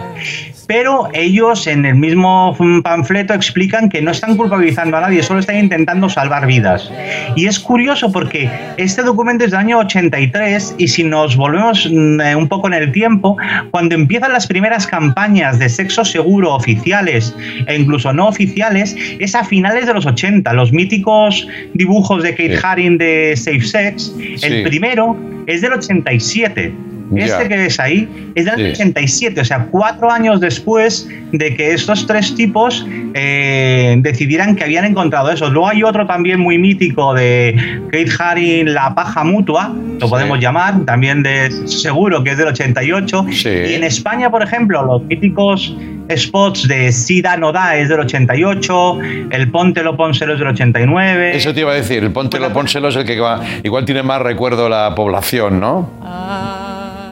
Pero 0.67 1.09
ellos 1.13 1.67
en 1.67 1.85
el 1.85 1.95
mismo 1.95 2.55
panfleto 2.83 3.33
explican 3.33 3.89
que 3.89 4.01
no 4.01 4.11
están 4.11 4.37
culpabilizando 4.37 4.97
a 4.97 5.01
nadie, 5.01 5.21
solo 5.23 5.39
están 5.39 5.57
intentando 5.57 6.09
salvar 6.09 6.47
vidas. 6.47 6.91
Y 7.35 7.47
es 7.47 7.59
curioso 7.59 8.11
porque 8.11 8.49
este 8.77 9.01
documento 9.03 9.45
es 9.45 9.51
del 9.51 9.59
año 9.59 9.79
83 9.79 10.75
y 10.77 10.87
si 10.87 11.03
nos 11.03 11.35
volvemos 11.35 11.89
mm, 11.91 12.21
eh, 12.21 12.35
un 12.35 12.47
poco 12.47 12.67
en 12.67 12.73
el 12.73 12.91
tiempo, 12.91 13.37
cuando 13.71 13.95
empiezan 13.95 14.31
las 14.33 14.47
primeras 14.47 14.87
campañas 14.87 15.59
de 15.59 15.69
sexo 15.69 16.05
seguro 16.05 16.53
oficiales 16.53 17.35
e 17.67 17.75
incluso 17.75 18.13
no 18.13 18.27
oficiales, 18.27 18.95
es 19.19 19.35
a 19.35 19.43
finales 19.43 19.85
de 19.85 19.93
los 19.93 20.05
80. 20.05 20.53
Los 20.53 20.71
míticos 20.71 21.47
dibujos 21.73 22.23
de 22.23 22.31
Kate 22.31 22.59
Haring 22.61 22.97
de 22.97 23.33
Safe 23.35 23.61
Sex, 23.61 24.13
el 24.19 24.37
Sí. 24.39 24.63
primero 24.63 25.15
es 25.47 25.61
del 25.61 25.73
87. 25.73 26.73
Ya. 27.15 27.25
Este 27.25 27.47
que 27.49 27.57
ves 27.57 27.79
ahí 27.79 28.31
es 28.35 28.45
del 28.45 28.55
Sí. 28.55 28.63
87, 28.81 29.41
o 29.41 29.45
sea, 29.45 29.67
cuatro 29.71 30.09
años 30.11 30.39
después 30.39 31.07
de 31.31 31.55
que 31.55 31.71
estos 31.73 32.05
tres 32.07 32.35
tipos 32.35 32.85
eh, 33.13 33.95
decidieran 33.99 34.55
que 34.55 34.63
habían 34.63 34.85
encontrado 34.85 35.29
eso. 35.31 35.49
Luego 35.49 35.69
hay 35.69 35.83
otro 35.83 36.05
también 36.05 36.39
muy 36.39 36.57
mítico 36.57 37.13
de 37.13 37.55
Kate 37.91 38.09
Haring, 38.19 38.73
La 38.73 38.93
Paja 38.95 39.23
Mutua, 39.23 39.73
lo 39.99 40.09
podemos 40.09 40.39
llamar, 40.39 40.85
también 40.85 41.23
de 41.23 41.51
seguro 41.67 42.23
que 42.23 42.31
es 42.31 42.37
del 42.37 42.47
88. 42.47 43.25
Y 43.29 43.73
en 43.73 43.83
España, 43.83 44.29
por 44.29 44.43
ejemplo, 44.43 44.83
los 44.85 45.03
míticos 45.03 45.75
spots 46.15 46.67
de 46.67 46.91
Sida 46.91 47.37
no 47.37 47.51
da 47.51 47.75
es 47.77 47.89
del 47.89 48.01
88, 48.01 48.99
el 49.31 49.49
Póntelo 49.51 49.95
Pónselo 49.95 50.33
es 50.33 50.39
del 50.39 50.49
89. 50.49 51.35
Eso 51.35 51.53
te 51.53 51.61
iba 51.61 51.71
a 51.71 51.75
decir, 51.75 52.03
el 52.03 52.11
póntelo, 52.11 52.51
pónselo 52.51 52.89
es 52.89 52.95
el 52.95 53.05
que 53.05 53.19
va, 53.19 53.41
igual 53.63 53.85
tiene 53.85 54.03
más 54.03 54.21
recuerdo 54.21 54.67
la 54.69 54.93
población, 54.95 55.59
¿no? 55.59 55.89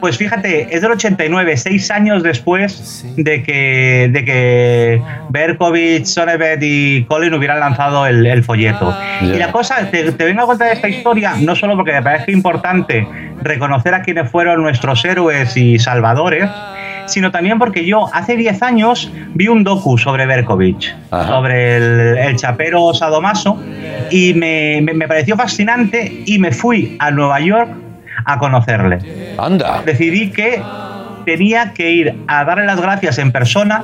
Pues 0.02 0.18
fíjate, 0.18 0.66
es 0.74 0.82
del 0.82 0.90
89, 0.90 1.56
seis 1.56 1.88
años 1.90 2.22
después 2.24 3.04
de 3.16 3.42
que, 3.44 4.08
de 4.12 4.24
que 4.24 5.00
Berkovich, 5.30 6.04
Sonebet 6.06 6.58
y 6.60 7.04
Colin 7.04 7.32
hubieran 7.34 7.60
lanzado 7.60 8.04
el, 8.06 8.26
el 8.26 8.42
folleto. 8.42 8.90
Ya. 9.20 9.26
Y 9.28 9.38
la 9.38 9.52
cosa, 9.52 9.88
te, 9.92 10.10
te 10.10 10.24
vengo 10.24 10.42
a 10.42 10.46
contar 10.46 10.72
esta 10.72 10.88
historia, 10.88 11.34
no 11.40 11.54
solo 11.54 11.76
porque 11.76 11.92
me 11.92 12.02
parece 12.02 12.32
importante 12.32 13.06
reconocer 13.42 13.94
a 13.94 14.02
quienes 14.02 14.28
fueron 14.28 14.60
nuestros 14.62 15.04
héroes 15.04 15.56
y 15.56 15.78
salvadores, 15.78 16.50
sino 17.06 17.30
también 17.30 17.60
porque 17.60 17.86
yo 17.86 18.12
hace 18.12 18.36
10 18.36 18.60
años 18.62 19.08
vi 19.34 19.46
un 19.46 19.62
docu 19.62 19.98
sobre 19.98 20.26
Berkovich, 20.26 20.92
sobre 21.10 21.76
el, 21.76 22.18
el 22.18 22.36
chapero 22.36 22.92
sadomaso, 22.92 23.56
y 24.10 24.34
me, 24.34 24.80
me- 24.82 24.94
me 24.94 25.06
pareció 25.06 25.36
fascinante 25.36 26.24
y 26.26 26.40
me 26.40 26.50
fui 26.50 26.96
a 26.98 27.12
Nueva 27.12 27.38
York 27.40 27.70
a 28.24 28.38
conocerle. 28.38 28.98
Anda. 29.38 29.82
Decidí 29.84 30.30
que 30.30 30.62
tenía 31.24 31.72
que 31.72 31.90
ir 31.90 32.14
a 32.26 32.44
darle 32.44 32.66
las 32.66 32.80
gracias 32.80 33.18
en 33.18 33.30
persona 33.32 33.82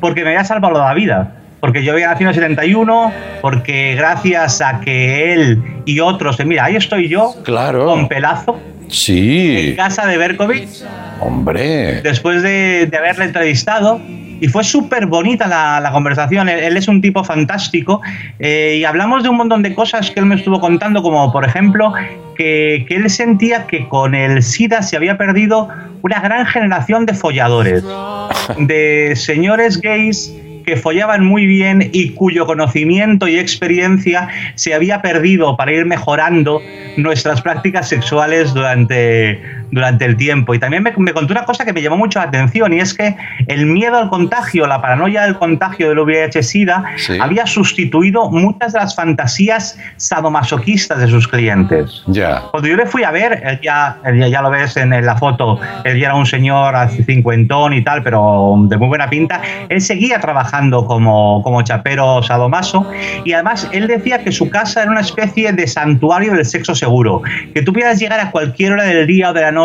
porque 0.00 0.22
me 0.24 0.30
había 0.30 0.44
salvado 0.44 0.78
la 0.78 0.94
vida. 0.94 1.36
Porque 1.60 1.84
yo 1.84 1.92
había 1.92 2.08
nacido 2.08 2.30
en 2.30 2.36
el 2.36 2.40
71, 2.40 3.12
porque 3.42 3.94
gracias 3.94 4.62
a 4.62 4.80
que 4.80 5.34
él 5.34 5.62
y 5.84 6.00
otros, 6.00 6.38
mira, 6.46 6.64
ahí 6.64 6.76
estoy 6.76 7.06
yo, 7.08 7.34
claro. 7.44 7.84
con 7.84 8.08
pelazo, 8.08 8.58
Sí. 8.88 9.68
en 9.70 9.76
casa 9.76 10.06
de 10.06 10.16
Berkovich, 10.16 10.82
Hombre. 11.20 12.00
después 12.02 12.42
de, 12.42 12.86
de 12.86 12.96
haberle 12.96 13.26
entrevistado. 13.26 14.00
Y 14.42 14.48
fue 14.48 14.64
súper 14.64 15.04
bonita 15.04 15.46
la, 15.46 15.80
la 15.80 15.92
conversación. 15.92 16.48
Él, 16.48 16.60
él 16.60 16.76
es 16.78 16.88
un 16.88 17.02
tipo 17.02 17.22
fantástico. 17.24 18.00
eh, 18.38 18.78
y 18.80 18.84
hablamos 18.84 19.22
de 19.22 19.28
un 19.28 19.36
montón 19.36 19.62
de 19.62 19.74
cosas 19.74 20.10
que 20.10 20.18
él 20.18 20.24
me 20.24 20.36
estuvo 20.36 20.58
contando, 20.60 21.02
como 21.02 21.30
por 21.30 21.44
ejemplo 21.44 21.92
que, 22.40 22.86
él 22.88 23.10
sentía 23.10 23.66
que 23.66 23.86
con 23.86 24.14
el 24.14 24.42
SIDA 24.42 24.80
se 24.80 24.96
había 24.96 25.18
perdido 25.18 25.68
una 26.00 26.20
gran 26.20 26.46
generación 26.46 27.04
de 27.04 27.12
folladores, 27.12 27.84
de 28.56 29.12
señores 29.14 29.78
gays 29.78 30.34
que 30.64 30.76
follaban 30.76 31.22
muy 31.22 31.44
bien 31.44 31.90
y 31.92 32.10
cuyo 32.10 32.46
conocimiento 32.46 33.28
y 33.28 33.38
experiencia 33.38 34.28
se 34.54 34.72
había 34.72 35.02
perdido 35.02 35.54
para 35.58 35.72
ir 35.72 35.84
mejorando 35.84 36.62
nuestras 36.96 37.42
prácticas 37.42 37.90
sexuales 37.90 38.54
durante, 38.54 39.38
durante 39.70 40.04
el 40.04 40.16
tiempo. 40.16 40.54
Y 40.54 40.58
también 40.58 40.82
me, 40.82 40.92
me 40.96 41.12
contó 41.12 41.32
una 41.32 41.44
cosa 41.44 41.64
que 41.64 41.72
me 41.72 41.82
llamó 41.82 41.96
mucho 41.96 42.18
la 42.18 42.26
atención 42.26 42.72
y 42.72 42.80
es 42.80 42.94
que 42.94 43.16
el 43.46 43.66
miedo 43.66 43.96
al 43.98 44.08
contagio, 44.08 44.66
la 44.66 44.80
paranoia 44.80 45.22
del 45.22 45.36
contagio 45.36 45.88
del 45.88 45.98
VIH-Sida 46.00 46.84
Sí. 46.96 47.18
había 47.20 47.46
sustituido 47.46 48.30
muchas 48.30 48.72
de 48.72 48.78
las 48.80 48.94
fantasías 48.94 49.78
sadomasoquistas 49.96 50.98
de 50.98 51.08
sus 51.08 51.26
clientes. 51.28 52.02
Ya. 52.06 52.42
Cuando 52.50 52.68
yo 52.68 52.76
le 52.76 52.86
fui 52.86 53.04
a 53.04 53.10
ver, 53.10 53.40
él 53.44 53.60
ya, 53.62 53.96
él 54.04 54.30
ya, 54.30 54.42
lo 54.42 54.50
ves 54.50 54.76
en, 54.76 54.92
en 54.92 55.06
la 55.06 55.16
foto, 55.16 55.58
él 55.84 55.98
ya 55.98 56.06
era 56.06 56.14
un 56.14 56.26
señor 56.26 56.74
cincuentón 57.06 57.72
y 57.72 57.82
tal, 57.82 58.02
pero 58.02 58.56
de 58.68 58.76
muy 58.76 58.88
buena 58.88 59.08
pinta. 59.08 59.40
Él 59.68 59.80
seguía 59.80 60.20
trabajando 60.20 60.84
como, 60.84 61.42
como 61.42 61.62
chapero 61.62 62.22
sadomaso 62.22 62.86
y 63.24 63.32
además 63.32 63.68
él 63.72 63.86
decía 63.86 64.22
que 64.22 64.32
su 64.32 64.50
casa 64.50 64.82
era 64.82 64.90
una 64.90 65.00
especie 65.00 65.52
de 65.52 65.66
santuario 65.66 66.32
del 66.32 66.44
sexo 66.44 66.74
seguro, 66.74 67.22
que 67.54 67.62
tú 67.62 67.72
pudieras 67.72 67.98
llegar 67.98 68.20
a 68.20 68.30
cualquier 68.30 68.72
hora 68.72 68.84
del 68.84 69.06
día 69.06 69.30
o 69.30 69.32
de 69.32 69.42
la 69.42 69.52
noche, 69.52 69.59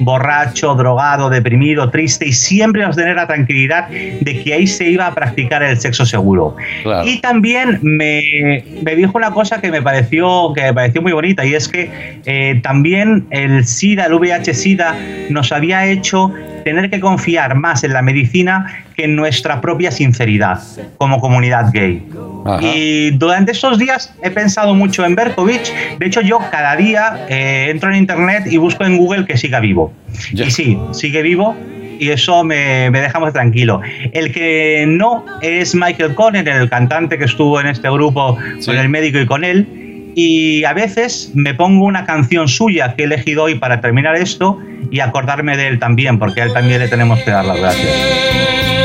borracho, 0.00 0.74
drogado, 0.74 1.30
deprimido, 1.30 1.90
triste 1.90 2.26
y 2.26 2.32
siempre 2.32 2.84
a 2.84 2.90
tener 2.90 3.16
la 3.16 3.26
tranquilidad 3.26 3.88
de 3.88 4.42
que 4.42 4.54
ahí 4.54 4.66
se 4.66 4.88
iba 4.88 5.06
a 5.06 5.14
practicar 5.14 5.62
el 5.62 5.78
sexo 5.78 6.04
seguro. 6.04 6.56
Claro. 6.82 7.08
Y 7.08 7.20
también 7.20 7.78
me, 7.82 8.64
me 8.82 8.96
dijo 8.96 9.12
una 9.16 9.30
cosa 9.30 9.60
que 9.60 9.70
me 9.70 9.82
pareció, 9.82 10.52
que 10.54 10.62
me 10.62 10.74
pareció 10.74 11.02
muy 11.02 11.12
bonita 11.12 11.44
y 11.44 11.54
es 11.54 11.68
que 11.68 11.90
eh, 12.26 12.60
también 12.62 13.26
el 13.30 13.64
SIDA, 13.64 14.06
el 14.06 14.14
VIH-SIDA, 14.14 14.94
nos 15.30 15.52
había 15.52 15.86
hecho 15.86 16.32
tener 16.64 16.90
que 16.90 17.00
confiar 17.00 17.54
más 17.54 17.84
en 17.84 17.92
la 17.92 18.02
medicina 18.02 18.84
que 18.96 19.04
en 19.04 19.16
nuestra 19.16 19.60
propia 19.60 19.90
sinceridad 19.90 20.60
como 20.98 21.20
comunidad 21.20 21.70
gay. 21.72 22.06
Ajá. 22.44 22.60
Y 22.62 23.10
durante 23.12 23.52
estos 23.52 23.78
días 23.78 24.14
he 24.22 24.30
pensado 24.30 24.74
mucho 24.74 25.04
en 25.04 25.14
Berkovich. 25.14 25.72
De 25.98 26.06
hecho, 26.06 26.20
yo 26.20 26.38
cada 26.50 26.76
día 26.76 27.26
eh, 27.28 27.68
entro 27.70 27.90
en 27.90 27.96
internet 27.96 28.44
y 28.46 28.56
busco 28.56 28.84
en 28.84 28.96
Google 28.96 29.26
que 29.26 29.36
siga 29.36 29.60
vivo. 29.60 29.92
Y 30.32 30.50
sí, 30.50 30.78
sigue 30.92 31.22
vivo. 31.22 31.56
Y 31.98 32.08
eso 32.08 32.42
me, 32.44 32.90
me 32.90 33.00
deja 33.00 33.20
más 33.20 33.34
tranquilo. 33.34 33.82
El 34.12 34.32
que 34.32 34.86
no 34.88 35.24
es 35.42 35.74
Michael 35.74 36.14
Conner, 36.14 36.48
el 36.48 36.70
cantante 36.70 37.18
que 37.18 37.24
estuvo 37.24 37.60
en 37.60 37.66
este 37.66 37.90
grupo 37.90 38.38
con 38.64 38.76
el 38.76 38.88
médico 38.88 39.18
y 39.18 39.26
con 39.26 39.44
él. 39.44 39.89
Y 40.14 40.64
a 40.64 40.72
veces 40.72 41.30
me 41.34 41.54
pongo 41.54 41.84
una 41.84 42.04
canción 42.04 42.48
suya 42.48 42.94
que 42.96 43.02
he 43.02 43.06
elegido 43.06 43.44
hoy 43.44 43.54
para 43.56 43.80
terminar 43.80 44.16
esto 44.16 44.58
y 44.90 45.00
acordarme 45.00 45.56
de 45.56 45.68
él 45.68 45.78
también, 45.78 46.18
porque 46.18 46.42
a 46.42 46.44
él 46.44 46.52
también 46.52 46.80
le 46.80 46.88
tenemos 46.88 47.20
que 47.20 47.30
dar 47.30 47.44
las 47.44 47.58
gracias. 47.58 48.79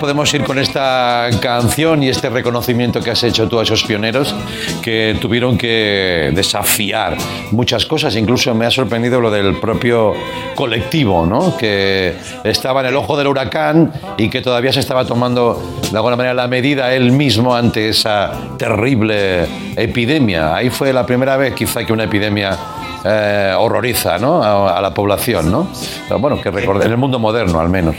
Podemos 0.00 0.32
ir 0.34 0.44
con 0.44 0.58
esta 0.58 1.28
canción 1.40 2.02
y 2.02 2.08
este 2.08 2.28
reconocimiento 2.28 3.00
que 3.00 3.10
has 3.10 3.22
hecho 3.22 3.48
tú 3.48 3.58
a 3.58 3.62
esos 3.62 3.84
pioneros 3.84 4.34
que 4.82 5.16
tuvieron 5.20 5.56
que 5.56 6.32
desafiar 6.34 7.16
muchas 7.50 7.86
cosas. 7.86 8.16
Incluso 8.16 8.54
me 8.54 8.66
ha 8.66 8.70
sorprendido 8.70 9.20
lo 9.20 9.30
del 9.30 9.58
propio 9.60 10.14
colectivo, 10.54 11.26
¿no? 11.26 11.56
Que 11.56 12.14
estaba 12.44 12.80
en 12.80 12.86
el 12.86 12.96
ojo 12.96 13.16
del 13.16 13.28
huracán 13.28 13.92
y 14.16 14.28
que 14.28 14.40
todavía 14.40 14.72
se 14.72 14.80
estaba 14.80 15.04
tomando 15.04 15.62
de 15.90 15.96
alguna 15.96 16.16
manera 16.16 16.34
la 16.34 16.48
medida 16.48 16.94
él 16.94 17.12
mismo 17.12 17.54
ante 17.54 17.88
esa 17.88 18.32
terrible 18.58 19.46
epidemia. 19.76 20.54
Ahí 20.54 20.70
fue 20.70 20.92
la 20.92 21.06
primera 21.06 21.36
vez 21.36 21.54
quizá 21.54 21.84
que 21.84 21.92
una 21.92 22.04
epidemia 22.04 22.56
eh, 23.04 23.54
horroriza 23.56 24.18
¿no? 24.18 24.42
a, 24.42 24.80
la 24.80 24.94
población, 24.94 25.50
¿no? 25.50 25.68
Pero 26.08 26.20
bueno, 26.20 26.40
que 26.40 26.50
recordar, 26.50 26.86
en 26.86 26.92
el 26.92 26.98
mundo 26.98 27.18
moderno 27.18 27.60
al 27.60 27.68
menos. 27.68 27.96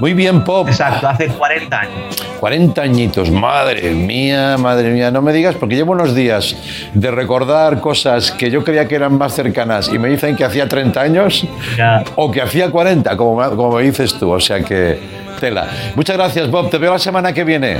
Muy 0.00 0.14
bien, 0.14 0.44
Pop. 0.44 0.68
Exacto, 0.68 1.08
hace 1.08 1.28
40 1.28 1.80
años. 1.80 2.16
40 2.38 2.80
añitos, 2.80 3.30
madre 3.30 3.90
mía, 3.90 4.56
madre 4.58 4.90
mía, 4.90 5.10
no 5.10 5.20
me 5.22 5.32
digas, 5.32 5.56
porque 5.56 5.74
llevo 5.74 5.92
unos 5.92 6.14
días 6.14 6.56
de 6.94 7.10
recordar 7.10 7.80
cosas 7.80 8.30
que 8.30 8.50
yo 8.50 8.62
creía 8.62 8.86
que 8.86 8.94
eran 8.94 9.18
más 9.18 9.34
cercanas 9.34 9.88
y 9.88 9.98
me 9.98 10.08
dicen 10.08 10.36
que 10.36 10.44
hacía 10.44 10.68
30 10.68 11.00
años 11.00 11.44
o 12.14 12.30
que 12.30 12.40
hacía 12.40 12.70
40, 12.70 13.16
como, 13.16 13.42
como 13.56 13.76
me 13.76 13.82
dices 13.82 14.14
tú, 14.14 14.30
o 14.30 14.40
sea 14.40 14.60
que 14.60 14.98
tela. 15.40 15.68
Muchas 15.96 16.16
gracias, 16.16 16.50
Bob, 16.50 16.70
te 16.70 16.78
veo 16.78 16.92
la 16.92 16.98
semana 16.98 17.32
que 17.32 17.44
viene. 17.44 17.78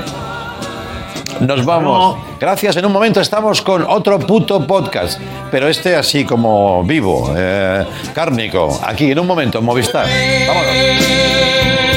Nos 1.40 1.64
vamos. 1.64 2.16
Gracias. 2.40 2.76
En 2.76 2.86
un 2.86 2.92
momento 2.92 3.20
estamos 3.20 3.62
con 3.62 3.84
otro 3.86 4.18
puto 4.18 4.66
podcast, 4.66 5.20
pero 5.50 5.68
este 5.68 5.94
así 5.94 6.24
como 6.24 6.82
vivo, 6.82 7.32
eh, 7.36 7.84
cárnico, 8.12 8.76
aquí 8.82 9.12
en 9.12 9.20
un 9.20 9.26
momento 9.26 9.58
en 9.58 9.64
Movistar. 9.64 10.06
Vámonos. 10.48 11.87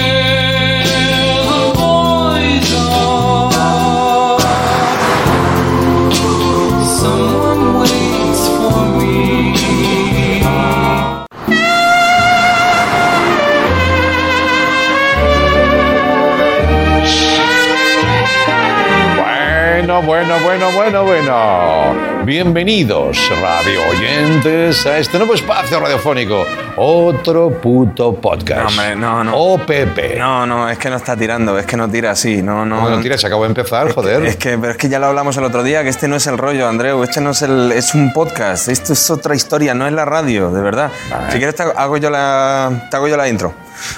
Bueno, 19.82 20.04
bueno, 20.04 20.40
bueno, 20.44 20.72
bueno, 20.74 21.04
bueno. 21.06 22.24
Bienvenidos, 22.24 23.18
radio 23.42 23.82
oyentes, 23.90 24.86
a 24.86 25.00
este 25.00 25.18
nuevo 25.18 25.34
espacio 25.34 25.80
radiofónico. 25.80 26.46
Otro 26.78 27.50
puto 27.60 28.14
podcast. 28.14 28.62
No, 28.62 28.68
hombre, 28.68 28.96
no, 28.96 29.24
no. 29.24 29.36
OPP. 29.36 30.20
No, 30.20 30.46
no, 30.46 30.70
es 30.70 30.78
que 30.78 30.88
no 30.88 30.98
está 30.98 31.18
tirando, 31.18 31.58
es 31.58 31.66
que 31.66 31.78
no 31.78 31.90
tira 31.90 32.12
así, 32.12 32.44
no, 32.44 32.64
no. 32.64 32.76
¿Cómo 32.76 32.90
no 32.92 33.00
tira? 33.02 33.18
Se 33.18 33.26
acabó 33.26 33.42
de 33.42 33.50
empezar, 33.50 33.92
joder. 33.92 34.24
Es 34.24 34.36
que, 34.36 34.56
pero 34.60 34.74
es 34.74 34.78
que 34.78 34.88
ya 34.88 35.00
lo 35.00 35.08
hablamos 35.08 35.36
el 35.38 35.46
otro 35.46 35.64
día, 35.64 35.82
que 35.82 35.90
este 35.90 36.08
no 36.08 36.16
es 36.16 36.28
el 36.28 36.38
rollo, 36.38 36.68
Andreu, 36.68 37.02
este 37.04 37.20
no 37.20 37.32
es 37.32 37.42
el, 37.42 37.72
es 37.72 37.96
un 37.96 38.14
podcast, 38.14 38.68
esto 38.68 38.94
es 38.94 39.10
otra 39.10 39.34
historia, 39.34 39.74
no 39.74 39.88
es 39.88 39.94
la 39.94 40.06
radio, 40.06 40.52
de 40.52 40.62
verdad. 40.62 40.92
Si 41.32 41.40
quieres 41.40 41.56
te 41.56 41.64
hago 41.64 41.98
yo 41.98 42.12
la, 42.12 42.88
te 42.92 42.98
hago 42.98 43.08
yo 43.08 43.18
la 43.18 43.28
intro, 43.28 43.52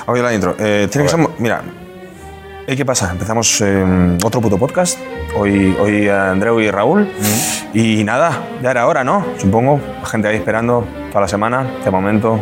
hago 0.07 0.15
yo 0.15 0.23
la 0.23 0.33
intro. 0.33 0.55
Eh, 0.59 0.87
tiene 0.89 1.07
que 1.07 1.11
ser, 1.11 1.27
mira, 1.39 1.61
¿y 2.67 2.75
qué 2.75 2.85
pasa? 2.85 3.11
Empezamos 3.11 3.61
eh, 3.61 4.17
otro 4.23 4.41
puto 4.41 4.57
podcast, 4.57 4.99
hoy, 5.35 5.75
hoy 5.79 6.07
Andreu 6.09 6.59
y 6.59 6.71
Raúl, 6.71 7.09
y 7.73 8.03
nada, 8.03 8.41
ya 8.61 8.71
era 8.71 8.87
hora, 8.87 9.03
¿no? 9.03 9.25
Supongo, 9.37 9.79
la 10.01 10.05
gente 10.07 10.27
ahí 10.27 10.37
esperando 10.37 10.85
toda 11.09 11.21
la 11.21 11.27
semana, 11.27 11.63
de 11.83 11.91
momento. 11.91 12.39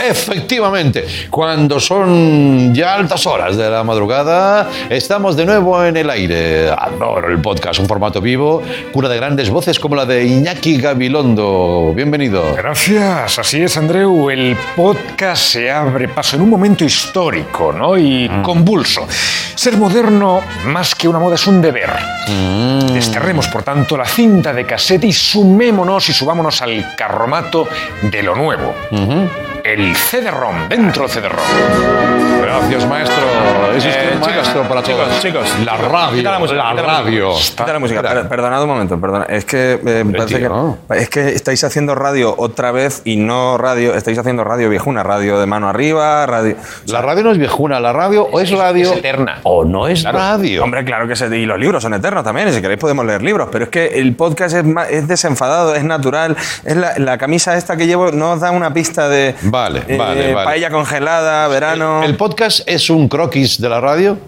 Efectivamente, 0.00 1.04
cuando 1.30 1.80
son 1.80 2.74
ya 2.74 2.94
altas 2.94 3.26
horas 3.26 3.56
de 3.56 3.68
la 3.68 3.82
madrugada, 3.82 4.68
estamos 4.90 5.36
de 5.36 5.44
nuevo 5.44 5.84
en 5.84 5.96
el 5.96 6.08
aire. 6.08 6.70
Adoro 6.70 7.28
el 7.28 7.40
podcast, 7.40 7.80
un 7.80 7.86
formato 7.86 8.20
vivo, 8.20 8.62
cura 8.92 9.08
de 9.08 9.16
grandes 9.16 9.50
voces 9.50 9.78
como 9.80 9.96
la 9.96 10.06
de 10.06 10.24
Iñaki 10.24 10.78
Gabilondo. 10.78 11.92
Bienvenido. 11.94 12.54
Gracias, 12.56 13.38
así 13.38 13.62
es, 13.62 13.76
Andreu. 13.76 14.30
El 14.30 14.56
podcast 14.76 15.42
se 15.42 15.70
abre 15.70 16.08
paso 16.08 16.36
en 16.36 16.42
un 16.42 16.50
momento 16.50 16.84
histórico 16.84 17.72
¿no? 17.72 17.98
y 17.98 18.30
convulso. 18.42 19.06
Ser 19.54 19.76
moderno, 19.76 20.40
más 20.66 20.94
que 20.94 21.08
una 21.08 21.18
moda, 21.18 21.34
es 21.34 21.46
un 21.48 21.60
deber. 21.60 21.90
Desterremos, 22.92 23.48
por 23.48 23.64
tanto, 23.64 23.96
la 23.96 24.04
cinta 24.06 24.52
de 24.52 24.64
cassette 24.64 25.04
y 25.04 25.12
sumémonos 25.12 26.08
y 26.08 26.12
subámonos 26.12 26.62
al 26.62 26.94
carromato 26.94 27.66
de 28.02 28.22
lo 28.22 28.36
nuevo. 28.36 28.74
El 29.64 29.94
CD-ROM, 29.94 30.68
dentro 30.68 31.08
CD-ROM. 31.08 31.44
Gracias, 32.42 32.86
maestro. 32.86 33.16
Es 33.76 33.84
usted 33.84 34.10
Eh, 34.12 34.14
un 34.14 34.20
maestro 34.20 34.62
para 34.62 34.82
chicos, 34.82 35.04
todos. 35.06 35.20
chicos, 35.20 35.46
la 35.64 35.76
radio, 35.76 36.16
quita 36.16 36.30
la 36.32 36.38
música, 36.38 36.56
la 36.64 36.70
quita 36.70 36.82
la 36.82 36.98
radio. 37.02 37.32
Quita 37.36 37.72
la 37.72 37.78
música. 37.78 38.02
Per- 38.02 38.28
Perdonad 38.28 38.62
un 38.62 38.68
momento, 38.68 39.00
perdona. 39.00 39.24
Es 39.28 39.44
que 39.44 39.74
eh, 39.84 40.04
me 40.04 40.16
parece 40.16 40.38
tío. 40.38 40.78
que 40.88 40.98
es 40.98 41.10
que 41.10 41.28
estáis 41.34 41.62
haciendo 41.64 41.94
radio 41.94 42.34
otra 42.38 42.72
vez 42.72 43.02
y 43.04 43.16
no 43.16 43.58
radio, 43.58 43.94
estáis 43.94 44.18
haciendo 44.18 44.44
radio 44.44 44.68
viejuna, 44.70 45.02
radio 45.02 45.38
de 45.38 45.46
mano 45.46 45.68
arriba, 45.68 46.24
radio. 46.26 46.56
La 46.86 47.02
radio 47.02 47.24
no 47.24 47.32
es 47.32 47.38
viejuna, 47.38 47.78
la 47.80 47.92
radio 47.92 48.24
o 48.30 48.40
es 48.40 48.50
radio 48.50 48.92
es 48.92 48.98
eterna. 48.98 49.40
o 49.42 49.64
no 49.64 49.86
es 49.88 50.00
Claro. 50.00 50.18
radio. 50.18 50.64
Hombre, 50.64 50.84
claro 50.84 51.06
que 51.06 51.14
sí. 51.16 51.24
Y 51.26 51.46
los 51.46 51.58
libros 51.58 51.82
son 51.82 51.94
eternos 51.94 52.24
también. 52.24 52.52
Si 52.52 52.60
queréis 52.62 52.80
podemos 52.80 53.04
leer 53.04 53.22
libros. 53.22 53.48
Pero 53.52 53.64
es 53.64 53.70
que 53.70 53.86
el 53.98 54.14
podcast 54.16 54.56
es, 54.90 55.06
desenfadado, 55.08 55.74
es 55.74 55.84
natural. 55.84 56.36
Es 56.64 56.76
la, 56.76 56.94
la 56.98 57.18
camisa 57.18 57.56
esta 57.56 57.76
que 57.76 57.86
llevo 57.86 58.10
no 58.12 58.32
os 58.32 58.40
da 58.40 58.50
una 58.50 58.72
pista 58.72 59.08
de 59.08 59.34
Vale, 59.42 59.57
eh, 59.66 59.96
vale, 59.96 60.32
vale. 60.32 60.44
paella 60.44 60.70
congelada, 60.70 61.48
verano. 61.48 62.02
¿El 62.04 62.16
podcast 62.16 62.60
es 62.66 62.88
un 62.90 63.08
croquis 63.08 63.60
de 63.60 63.68
la 63.68 63.80
radio? 63.80 64.18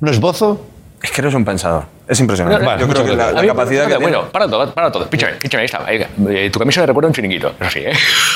¿No 0.00 0.10
es 0.10 0.18
bozo? 0.20 0.64
Es 1.02 1.10
que 1.12 1.20
eres 1.20 1.34
un 1.34 1.44
pensador. 1.44 1.84
Es 2.08 2.18
impresionante. 2.20 2.64
Vale, 2.64 2.80
Yo 2.80 2.88
creo 2.88 3.04
que 3.04 3.14
la, 3.14 3.32
la 3.32 3.46
capacidad 3.46 3.86
que 3.86 3.98
bueno, 3.98 4.18
tiene- 4.20 4.30
para 4.32 4.48
todo, 4.48 4.72
para 4.72 4.90
todo. 4.90 5.06
Píchame, 5.10 5.34
píchame, 5.34 5.60
ahí 5.60 5.66
está. 5.66 5.84
ahí, 5.86 6.06
eh, 6.30 6.48
tu 6.50 6.58
camisa 6.58 6.80
me 6.80 6.86
recuerda 6.86 7.06
a 7.06 7.10
un 7.10 7.14
chiringuito. 7.14 7.52
Eso 7.60 7.70
sí, 7.70 7.80
¿eh? 7.80 7.92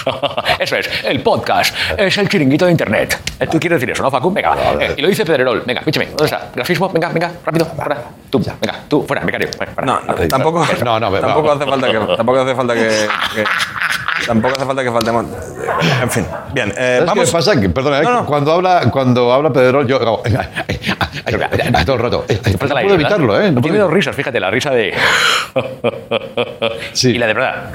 Eso 0.61 0.77
es. 0.77 0.91
El 1.05 1.23
podcast 1.23 1.75
es 1.97 2.19
el 2.19 2.29
chiringuito 2.29 2.67
de 2.67 2.71
internet. 2.73 3.19
Eh, 3.41 3.47
¿Tú 3.51 3.59
quieres 3.59 3.81
decir 3.81 3.91
eso, 3.91 4.03
no, 4.03 4.11
Facu? 4.11 4.31
Venga. 4.31 4.55
eh, 4.79 4.95
y 4.99 5.01
lo 5.03 5.09
dice 5.09 5.25
Pedrerol. 5.25 5.63
Venga, 5.67 5.81
píchame. 5.81 6.07
¿Dónde 6.09 6.27
está? 6.27 6.51
Grafismo. 6.55 6.91
Venga, 6.91 7.09
venga, 7.09 7.33
rápido. 7.47 7.65
Fuera. 7.65 7.97
Tú, 8.29 8.39
venga, 8.61 8.79
tú, 8.89 9.05
fuera, 9.07 9.25
becario. 9.25 9.49
fuera, 9.57 9.73
fuera. 9.73 9.87
No, 9.87 10.01
no, 10.03 10.15
tampoco, 10.29 10.67
No, 10.85 11.01
no, 11.01 11.11
tampoco 11.11 11.51
hace 11.53 11.65
falta 11.65 11.91
que, 11.91 11.99
tampoco 12.17 12.41
hace 12.41 12.55
falta 12.55 12.75
que, 12.75 12.81
que- 13.35 13.45
tampoco 14.27 14.55
hace 14.57 14.65
falta 14.67 14.83
que 14.83 14.91
faltemos. 14.93 15.27
En 16.03 16.11
fin, 16.11 16.27
bien. 16.53 16.73
eh, 16.77 16.97
¿Sabes 16.99 17.07
vamos. 17.07 17.27
qué 17.27 17.33
pasa? 17.33 17.61
Que, 17.61 17.69
perdona, 17.69 18.01
eh, 18.01 18.03
No, 18.03 18.13
no. 18.13 18.27
cuando 18.27 18.53
habla 18.53 18.91
cuando 18.91 19.33
habla 19.33 19.53
Pedrerol, 19.53 19.87
yo 19.87 19.97
hago, 19.97 20.23
todo 21.87 21.97
el 21.97 22.03
rato. 22.03 22.25
Eh, 22.29 22.41
Falta 22.59 22.75
No 22.75 22.81
puedo 22.81 22.95
evitarlo, 22.95 23.41
¿eh? 23.41 23.51
No 23.53 23.61
Tiene 23.61 23.79
puedo- 23.79 23.85
dos 23.89 23.93
risas, 23.95 24.15
fíjate, 24.17 24.39
la 24.41 24.51
risa 24.51 24.71
de. 24.71 24.95
Y 27.03 27.19
la 27.19 27.27
de 27.27 27.35
verdad. 27.35 27.71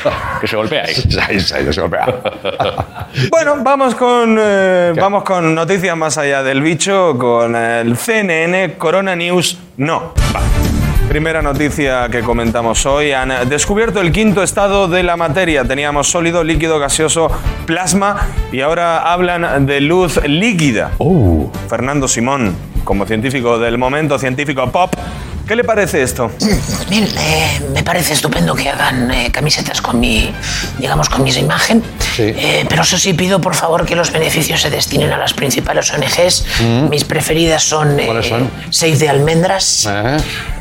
que 0.40 0.46
se 0.46 0.56
golpea 0.56 0.84
ahí. 0.84 1.40
se 1.40 1.80
golpea. 1.80 2.06
Bueno, 3.30 3.56
vamos 3.60 3.94
con, 3.96 4.36
eh, 4.40 4.92
vamos 4.96 5.24
con 5.24 5.52
noticias 5.54 5.96
más 5.96 6.16
allá 6.16 6.42
del 6.44 6.62
bicho, 6.62 7.18
con 7.18 7.54
el 7.56 7.96
CNN 7.96 8.74
Corona 8.78 9.16
News. 9.16 9.58
No. 9.76 10.14
Va. 10.34 10.40
Primera 11.10 11.42
noticia 11.42 12.08
que 12.08 12.20
comentamos 12.20 12.86
hoy. 12.86 13.10
Han 13.10 13.48
descubierto 13.48 14.00
el 14.00 14.12
quinto 14.12 14.44
estado 14.44 14.86
de 14.86 15.02
la 15.02 15.16
materia. 15.16 15.64
Teníamos 15.64 16.08
sólido, 16.08 16.44
líquido, 16.44 16.78
gaseoso, 16.78 17.28
plasma 17.66 18.28
y 18.52 18.60
ahora 18.60 19.12
hablan 19.12 19.66
de 19.66 19.80
luz 19.80 20.20
líquida. 20.24 20.92
Fernando 21.68 22.06
Simón, 22.06 22.54
como 22.84 23.06
científico 23.06 23.58
del 23.58 23.76
momento, 23.76 24.20
científico 24.20 24.70
pop, 24.70 24.94
¿Qué 25.50 25.56
le 25.56 25.64
parece 25.64 26.00
esto? 26.00 26.30
Bien, 26.88 27.02
eh, 27.18 27.60
me 27.74 27.82
parece 27.82 28.12
estupendo 28.12 28.54
que 28.54 28.68
hagan 28.68 29.10
eh, 29.10 29.32
camisetas 29.32 29.82
con 29.82 29.98
mi, 29.98 30.30
digamos, 30.78 31.08
con 31.08 31.24
mi 31.24 31.32
imagen. 31.32 31.82
Eh, 32.18 32.64
pero 32.68 32.82
eso 32.82 32.96
sí, 32.96 33.14
pido 33.14 33.40
por 33.40 33.56
favor 33.56 33.84
que 33.84 33.96
los 33.96 34.12
beneficios 34.12 34.60
se 34.60 34.70
destinen 34.70 35.10
a 35.10 35.18
las 35.18 35.34
principales 35.34 35.92
ONGs. 35.92 36.46
Mis 36.88 37.02
preferidas 37.02 37.64
son, 37.64 37.98
eh, 37.98 38.04
Mm. 38.04 38.06
¿Cuáles 38.06 38.26
son? 38.28 38.50
Save 38.70 38.96
de 38.96 39.08
Almendras, 39.08 39.88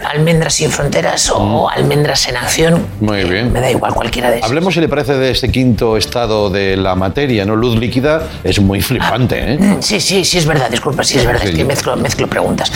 Almendras 0.06 0.54
sin 0.56 0.72
Fronteras 0.72 1.30
o 1.34 1.70
Almendras 1.70 2.28
en 2.28 2.38
Acción. 2.38 2.86
Muy 3.00 3.24
bien. 3.24 3.52
Me 3.52 3.60
da 3.62 3.70
igual 3.72 3.94
cualquiera 3.94 4.30
de 4.30 4.38
esas. 4.38 4.50
Hablemos, 4.50 4.74
si 4.74 4.80
le 4.80 4.88
parece, 4.90 5.14
de 5.16 5.32
este 5.32 5.50
quinto 5.52 5.98
estado 5.98 6.50
de 6.50 6.78
la 6.78 6.96
materia, 6.96 7.46
¿no? 7.46 7.56
Luz 7.56 7.78
líquida 7.78 8.24
es 8.44 8.60
muy 8.60 8.82
flipante, 8.82 9.54
¿eh? 9.54 9.58
Mm, 9.60 9.82
Sí, 9.82 10.00
sí, 10.00 10.24
sí 10.26 10.38
es 10.38 10.46
verdad, 10.46 10.70
disculpa, 10.70 11.04
sí 11.04 11.18
es 11.18 11.26
verdad, 11.26 11.48
es 11.48 11.56
que 11.56 11.64
mezclo, 11.66 11.96
mezclo 11.98 12.28
preguntas. 12.28 12.72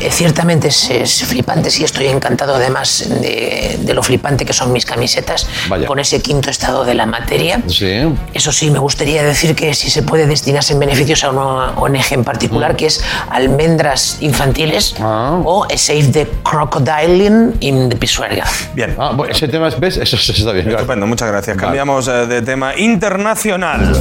Eh, 0.00 0.10
ciertamente 0.10 0.68
es, 0.68 0.90
es 0.90 1.24
flipante, 1.24 1.70
sí 1.70 1.84
estoy 1.84 2.06
encantado 2.06 2.54
además 2.54 3.06
de, 3.20 3.78
de 3.80 3.94
lo 3.94 4.02
flipante 4.02 4.44
que 4.44 4.52
son 4.52 4.72
mis 4.72 4.84
camisetas 4.86 5.46
Vaya. 5.68 5.86
con 5.86 5.98
ese 5.98 6.20
quinto 6.20 6.50
estado 6.50 6.84
de 6.84 6.94
la 6.94 7.06
materia. 7.06 7.60
Sí. 7.68 7.92
Eso 8.34 8.52
sí, 8.52 8.70
me 8.70 8.78
gustaría 8.78 9.22
decir 9.22 9.54
que 9.54 9.74
si 9.74 9.90
se 9.90 10.02
puede 10.02 10.26
destinarse 10.26 10.72
en 10.72 10.80
beneficios 10.80 11.24
a 11.24 11.30
una 11.30 11.70
ONG 11.78 12.12
en 12.12 12.24
particular, 12.24 12.72
Mm. 12.72 12.76
que 12.76 12.86
es 12.86 13.00
Almendras 13.30 14.16
Infantiles 14.20 14.94
Ah. 15.00 15.40
o 15.44 15.66
Save 15.76 16.04
the 16.12 16.26
Crocodiling 16.70 17.56
in 17.60 17.88
the 17.88 17.96
Pisuerga. 17.96 18.44
Bien. 18.74 18.94
Ah, 18.98 19.12
bueno, 19.14 19.32
ese 19.32 19.48
tema, 19.48 19.68
¿ves? 19.78 19.96
Eso, 19.96 20.16
eso 20.16 20.32
está 20.32 20.52
bien. 20.52 20.68
Estupendo, 20.68 21.06
muchas 21.06 21.28
gracias. 21.28 21.56
Cambiamos 21.56 22.08
eh, 22.08 22.26
de 22.26 22.42
tema 22.42 22.76
internacional. 22.76 23.92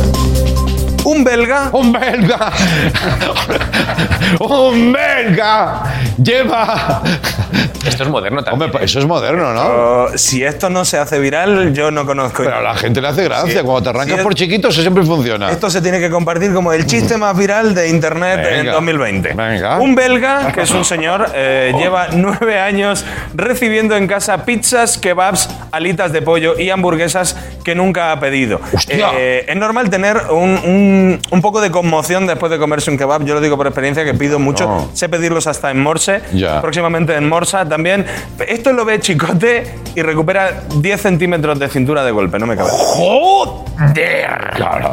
Un 1.06 1.24
belga. 1.24 1.70
¡Un 1.72 1.92
belga! 1.94 2.52
¡Un 4.40 4.92
belga! 4.92 5.84
Lleva. 6.22 7.02
Esto 7.88 8.04
es 8.04 8.10
moderno 8.10 8.44
también. 8.44 8.70
Hombre, 8.72 8.84
eso 8.86 9.00
es 9.00 9.06
moderno, 9.06 9.54
¿no? 9.54 9.62
Oh, 9.62 10.08
si 10.18 10.44
esto 10.44 10.70
no 10.72 10.84
se 10.84 10.98
hace 10.98 11.20
viral, 11.20 11.74
yo 11.74 11.92
no 11.92 12.06
conozco. 12.06 12.44
Pero 12.44 12.56
a 12.58 12.62
la 12.62 12.74
gente 12.76 13.00
le 13.00 13.08
hace 13.10 13.24
gracia. 13.24 13.60
Sí. 13.60 13.64
Cuando 13.64 13.84
te 13.84 13.90
arrancas 13.90 14.18
Sí, 14.18 14.24
por 14.24 14.34
chiquito, 14.34 14.70
eso 14.70 14.82
siempre 14.82 15.04
funciona. 15.04 15.52
Esto 15.52 15.70
se 15.70 15.82
tiene 15.82 16.00
que 16.00 16.10
compartir 16.10 16.52
como 16.54 16.74
el 16.74 16.86
chiste 16.88 17.16
más 17.18 17.38
viral 17.38 17.76
de 17.76 17.88
Internet 17.90 18.40
en 18.50 18.58
Venga. 18.62 18.72
2020. 18.74 19.34
Venga. 19.34 19.78
Un 19.80 19.94
belga, 19.94 20.52
que 20.52 20.62
es 20.62 20.72
un 20.72 20.84
señor, 20.84 21.30
eh, 21.36 21.74
lleva 21.78 22.08
nueve 22.14 22.60
años 22.60 23.06
recibiendo 23.36 23.96
en 23.96 24.08
casa 24.08 24.44
pizzas, 24.46 24.98
kebabs, 24.98 25.48
alitas 25.72 26.12
de 26.12 26.22
pollo 26.24 26.58
y 26.60 26.72
hamburguesas 26.72 27.38
que 27.64 27.76
nunca 27.76 28.12
ha 28.12 28.20
pedido. 28.20 28.60
Eh, 28.90 29.46
es 29.48 29.56
normal 29.56 29.90
tener 29.92 30.18
un, 30.32 30.58
un- 30.66 30.95
un 31.32 31.42
poco 31.42 31.62
de 31.62 31.72
conmoción 31.72 32.28
después 32.28 32.52
de 32.52 32.58
comerse 32.58 32.92
un 32.92 32.98
kebab. 32.98 33.24
Yo 33.26 33.34
lo 33.36 33.42
digo 33.42 33.58
por 33.58 33.68
experiencia 33.68 34.04
que 34.04 34.14
pido 34.14 34.40
mucho. 34.40 34.66
No. 34.66 34.90
Sé 34.94 35.10
pedirlos 35.10 35.48
hasta 35.48 35.72
en 35.72 35.82
Morse. 35.82 36.22
Ya. 36.34 36.62
Próximamente 36.62 37.16
en 37.16 37.28
Morsa 37.28 37.68
también. 37.68 38.06
Esto 38.48 38.74
lo 38.74 38.86
ve 38.86 39.00
Chicote 39.00 39.76
y 39.96 40.02
recupera 40.02 40.64
10 40.78 41.02
centímetros 41.02 41.60
de 41.60 41.70
cintura 41.70 42.04
de 42.04 42.12
golpe. 42.12 42.40
No 42.40 42.46
me 42.46 42.56
cabe. 42.56 42.70
¡Joder! 42.72 44.52
Claro. 44.56 44.92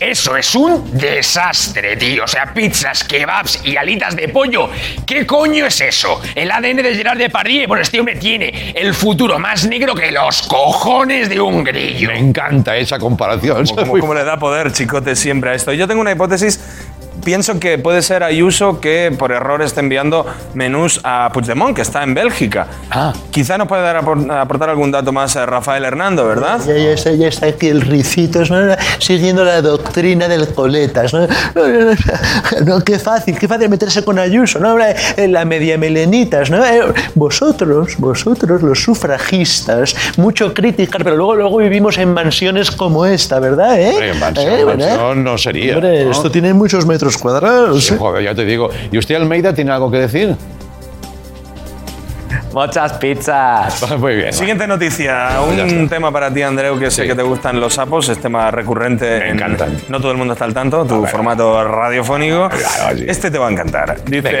Eso 0.00 0.34
es 0.36 0.54
un 0.54 0.96
desastre, 0.96 1.96
tío. 1.96 2.24
O 2.24 2.26
sea, 2.26 2.54
pizzas, 2.54 3.04
kebabs 3.04 3.60
y 3.64 3.76
alitas 3.76 4.16
de 4.16 4.28
pollo. 4.30 4.70
¿Qué 5.06 5.26
coño 5.26 5.66
es 5.66 5.80
eso? 5.82 6.20
El 6.34 6.50
ADN 6.50 6.76
de 6.82 6.94
Gerard 6.94 7.18
Depardieu. 7.18 7.66
Bueno, 7.68 7.82
este 7.82 8.00
hombre 8.00 8.16
tiene 8.16 8.72
el 8.74 8.94
futuro 8.94 9.38
más 9.38 9.66
negro 9.66 9.94
que 9.94 10.10
los 10.10 10.42
cojones 10.42 11.28
de 11.28 11.38
un 11.40 11.62
grillo. 11.64 12.08
Me 12.08 12.18
encanta 12.18 12.76
esa 12.76 12.98
comparación. 12.98 13.66
Como, 13.66 13.76
como- 13.86 13.98
como 14.00 14.14
le 14.14 14.24
da 14.24 14.38
poder 14.38 14.72
Chicote 14.72 15.14
siempre 15.14 15.50
a 15.50 15.54
esto. 15.54 15.72
Yo 15.74 15.86
tengo 15.86 16.00
una 16.00 16.12
hipótesis. 16.12 16.58
Pienso 17.24 17.60
que 17.60 17.78
puede 17.78 18.02
ser 18.02 18.22
Ayuso 18.22 18.80
que 18.80 19.14
por 19.18 19.32
error 19.32 19.62
esté 19.62 19.80
enviando 19.80 20.26
menús 20.54 21.00
a 21.04 21.30
Puigdemont, 21.32 21.74
que 21.76 21.82
está 21.82 22.02
en 22.02 22.14
Bélgica. 22.14 22.66
Ah. 22.90 23.12
Quizá 23.30 23.58
nos 23.58 23.68
puede 23.68 23.82
dar 23.82 24.02
apor- 24.02 24.30
aportar 24.40 24.70
algún 24.70 24.90
dato 24.90 25.12
más 25.12 25.36
a 25.36 25.46
Rafael 25.46 25.84
Hernando, 25.84 26.26
¿verdad? 26.26 26.60
Ya, 26.66 26.76
ya 26.76 26.90
está, 26.92 27.12
ya 27.12 27.28
está 27.28 27.46
aquí 27.46 27.68
el 27.68 27.80
Ricitos, 27.82 28.50
¿no? 28.50 28.58
siguiendo 28.98 29.44
la 29.44 29.60
doctrina 29.62 30.28
del 30.28 30.48
Coletas. 30.54 31.12
¿no? 31.14 31.20
No, 31.54 31.68
no, 31.68 31.78
no, 31.90 32.64
no, 32.78 32.80
qué 32.84 32.98
fácil, 32.98 33.38
qué 33.38 33.46
fácil 33.48 33.68
meterse 33.68 34.04
con 34.04 34.18
Ayuso, 34.18 34.58
¿no? 34.58 34.76
Eh, 34.80 35.28
La 35.28 35.44
media 35.44 35.76
melenitas, 35.78 36.50
¿no? 36.50 36.64
Eh, 36.64 36.80
Vosotros, 37.14 37.96
vosotros, 37.98 38.62
los 38.62 38.82
sufragistas, 38.82 39.94
mucho 40.16 40.52
criticar, 40.54 41.04
pero 41.04 41.16
luego, 41.16 41.34
luego 41.36 41.56
vivimos 41.58 41.98
en 41.98 42.12
mansiones 42.14 42.70
como 42.70 43.06
esta, 43.06 43.38
¿verdad? 43.40 43.78
¿Eh? 43.80 43.90
Hombre, 43.90 44.14
mansión, 44.14 44.46
¿Eh, 44.54 44.64
verdad? 44.64 44.88
mansión 44.88 45.24
no 45.24 45.38
sería. 45.38 45.74
Hombre, 45.74 46.04
¿no? 46.04 46.10
esto 46.12 46.30
tiene 46.30 46.54
muchos 46.54 46.86
metros 46.86 47.09
cuadrados. 47.18 47.84
Sí, 47.86 47.96
joder, 47.98 48.22
ya 48.24 48.34
te 48.34 48.44
digo. 48.44 48.68
¿Y 48.90 48.98
usted, 48.98 49.14
Almeida, 49.16 49.52
tiene 49.54 49.70
algo 49.72 49.90
que 49.90 49.98
decir? 49.98 50.36
Muchas 52.52 52.94
pizzas. 52.94 53.96
Muy 53.98 54.16
bien. 54.16 54.32
Siguiente 54.32 54.66
noticia, 54.66 55.38
un 55.72 55.88
tema 55.88 56.10
para 56.10 56.34
ti, 56.34 56.42
Andreu, 56.42 56.76
que 56.80 56.90
sé 56.90 57.06
que 57.06 57.14
te 57.14 57.22
gustan 57.22 57.60
los 57.60 57.74
sapos, 57.74 58.08
es 58.08 58.18
tema 58.20 58.50
recurrente. 58.50 59.18
en- 59.28 59.36
encantan. 59.36 59.76
No 59.88 60.00
todo 60.00 60.10
el 60.10 60.18
mundo 60.18 60.32
está 60.32 60.46
al 60.46 60.54
tanto, 60.54 60.84
tu 60.84 61.06
formato 61.06 61.62
radiofónico. 61.62 62.48
Este 63.06 63.30
te 63.30 63.38
va 63.38 63.46
a 63.46 63.52
encantar. 63.52 64.04
Dice. 64.04 64.40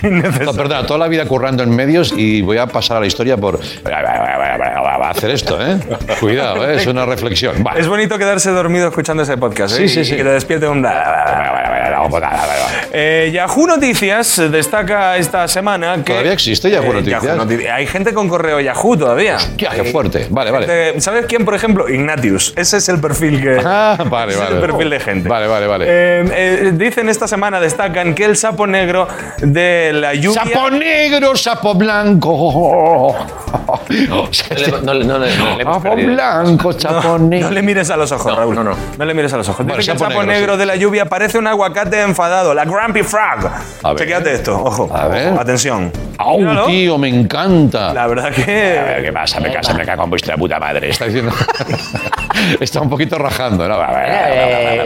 Qué 0.00 0.08
innecesario. 0.08 0.44
No, 0.46 0.54
perdona, 0.54 0.86
toda 0.86 0.98
la 0.98 1.08
vida 1.08 1.24
currando 1.26 1.62
en 1.62 1.74
medios 1.74 2.12
y 2.16 2.42
voy 2.42 2.58
a 2.58 2.66
pasar 2.66 2.98
a 2.98 3.00
la 3.00 3.06
historia 3.06 3.36
por. 3.38 3.58
Va 5.08 5.12
a 5.12 5.16
hacer 5.16 5.30
esto, 5.30 5.58
¿eh? 5.58 5.78
Cuidado, 6.20 6.68
¿eh? 6.70 6.76
es 6.76 6.86
una 6.86 7.06
reflexión. 7.06 7.64
Va. 7.66 7.72
Es 7.78 7.88
bonito 7.88 8.18
quedarse 8.18 8.50
dormido 8.50 8.88
escuchando 8.88 9.22
ese 9.22 9.38
podcast, 9.38 9.72
¿eh? 9.78 9.88
Sí, 9.88 9.94
sí, 9.94 10.00
Y 10.00 10.04
sí. 10.04 10.16
que 10.16 10.22
te 10.22 10.28
despierte 10.28 10.68
un... 10.68 10.86
Eh, 12.92 13.30
Yahoo 13.32 13.66
Noticias 13.66 14.42
destaca 14.50 15.16
esta 15.16 15.48
semana 15.48 15.96
que... 16.04 16.12
¿Todavía 16.12 16.34
existe 16.34 16.70
Yahoo 16.70 16.92
Noticias? 16.92 17.24
Noti- 17.38 17.66
Hay 17.72 17.86
gente 17.86 18.12
con 18.12 18.28
correo 18.28 18.60
Yahoo 18.60 18.98
todavía. 18.98 19.36
Hostia, 19.36 19.70
qué 19.70 19.84
fuerte. 19.84 20.26
Vale, 20.28 20.50
vale. 20.50 20.66
Gente- 20.66 21.00
¿Sabes 21.00 21.24
quién, 21.24 21.46
por 21.46 21.54
ejemplo? 21.54 21.88
Ignatius. 21.88 22.52
Ese 22.54 22.76
es 22.76 22.88
el 22.90 23.00
perfil 23.00 23.40
que... 23.40 23.62
Ah, 23.64 23.96
vale, 24.10 24.32
ese 24.32 24.42
vale. 24.42 24.56
Es 24.58 24.62
el 24.62 24.68
perfil 24.70 24.90
de 24.90 25.00
gente. 25.00 25.26
Vale, 25.28 25.46
vale, 25.46 25.66
vale. 25.66 25.86
Eh, 25.88 26.24
eh, 26.34 26.72
dicen 26.74 27.08
esta 27.08 27.26
semana, 27.26 27.60
destacan 27.60 28.14
que 28.14 28.26
el 28.26 28.36
sapo 28.36 28.66
negro 28.66 29.08
de 29.38 29.90
la 29.94 30.12
lluvia... 30.12 30.44
Sapo 30.44 30.70
negro, 30.70 31.34
sapo 31.34 31.74
blanco. 31.74 33.16
No, 34.08 34.28
le- 34.56 34.82
no 34.82 34.94
no 35.06 35.18
le 35.18 35.32
hemos 35.32 35.76
Sapo 35.76 35.80
perdido. 35.82 36.12
blanco, 36.14 36.72
sapo 36.72 37.18
negro. 37.18 37.48
No 37.48 37.54
le 37.54 37.62
mires 37.62 37.90
a 37.90 37.96
los 37.96 38.10
ojos, 38.12 38.34
Raúl. 38.36 38.54
No, 38.54 38.64
no. 38.64 38.74
No 38.98 39.04
le 39.04 39.14
mires 39.14 39.32
a 39.32 39.36
los 39.36 39.48
ojos. 39.48 39.64
Bueno, 39.64 39.78
Dice 39.78 39.86
que 39.88 39.92
el 39.92 39.98
sapo 39.98 40.10
sapo 40.10 40.22
negro, 40.24 40.40
negro, 40.40 40.52
sí. 40.54 40.58
de 40.60 40.66
la 40.66 40.76
lluvia 40.76 41.04
parece 41.06 41.38
un 41.38 41.46
aguacate 41.46 42.00
enfadado, 42.02 42.54
la 42.54 42.64
Grumpy 42.64 43.02
Frog. 43.02 43.50
A 43.82 43.88
ver. 43.90 43.96
Chequéate 43.98 44.34
esto, 44.34 44.62
ojo. 44.62 44.88
A 44.94 45.08
ver. 45.08 45.32
ojo, 45.32 45.40
Atención. 45.40 45.92
¡Au, 46.18 46.38
Míralo. 46.38 46.66
tío! 46.66 46.98
Me 46.98 47.08
encanta. 47.08 47.92
La 47.94 48.06
verdad 48.08 48.26
A 48.26 48.30
que. 48.32 48.44
ver, 48.44 49.02
¿qué 49.04 49.12
pasa? 49.12 49.38
Me 49.40 49.52
casa, 49.52 49.72
me 49.74 49.84
cago 49.86 50.04
en 50.04 50.10
vuestra 50.10 50.36
puta 50.36 50.58
madre. 50.58 50.90
Está 50.90 51.04
diciendo. 51.04 51.32
Está 52.60 52.80
un 52.80 52.88
poquito 52.88 53.18
rajando, 53.18 53.66
¿no? 53.68 53.74
A 53.74 53.90
ver, 53.92 54.08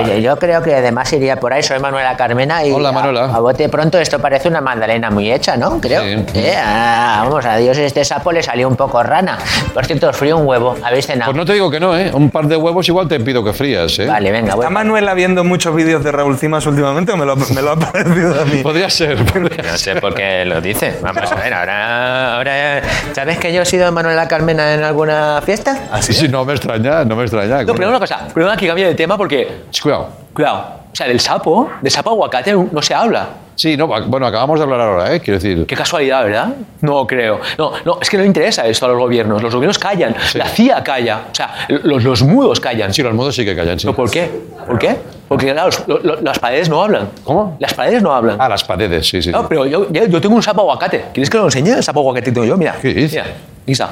Eh, 0.08 0.22
yo 0.22 0.36
creo 0.38 0.62
que 0.62 0.74
además 0.74 1.12
iría 1.12 1.38
por 1.38 1.52
ahí. 1.52 1.62
Soy 1.62 1.78
Manuela 1.80 2.16
Carmena 2.16 2.64
y 2.64 2.72
Hola, 2.72 2.88
a- 2.90 2.92
Manuela. 2.92 3.24
A, 3.26 3.40
bote 3.40 3.68
pronto 3.68 3.98
esto 3.98 4.18
parece 4.18 4.48
una 4.48 4.60
magdalena 4.60 5.10
muy 5.10 5.30
hecha, 5.30 5.56
¿no? 5.56 5.80
Creo. 5.80 6.02
Sí. 6.02 6.24
Eh, 6.34 6.54
ah, 6.56 7.22
vamos, 7.24 7.44
a 7.44 7.56
Dios 7.56 7.76
este 7.78 8.04
sapo 8.04 8.32
le 8.32 8.42
salió 8.42 8.68
un 8.68 8.76
poco 8.76 9.02
rana. 9.02 9.38
Por 9.74 9.84
cierto, 9.86 10.01
os 10.08 10.16
frío 10.16 10.36
un 10.36 10.46
huevo. 10.46 10.76
¿Habéis 10.82 11.06
cenado? 11.06 11.30
Pues 11.30 11.36
no 11.36 11.44
te 11.44 11.52
digo 11.54 11.70
que 11.70 11.80
no, 11.80 11.96
¿eh? 11.96 12.10
Un 12.12 12.30
par 12.30 12.46
de 12.46 12.56
huevos 12.56 12.88
igual 12.88 13.08
te 13.08 13.18
pido 13.20 13.42
que 13.44 13.52
frías, 13.52 13.98
¿eh? 13.98 14.06
Vale, 14.06 14.30
venga, 14.30 14.46
¿Está 14.46 14.56
bueno. 14.56 14.70
Manuela 14.70 15.14
viendo 15.14 15.44
muchos 15.44 15.74
vídeos 15.74 16.02
de 16.04 16.12
Raúl 16.12 16.36
Cimas 16.38 16.66
últimamente 16.66 17.12
o 17.12 17.16
me 17.16 17.24
lo, 17.26 17.36
me 17.36 17.62
lo 17.62 17.70
ha 17.72 17.76
parecido 17.92 18.40
a 18.40 18.44
mí? 18.44 18.62
Podría 18.62 18.90
ser. 18.90 19.18
No 19.72 19.78
sé 19.78 19.96
por 19.96 20.14
qué 20.14 20.44
lo 20.44 20.60
dice. 20.60 20.98
Vamos 21.02 21.30
a 21.30 21.34
ver, 21.36 21.54
ahora. 21.54 22.36
ahora 22.36 22.82
¿Sabes 23.12 23.38
que 23.38 23.52
yo 23.52 23.62
he 23.62 23.66
sido 23.66 23.90
Manuela 23.92 24.28
Carmena 24.28 24.74
en 24.74 24.82
alguna 24.82 25.40
fiesta? 25.44 25.76
Sí, 26.00 26.12
sí, 26.12 26.28
no 26.28 26.44
me 26.44 26.52
extraña, 26.54 27.04
no 27.04 27.16
me 27.16 27.22
extraña. 27.22 27.62
No, 27.64 27.74
pero 27.74 27.88
una 27.88 27.98
cosa, 27.98 28.26
perdona 28.32 28.56
que 28.56 28.66
cambie 28.66 28.86
de 28.86 28.94
tema 28.94 29.16
porque. 29.16 29.62
Cuidado. 29.82 30.08
Cuidado. 30.32 30.81
O 30.92 30.94
sea, 30.96 31.06
del 31.08 31.20
sapo, 31.20 31.70
del 31.80 31.90
sapo 31.90 32.10
aguacate 32.10 32.52
no 32.54 32.82
se 32.82 32.92
habla. 32.94 33.28
Sí, 33.54 33.76
no, 33.76 33.86
bueno, 33.86 34.26
acabamos 34.26 34.58
de 34.58 34.64
hablar 34.64 34.80
ahora, 34.80 35.14
¿eh? 35.14 35.20
Quiero 35.20 35.38
decir. 35.38 35.66
Qué 35.66 35.74
casualidad, 35.76 36.24
¿verdad? 36.24 36.48
No 36.80 37.06
creo. 37.06 37.38
No, 37.58 37.72
no, 37.84 37.98
es 38.00 38.08
que 38.10 38.18
no 38.18 38.24
interesa 38.24 38.66
esto 38.66 38.86
a 38.86 38.88
los 38.88 38.98
gobiernos. 38.98 39.42
Los 39.42 39.54
gobiernos 39.54 39.78
callan. 39.78 40.14
La 40.34 40.46
CIA 40.46 40.82
calla. 40.82 41.20
O 41.30 41.34
sea, 41.34 41.66
los, 41.68 42.02
los 42.02 42.22
mudos 42.22 42.60
callan. 42.60 42.92
Sí, 42.92 43.02
los 43.02 43.14
mudos 43.14 43.34
sí 43.34 43.44
que 43.44 43.54
callan, 43.54 43.78
sí. 43.78 43.86
¿Pero 43.86 43.96
por 43.96 44.10
qué? 44.10 44.30
¿Por 44.66 44.78
qué? 44.78 44.96
Porque, 45.28 45.52
claro, 45.52 45.66
los- 45.66 45.86
lo- 45.88 45.98
lo- 45.98 46.20
las 46.22 46.38
paredes 46.38 46.68
no 46.68 46.82
hablan. 46.82 47.08
¿Cómo? 47.24 47.56
Las 47.58 47.72
paredes 47.74 48.02
no 48.02 48.12
hablan. 48.14 48.36
Ah, 48.38 48.48
las 48.48 48.64
paredes, 48.64 49.06
sí, 49.08 49.22
sí. 49.22 49.30
No, 49.30 49.46
pero 49.48 49.64
yo, 49.66 49.90
yo, 49.90 50.20
tengo 50.20 50.34
un 50.34 50.42
sapo 50.42 50.62
aguacate. 50.62 51.06
¿Quieres 51.12 51.30
que 51.30 51.38
lo 51.38 51.44
enseñe? 51.44 51.70
El 51.76 51.82
sapo 51.82 52.00
aguacate 52.00 52.24
que 52.26 52.32
tengo 52.32 52.46
yo, 52.46 52.56
mira. 52.56 52.76
¿Qué 52.80 52.88
dices? 52.92 53.12
Mira, 53.12 53.26
¿Listo? 53.66 53.86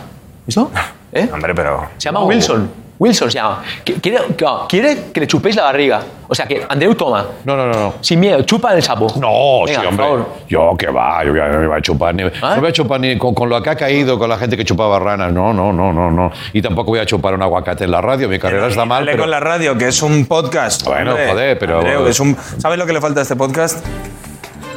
¿Listo? 0.47 0.71
¿Eh? 1.13 1.29
Hombre, 1.33 1.55
pero. 1.55 1.87
Se 1.99 2.07
llama 2.07 2.25
Wilson. 2.25 2.71
Wilson 3.01 3.31
se 3.31 3.39
llama. 3.39 3.63
Qu- 3.85 3.99
Quiere, 4.01 4.19
claro, 4.37 4.67
quiere 4.69 5.05
que 5.13 5.21
le 5.21 5.27
chupéis 5.27 5.57
la 5.57 5.63
barriga. 5.65 6.03
O 6.29 6.35
sea, 6.35 6.47
que 6.47 6.65
Andreu 6.69 6.95
toma. 6.95 7.27
No, 7.45 7.57
no, 7.57 7.67
no, 7.67 7.73
no. 7.73 7.95
Sin 8.03 8.21
miedo, 8.21 8.43
chupa 8.43 8.73
el 8.75 8.83
sapo. 8.83 9.07
No, 9.19 9.65
Venga, 9.65 9.81
sí, 9.81 9.87
por 9.87 9.87
hombre. 9.89 10.05
favor. 10.07 10.27
Yo 10.49 10.77
que 10.79 10.87
va, 10.89 11.25
yo 11.25 11.33
no 11.33 11.59
me 11.61 11.67
voy 11.67 11.79
a 11.79 11.81
chupar 11.81 12.15
ni. 12.15 12.23
¿Ah? 12.43 12.55
No 12.55 12.61
voy 12.61 12.69
a 12.69 12.73
chupar 12.73 13.01
ni 13.01 13.17
con, 13.19 13.35
con 13.35 13.49
lo 13.49 13.61
que 13.63 13.71
ha 13.71 13.75
caído 13.75 14.19
con 14.19 14.29
la 14.29 14.37
gente 14.37 14.55
que 14.57 14.65
chupaba 14.67 14.99
ranas. 15.01 15.33
No, 15.33 15.53
no, 15.55 15.73
no, 15.73 15.93
no, 15.93 16.11
no. 16.11 16.31
Y 16.53 16.61
tampoco 16.63 16.91
voy 16.91 17.01
a 17.01 17.07
chupar 17.07 17.35
un 17.35 17.43
aguacate 17.43 17.85
en 17.85 17.91
la 17.91 18.01
radio. 18.03 18.29
Mi 18.29 18.39
carrera 18.39 18.67
está 18.69 18.85
mal. 18.85 19.01
Dale 19.01 19.13
Pero... 19.13 19.23
con 19.25 19.31
la 19.31 19.41
radio, 19.41 19.77
que 19.79 19.89
es 19.89 20.03
un 20.03 20.27
podcast. 20.27 20.85
Bueno, 20.85 21.13
hombre. 21.13 21.29
joder, 21.31 21.59
pero- 21.59 21.79
Andreu, 21.79 22.05
que 22.05 22.11
es 22.11 22.21
un... 22.21 22.37
¿Sabes 22.59 22.79
lo 22.79 22.85
que 22.87 22.93
le 22.93 23.01
falta 23.01 23.21
a 23.21 23.23
este 23.23 23.35
podcast? 23.35 23.85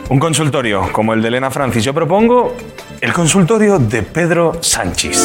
Un 0.10 0.20
consultorio 0.20 0.90
como 0.94 1.14
el 1.14 1.22
de 1.22 1.28
Elena 1.28 1.52
Francis. 1.52 1.84
Yo 1.84 1.94
propongo 1.94 2.56
el 3.02 3.12
consultorio 3.14 3.80
de 3.80 4.02
Pedro 4.02 4.54
Sánchez. 4.62 5.18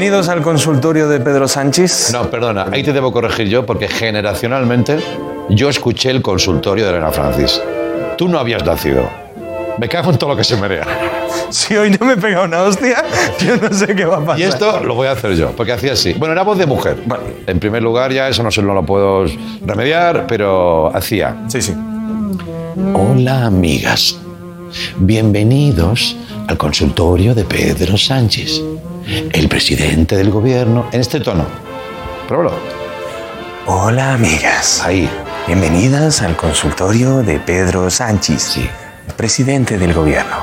Bienvenidos 0.00 0.30
al 0.30 0.40
consultorio 0.40 1.10
de 1.10 1.20
Pedro 1.20 1.46
Sánchez. 1.46 2.10
No, 2.14 2.30
perdona, 2.30 2.64
ahí 2.72 2.82
te 2.82 2.94
debo 2.94 3.12
corregir 3.12 3.48
yo 3.48 3.66
porque 3.66 3.86
generacionalmente 3.86 4.96
yo 5.50 5.68
escuché 5.68 6.08
el 6.08 6.22
consultorio 6.22 6.86
de 6.86 6.92
Elena 6.92 7.10
Francis. 7.10 7.60
Tú 8.16 8.26
no 8.26 8.38
habías 8.38 8.64
nacido. 8.64 9.06
Me 9.76 9.90
cago 9.90 10.10
en 10.10 10.16
todo 10.16 10.30
lo 10.30 10.36
que 10.38 10.44
se 10.44 10.56
merea. 10.56 10.86
Si 11.50 11.76
hoy 11.76 11.90
no 11.90 12.06
me 12.06 12.16
pega 12.16 12.44
una 12.44 12.62
hostia, 12.62 13.04
yo 13.40 13.58
no 13.58 13.70
sé 13.74 13.94
qué 13.94 14.06
va 14.06 14.16
a 14.16 14.20
pasar. 14.24 14.40
Y 14.40 14.44
esto 14.44 14.80
lo 14.80 14.94
voy 14.94 15.06
a 15.06 15.12
hacer 15.12 15.34
yo, 15.34 15.50
porque 15.50 15.72
hacía 15.72 15.92
así. 15.92 16.14
Bueno, 16.14 16.32
era 16.32 16.44
voz 16.44 16.56
de 16.56 16.64
mujer. 16.64 16.96
En 17.46 17.60
primer 17.60 17.82
lugar, 17.82 18.10
ya 18.10 18.26
eso 18.26 18.42
no, 18.42 18.50
se, 18.50 18.62
no 18.62 18.72
lo 18.72 18.86
puedo 18.86 19.26
remediar, 19.66 20.26
pero 20.26 20.96
hacía. 20.96 21.44
Sí, 21.48 21.60
sí. 21.60 21.74
Hola, 22.94 23.44
amigas. 23.44 24.18
Bienvenidos 24.96 26.16
al 26.46 26.56
consultorio 26.56 27.34
de 27.34 27.44
Pedro 27.44 27.96
Sánchez, 27.96 28.62
el 29.10 29.48
presidente 29.48 30.16
del 30.16 30.30
gobierno, 30.30 30.86
en 30.92 31.00
este 31.00 31.20
tono. 31.20 31.44
Pruébalo. 32.28 32.52
Hola, 33.66 34.14
amigas. 34.14 34.82
Ahí. 34.84 35.08
Bienvenidas 35.46 36.22
al 36.22 36.36
consultorio 36.36 37.22
de 37.22 37.40
Pedro 37.40 37.90
Sánchez, 37.90 38.42
Sí. 38.42 38.68
presidente 39.16 39.78
del 39.78 39.92
gobierno. 39.92 40.36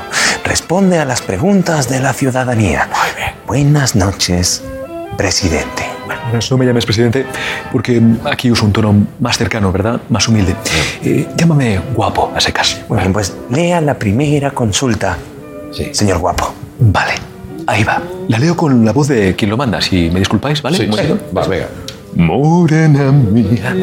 Responde 0.44 0.98
a 0.98 1.04
las 1.06 1.22
preguntas 1.22 1.88
de 1.88 2.00
la 2.00 2.12
ciudadanía. 2.12 2.88
Buenas 3.46 3.94
noches, 3.96 4.62
presidente. 5.16 5.84
Bueno, 6.06 6.38
no 6.50 6.58
me 6.58 6.66
llames 6.66 6.84
presidente 6.84 7.24
porque 7.72 8.02
aquí 8.24 8.50
uso 8.50 8.66
un 8.66 8.72
tono 8.72 8.94
más 9.20 9.38
cercano, 9.38 9.72
¿verdad? 9.72 10.00
Más 10.10 10.28
humilde. 10.28 10.54
Eh, 11.02 11.26
llámame 11.36 11.80
guapo, 11.94 12.30
a 12.34 12.40
secas. 12.40 12.80
Muy 12.88 12.98
bien, 12.98 13.12
pues 13.14 13.34
lea 13.50 13.80
la 13.80 13.94
primera 13.98 14.50
consulta, 14.50 15.16
señor 15.92 16.18
guapo. 16.18 16.52
Vale, 16.78 17.14
ahí 17.68 17.84
va. 17.84 18.02
La 18.28 18.38
leo 18.38 18.56
con 18.56 18.84
la 18.84 18.92
voz 18.92 19.08
de 19.08 19.34
quien 19.36 19.50
lo 19.50 19.56
manda, 19.56 19.80
si 19.80 20.10
me 20.10 20.18
disculpáis, 20.18 20.60
¿vale? 20.62 20.78
Sí, 20.78 20.86
¿Cómo 20.86 20.96
ha 20.96 21.02
sí. 21.04 21.14
Va, 21.36 21.46
venga. 21.46 21.68
Morena 22.14 23.12
mía. 23.12 23.76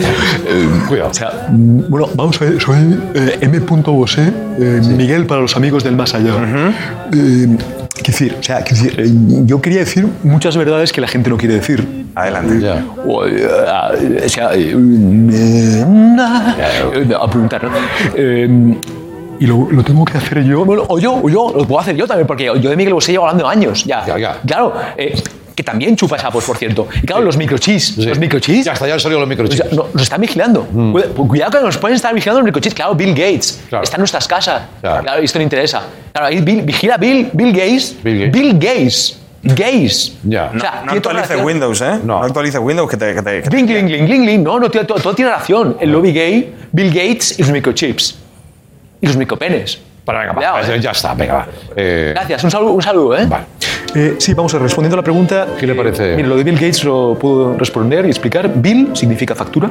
Eh, 0.47 0.67
Cuidado. 0.87 1.11
O 1.11 1.13
sea, 1.13 1.47
bueno, 1.51 2.09
vamos 2.15 2.41
a 2.41 2.45
ver, 2.45 2.59
soy 2.59 2.99
eh, 3.13 3.37
M. 3.41 3.59
Bosé, 3.59 4.33
eh, 4.59 4.81
Miguel 4.83 5.25
para 5.25 5.41
los 5.41 5.55
amigos 5.55 5.83
del 5.83 5.95
más 5.95 6.15
allá. 6.15 6.33
Quiero 7.09 7.57
decir, 8.07 8.35
o 8.39 8.43
sea, 8.43 8.63
quiero 8.63 8.83
decir, 8.83 9.13
yo 9.45 9.61
quería 9.61 9.79
decir 9.79 10.07
muchas 10.23 10.57
verdades 10.57 10.91
que 10.91 11.01
la 11.01 11.07
gente 11.07 11.29
no 11.29 11.37
quiere 11.37 11.53
decir. 11.55 12.05
Adelante. 12.15 12.67
O, 13.05 13.23
o 13.23 14.29
sea, 14.29 14.49
a 14.49 14.53
preguntar, 17.29 17.63
¿no? 17.63 17.69
Y 19.39 19.47
lo, 19.47 19.67
lo 19.71 19.83
tengo 19.83 20.05
que 20.05 20.17
hacer 20.17 20.43
yo. 20.43 20.63
Bueno, 20.65 20.83
o 20.87 20.97
yo, 20.99 21.13
o 21.21 21.29
yo, 21.29 21.53
lo 21.55 21.65
puedo 21.65 21.79
hacer 21.79 21.95
yo 21.95 22.07
también, 22.07 22.25
porque 22.27 22.45
yo 22.45 22.69
de 22.69 22.75
Miguel 22.75 22.93
Bosé 22.93 23.11
llevo 23.11 23.25
hablando 23.25 23.47
años 23.47 23.83
ya. 23.83 24.03
Claro, 24.45 24.73
eh, 24.97 25.21
que 25.53 25.63
también 25.63 25.95
chupa 25.95 26.17
sapos, 26.17 26.43
por 26.43 26.57
cierto. 26.57 26.87
Y 27.01 27.05
claro, 27.05 27.21
los 27.23 27.37
microchips, 27.37 27.97
los 27.97 28.19
microchips. 28.19 28.65
Ya 28.65 28.73
está, 28.73 28.87
ya 28.87 28.93
han 28.93 28.99
salido 28.99 29.19
los 29.21 29.29
microchips. 29.29 29.61
O 29.61 29.63
sea, 29.63 29.73
no- 29.75 29.87
nos 29.93 30.03
están 30.03 30.19
vigilando. 30.21 30.65
Cu- 30.65 31.27
Cuidado 31.27 31.51
que 31.59 31.65
nos 31.65 31.77
pueden 31.77 31.95
estar 31.95 32.13
vigilando 32.13 32.39
los 32.41 32.45
microchips. 32.45 32.75
Claro, 32.75 32.95
Bill 32.95 33.11
Gates. 33.11 33.61
Está 33.81 33.95
en 33.97 34.01
nuestras 34.01 34.27
casas. 34.27 34.63
Claro, 34.81 35.21
esto 35.21 35.39
no 35.39 35.43
interesa. 35.43 35.83
Claro, 36.11 36.27
ahí 36.27 36.41
Bill- 36.41 36.61
vigila 36.63 36.97
Bill, 36.97 37.29
Bill 37.33 37.51
Gates. 37.53 37.95
Bill 38.03 38.53
Gates. 38.53 39.19
Gates. 39.43 40.13
Ya. 40.23 40.51
O 40.55 40.59
sea, 40.59 40.81
No 40.85 40.91
actualice. 40.93 41.35
Windows, 41.37 41.81
¿eh? 41.81 41.99
No, 42.03 42.17
actualice 42.23 42.57
Windows 42.57 42.89
que 42.89 42.97
te... 42.97 43.13
Que 43.13 43.21
te, 43.21 43.41
que 43.43 43.49
te- 43.49 43.49
Gling, 43.55 43.67
gling, 43.67 43.85
gling, 43.87 44.05
gling, 44.07 44.23
gling. 44.23 44.43
No, 44.43 44.59
no, 44.59 44.71
tío, 44.71 44.85
todo, 44.87 44.99
todo 44.99 45.13
tiene 45.13 45.29
relación. 45.29 45.77
El 45.79 45.91
lobby 45.91 46.11
gay, 46.11 46.53
Bill 46.71 46.87
Gates 46.87 47.37
y 47.37 47.43
los 47.43 47.51
microchips. 47.51 48.17
Y 49.05 49.07
los 49.07 49.17
micropenes. 49.17 49.79
Para, 50.03 50.19
venga, 50.19 50.31
va, 50.31 50.35
Cuidado, 50.37 50.61
ya, 50.67 50.75
¿eh? 50.75 50.81
ya 50.81 50.91
está, 50.91 51.13
venga, 51.13 51.33
va. 51.35 51.47
Eh, 51.75 52.11
Gracias, 52.15 52.43
un 52.43 52.49
saludo, 52.49 52.71
un 52.71 52.81
saludo 52.81 53.15
¿eh? 53.15 53.27
Eh, 53.93 54.15
sí, 54.17 54.33
vamos 54.33 54.51
a 54.53 54.57
ver, 54.57 54.63
respondiendo 54.63 54.95
a 54.95 54.97
la 54.97 55.03
pregunta. 55.03 55.47
¿Qué 55.59 55.67
le 55.67 55.75
parece? 55.75 56.15
mire, 56.15 56.27
lo 56.27 56.35
de 56.35 56.43
Bill 56.43 56.55
Gates 56.55 56.83
lo 56.83 57.15
puedo 57.19 57.55
responder 57.55 58.03
y 58.05 58.09
explicar. 58.09 58.51
Bill 58.55 58.89
significa 58.95 59.35
factura 59.35 59.69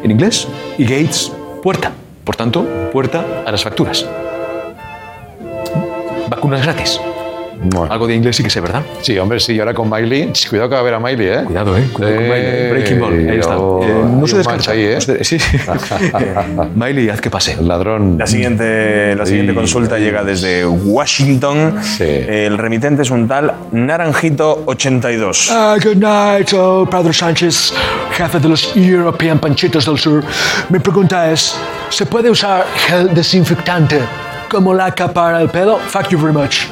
en 0.00 0.10
inglés 0.12 0.46
y 0.78 0.84
Gates, 0.84 1.32
puerta. 1.60 1.90
Por 2.22 2.36
tanto, 2.36 2.64
puerta 2.92 3.24
a 3.44 3.50
las 3.50 3.64
facturas. 3.64 4.06
Vacunas 6.28 6.62
gratis. 6.62 7.00
Algo 7.90 8.06
de 8.06 8.14
inglés 8.14 8.36
sí 8.36 8.42
que 8.44 8.50
sé, 8.50 8.60
¿verdad? 8.60 8.82
Sí, 9.02 9.18
hombre, 9.18 9.40
sí, 9.40 9.54
y 9.54 9.58
ahora 9.58 9.74
con 9.74 9.90
Miley. 9.90 10.32
Cuidado 10.48 10.68
que 10.68 10.74
va 10.76 10.80
a 10.80 10.84
ver 10.84 10.94
a 10.94 11.00
Miley, 11.00 11.26
¿eh? 11.28 11.42
Cuidado, 11.44 11.76
¿eh? 11.76 11.84
Cuidado 11.92 12.14
con 12.16 12.24
Miley. 12.24 12.70
Breaking 12.70 13.00
Ball, 13.00 13.28
ahí 13.30 13.38
está. 13.38 13.58
oh, 13.58 13.82
Eh, 13.82 14.04
no 14.08 14.26
se 14.26 14.36
descarta. 14.38 14.70
ahí, 14.70 14.82
¿eh? 14.84 14.94
No 14.94 15.00
se- 15.00 15.24
sí. 15.24 15.38
Eh, 16.18 16.34
Miley, 16.74 17.08
haz 17.10 17.20
que 17.20 17.30
pase. 17.30 17.52
El 17.52 17.66
ladrón. 17.68 18.16
La 18.18 18.26
siguiente, 18.26 19.14
la 19.16 19.26
siguiente 19.26 19.52
Sí. 19.52 19.56
consulta 19.56 19.98
llega 19.98 20.22
desde 20.24 20.64
Washington. 20.66 21.76
El 22.00 22.56
remitente 22.58 23.02
es 23.02 23.10
un 23.10 23.26
tal 23.28 23.52
Naranjito82. 23.72 25.48
Ah, 25.50 25.76
good 25.82 25.96
night, 25.96 26.52
oh, 26.54 26.86
Pedro 26.90 27.12
Sánchez, 27.12 27.72
jefe 28.12 28.38
de 28.40 28.48
los 28.48 28.76
European 28.76 29.38
Panchitos 29.38 29.86
del 29.86 29.98
Sur. 29.98 30.22
Mi 30.68 30.78
pregunta 30.78 31.30
es, 31.30 31.54
¿se 31.90 32.06
puede 32.06 32.30
usar 32.30 32.64
gel 32.86 33.12
desinfectante 33.14 34.00
como 34.50 34.72
laca 34.74 35.08
para 35.12 35.40
el 35.42 35.48
pelo? 35.48 35.78
Thank 35.92 36.08
you 36.10 36.18
very 36.20 36.32
much. 36.32 36.66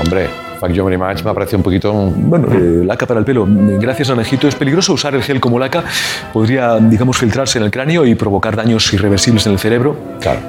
Hombre, 0.00 0.28
fuck 0.60 0.70
you 0.70 0.84
very 0.84 0.96
much 0.96 1.24
me 1.24 1.30
ha 1.30 1.34
parecido 1.34 1.58
un 1.58 1.64
poquito... 1.64 1.92
Bueno, 1.92 2.48
eh, 2.52 2.84
laca 2.84 3.06
para 3.06 3.20
el 3.20 3.26
pelo. 3.26 3.46
Gracias, 3.48 4.08
Naranjito. 4.08 4.48
Es 4.48 4.54
peligroso 4.54 4.92
usar 4.92 5.14
el 5.14 5.22
gel 5.22 5.40
como 5.40 5.58
laca. 5.58 5.84
Podría, 6.32 6.76
digamos, 6.76 7.18
filtrarse 7.18 7.58
en 7.58 7.64
el 7.64 7.70
cráneo 7.70 8.06
y 8.06 8.14
provocar 8.14 8.56
daños 8.56 8.92
irreversibles 8.92 9.46
en 9.46 9.52
el 9.52 9.58
cerebro. 9.58 9.96
Claro. 10.20 10.40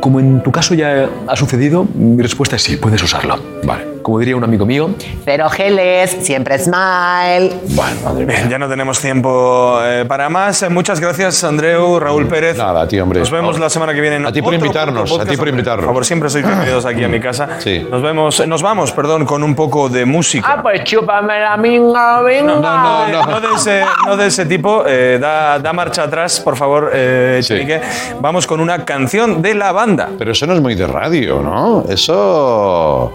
Como 0.00 0.20
en 0.20 0.42
tu 0.42 0.52
caso 0.52 0.74
ya 0.74 1.08
ha 1.26 1.36
sucedido, 1.36 1.86
mi 1.94 2.22
respuesta 2.22 2.56
es 2.56 2.62
sí, 2.62 2.76
puedes 2.76 3.02
usarlo. 3.02 3.38
Vale. 3.64 3.93
Como 4.04 4.18
diría 4.18 4.36
un 4.36 4.44
amigo 4.44 4.66
mío, 4.66 4.90
Pero 5.24 5.48
geles, 5.48 6.10
siempre 6.20 6.58
smile. 6.58 7.50
Bueno, 7.70 7.96
madre 8.04 8.26
mía. 8.26 8.46
Ya 8.50 8.58
no 8.58 8.68
tenemos 8.68 9.00
tiempo 9.00 9.78
eh, 9.82 10.04
para 10.06 10.28
más. 10.28 10.62
Eh, 10.62 10.68
Muchas 10.68 11.00
gracias, 11.00 11.42
Andreu, 11.42 11.98
Raúl 11.98 12.26
Pérez. 12.28 12.58
Nada, 12.58 12.86
tío, 12.86 13.02
hombre. 13.02 13.20
Nos 13.20 13.30
vemos 13.30 13.58
la 13.58 13.70
semana 13.70 13.94
que 13.94 14.02
viene. 14.02 14.16
en 14.16 14.26
A 14.26 14.30
ti 14.32 14.42
por 14.42 14.52
invitarnos, 14.52 15.08
podcast. 15.08 15.26
a 15.26 15.32
ti 15.32 15.38
por 15.38 15.48
invitarnos. 15.48 15.84
Por 15.86 15.94
favor, 15.94 16.04
siempre 16.04 16.28
sois 16.28 16.44
bienvenidos 16.44 16.84
aquí 16.84 17.02
a 17.02 17.08
mi 17.08 17.18
casa. 17.18 17.48
Sí. 17.60 17.86
Nos 17.90 18.02
vemos, 18.02 18.38
eh, 18.40 18.46
nos 18.46 18.60
vamos, 18.60 18.92
perdón, 18.92 19.24
con 19.24 19.42
un 19.42 19.54
poco 19.54 19.88
de 19.88 20.04
música. 20.04 20.46
Ah, 20.50 20.60
pues 20.62 20.84
chúpame 20.84 21.40
la 21.40 21.56
minga, 21.56 22.18
No, 22.20 22.22
minga. 22.28 22.56
no, 22.60 23.08
no, 23.08 23.26
no 23.26 23.40
de 23.40 23.54
ese, 23.56 23.82
no 24.06 24.16
de 24.18 24.26
ese 24.26 24.44
tipo. 24.44 24.84
Eh, 24.86 25.16
da, 25.18 25.58
da 25.58 25.72
marcha 25.72 26.02
atrás, 26.02 26.40
por 26.40 26.56
favor, 26.56 26.90
eh, 26.92 27.40
Chenique. 27.42 27.80
Vamos 28.20 28.46
con 28.46 28.60
una 28.60 28.84
canción 28.84 29.40
de 29.40 29.54
la 29.54 29.72
banda. 29.72 30.10
Pero 30.18 30.32
eso 30.32 30.46
no 30.46 30.52
es 30.52 30.60
muy 30.60 30.74
de 30.74 30.86
radio, 30.86 31.40
¿no? 31.40 31.84
Eso... 31.88 33.14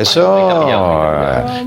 Eso... 0.00 0.66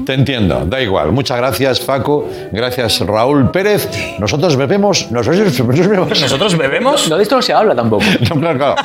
Te 0.05 0.13
entiendo, 0.13 0.65
da 0.65 0.81
igual. 0.81 1.11
Muchas 1.11 1.38
gracias, 1.38 1.79
Facu. 1.81 2.25
Gracias, 2.51 2.99
Raúl 3.01 3.51
Pérez. 3.51 3.89
Nosotros 4.19 4.55
bebemos... 4.55 5.07
Nosotros 5.11 5.57
bebemos... 5.67 6.09
¿Nosotros 6.21 6.57
bebemos? 6.57 7.09
no, 7.09 7.17
de 7.17 7.23
esto 7.23 7.36
no 7.36 7.41
se 7.41 7.53
habla 7.53 7.75
tampoco. 7.75 8.03
No, 8.34 8.39
claro, 8.39 8.75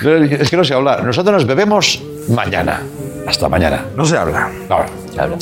claro. 0.00 0.24
Es 0.24 0.50
que 0.50 0.56
no 0.56 0.64
se 0.64 0.74
habla. 0.74 0.98
Nosotros 1.02 1.32
nos 1.34 1.46
bebemos 1.46 2.00
mañana. 2.28 2.82
Hasta 3.26 3.48
mañana. 3.48 3.86
No 3.96 4.04
se 4.04 4.16
habla. 4.16 4.50
No, 4.68 4.84
Se 5.12 5.20
habla. 5.20 5.38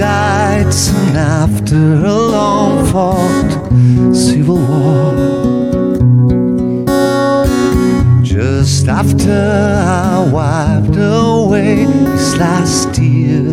Died 0.00 0.72
soon 0.72 1.14
after 1.14 1.76
a 1.76 2.14
long 2.36 2.86
fought 2.86 3.52
civil 4.14 4.56
war. 4.56 5.12
Just 8.22 8.88
after 8.88 9.30
I 9.30 10.26
wiped 10.32 10.96
away 10.96 11.84
his 12.14 12.38
last 12.38 12.94
tear. 12.94 13.52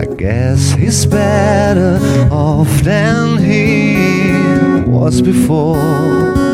I 0.00 0.06
guess 0.16 0.70
he's 0.70 1.04
better 1.04 2.00
off 2.30 2.72
than 2.80 3.36
he 3.36 4.32
was 4.90 5.20
before. 5.20 6.51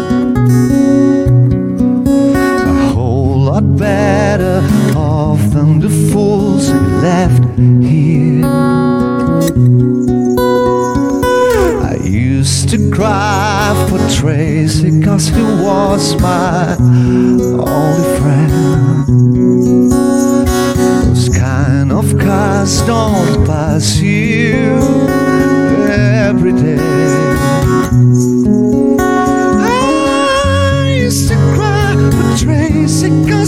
Lot 3.60 3.76
better 3.76 4.60
off 4.96 5.40
than 5.50 5.80
the 5.80 5.88
fools 6.12 6.68
he 6.68 6.78
left 7.02 7.42
here. 7.58 8.44
I 11.82 11.98
used 12.04 12.68
to 12.70 12.90
cry 12.90 13.74
for 13.88 13.98
Tracy 14.20 15.00
cause 15.00 15.28
he 15.28 15.42
was 15.42 16.20
my 16.20 16.76
only 16.78 18.18
friend. 18.18 18.52
Those 21.04 21.28
kind 21.28 21.90
of 21.92 22.16
cars 22.18 22.82
don't 22.82 23.44
pass 23.46 24.00
you 24.00 24.78
every 25.88 26.52
day. 26.52 27.27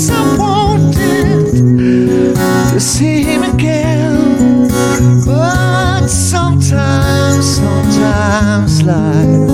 yes, 0.01 0.11
I 0.11 0.37
wanted 0.39 1.55
to 2.73 2.81
see 2.81 3.23
him 3.23 3.43
again. 3.43 4.69
But 5.27 6.07
sometimes, 6.09 7.57
sometimes 7.57 8.83
life. 8.83 9.50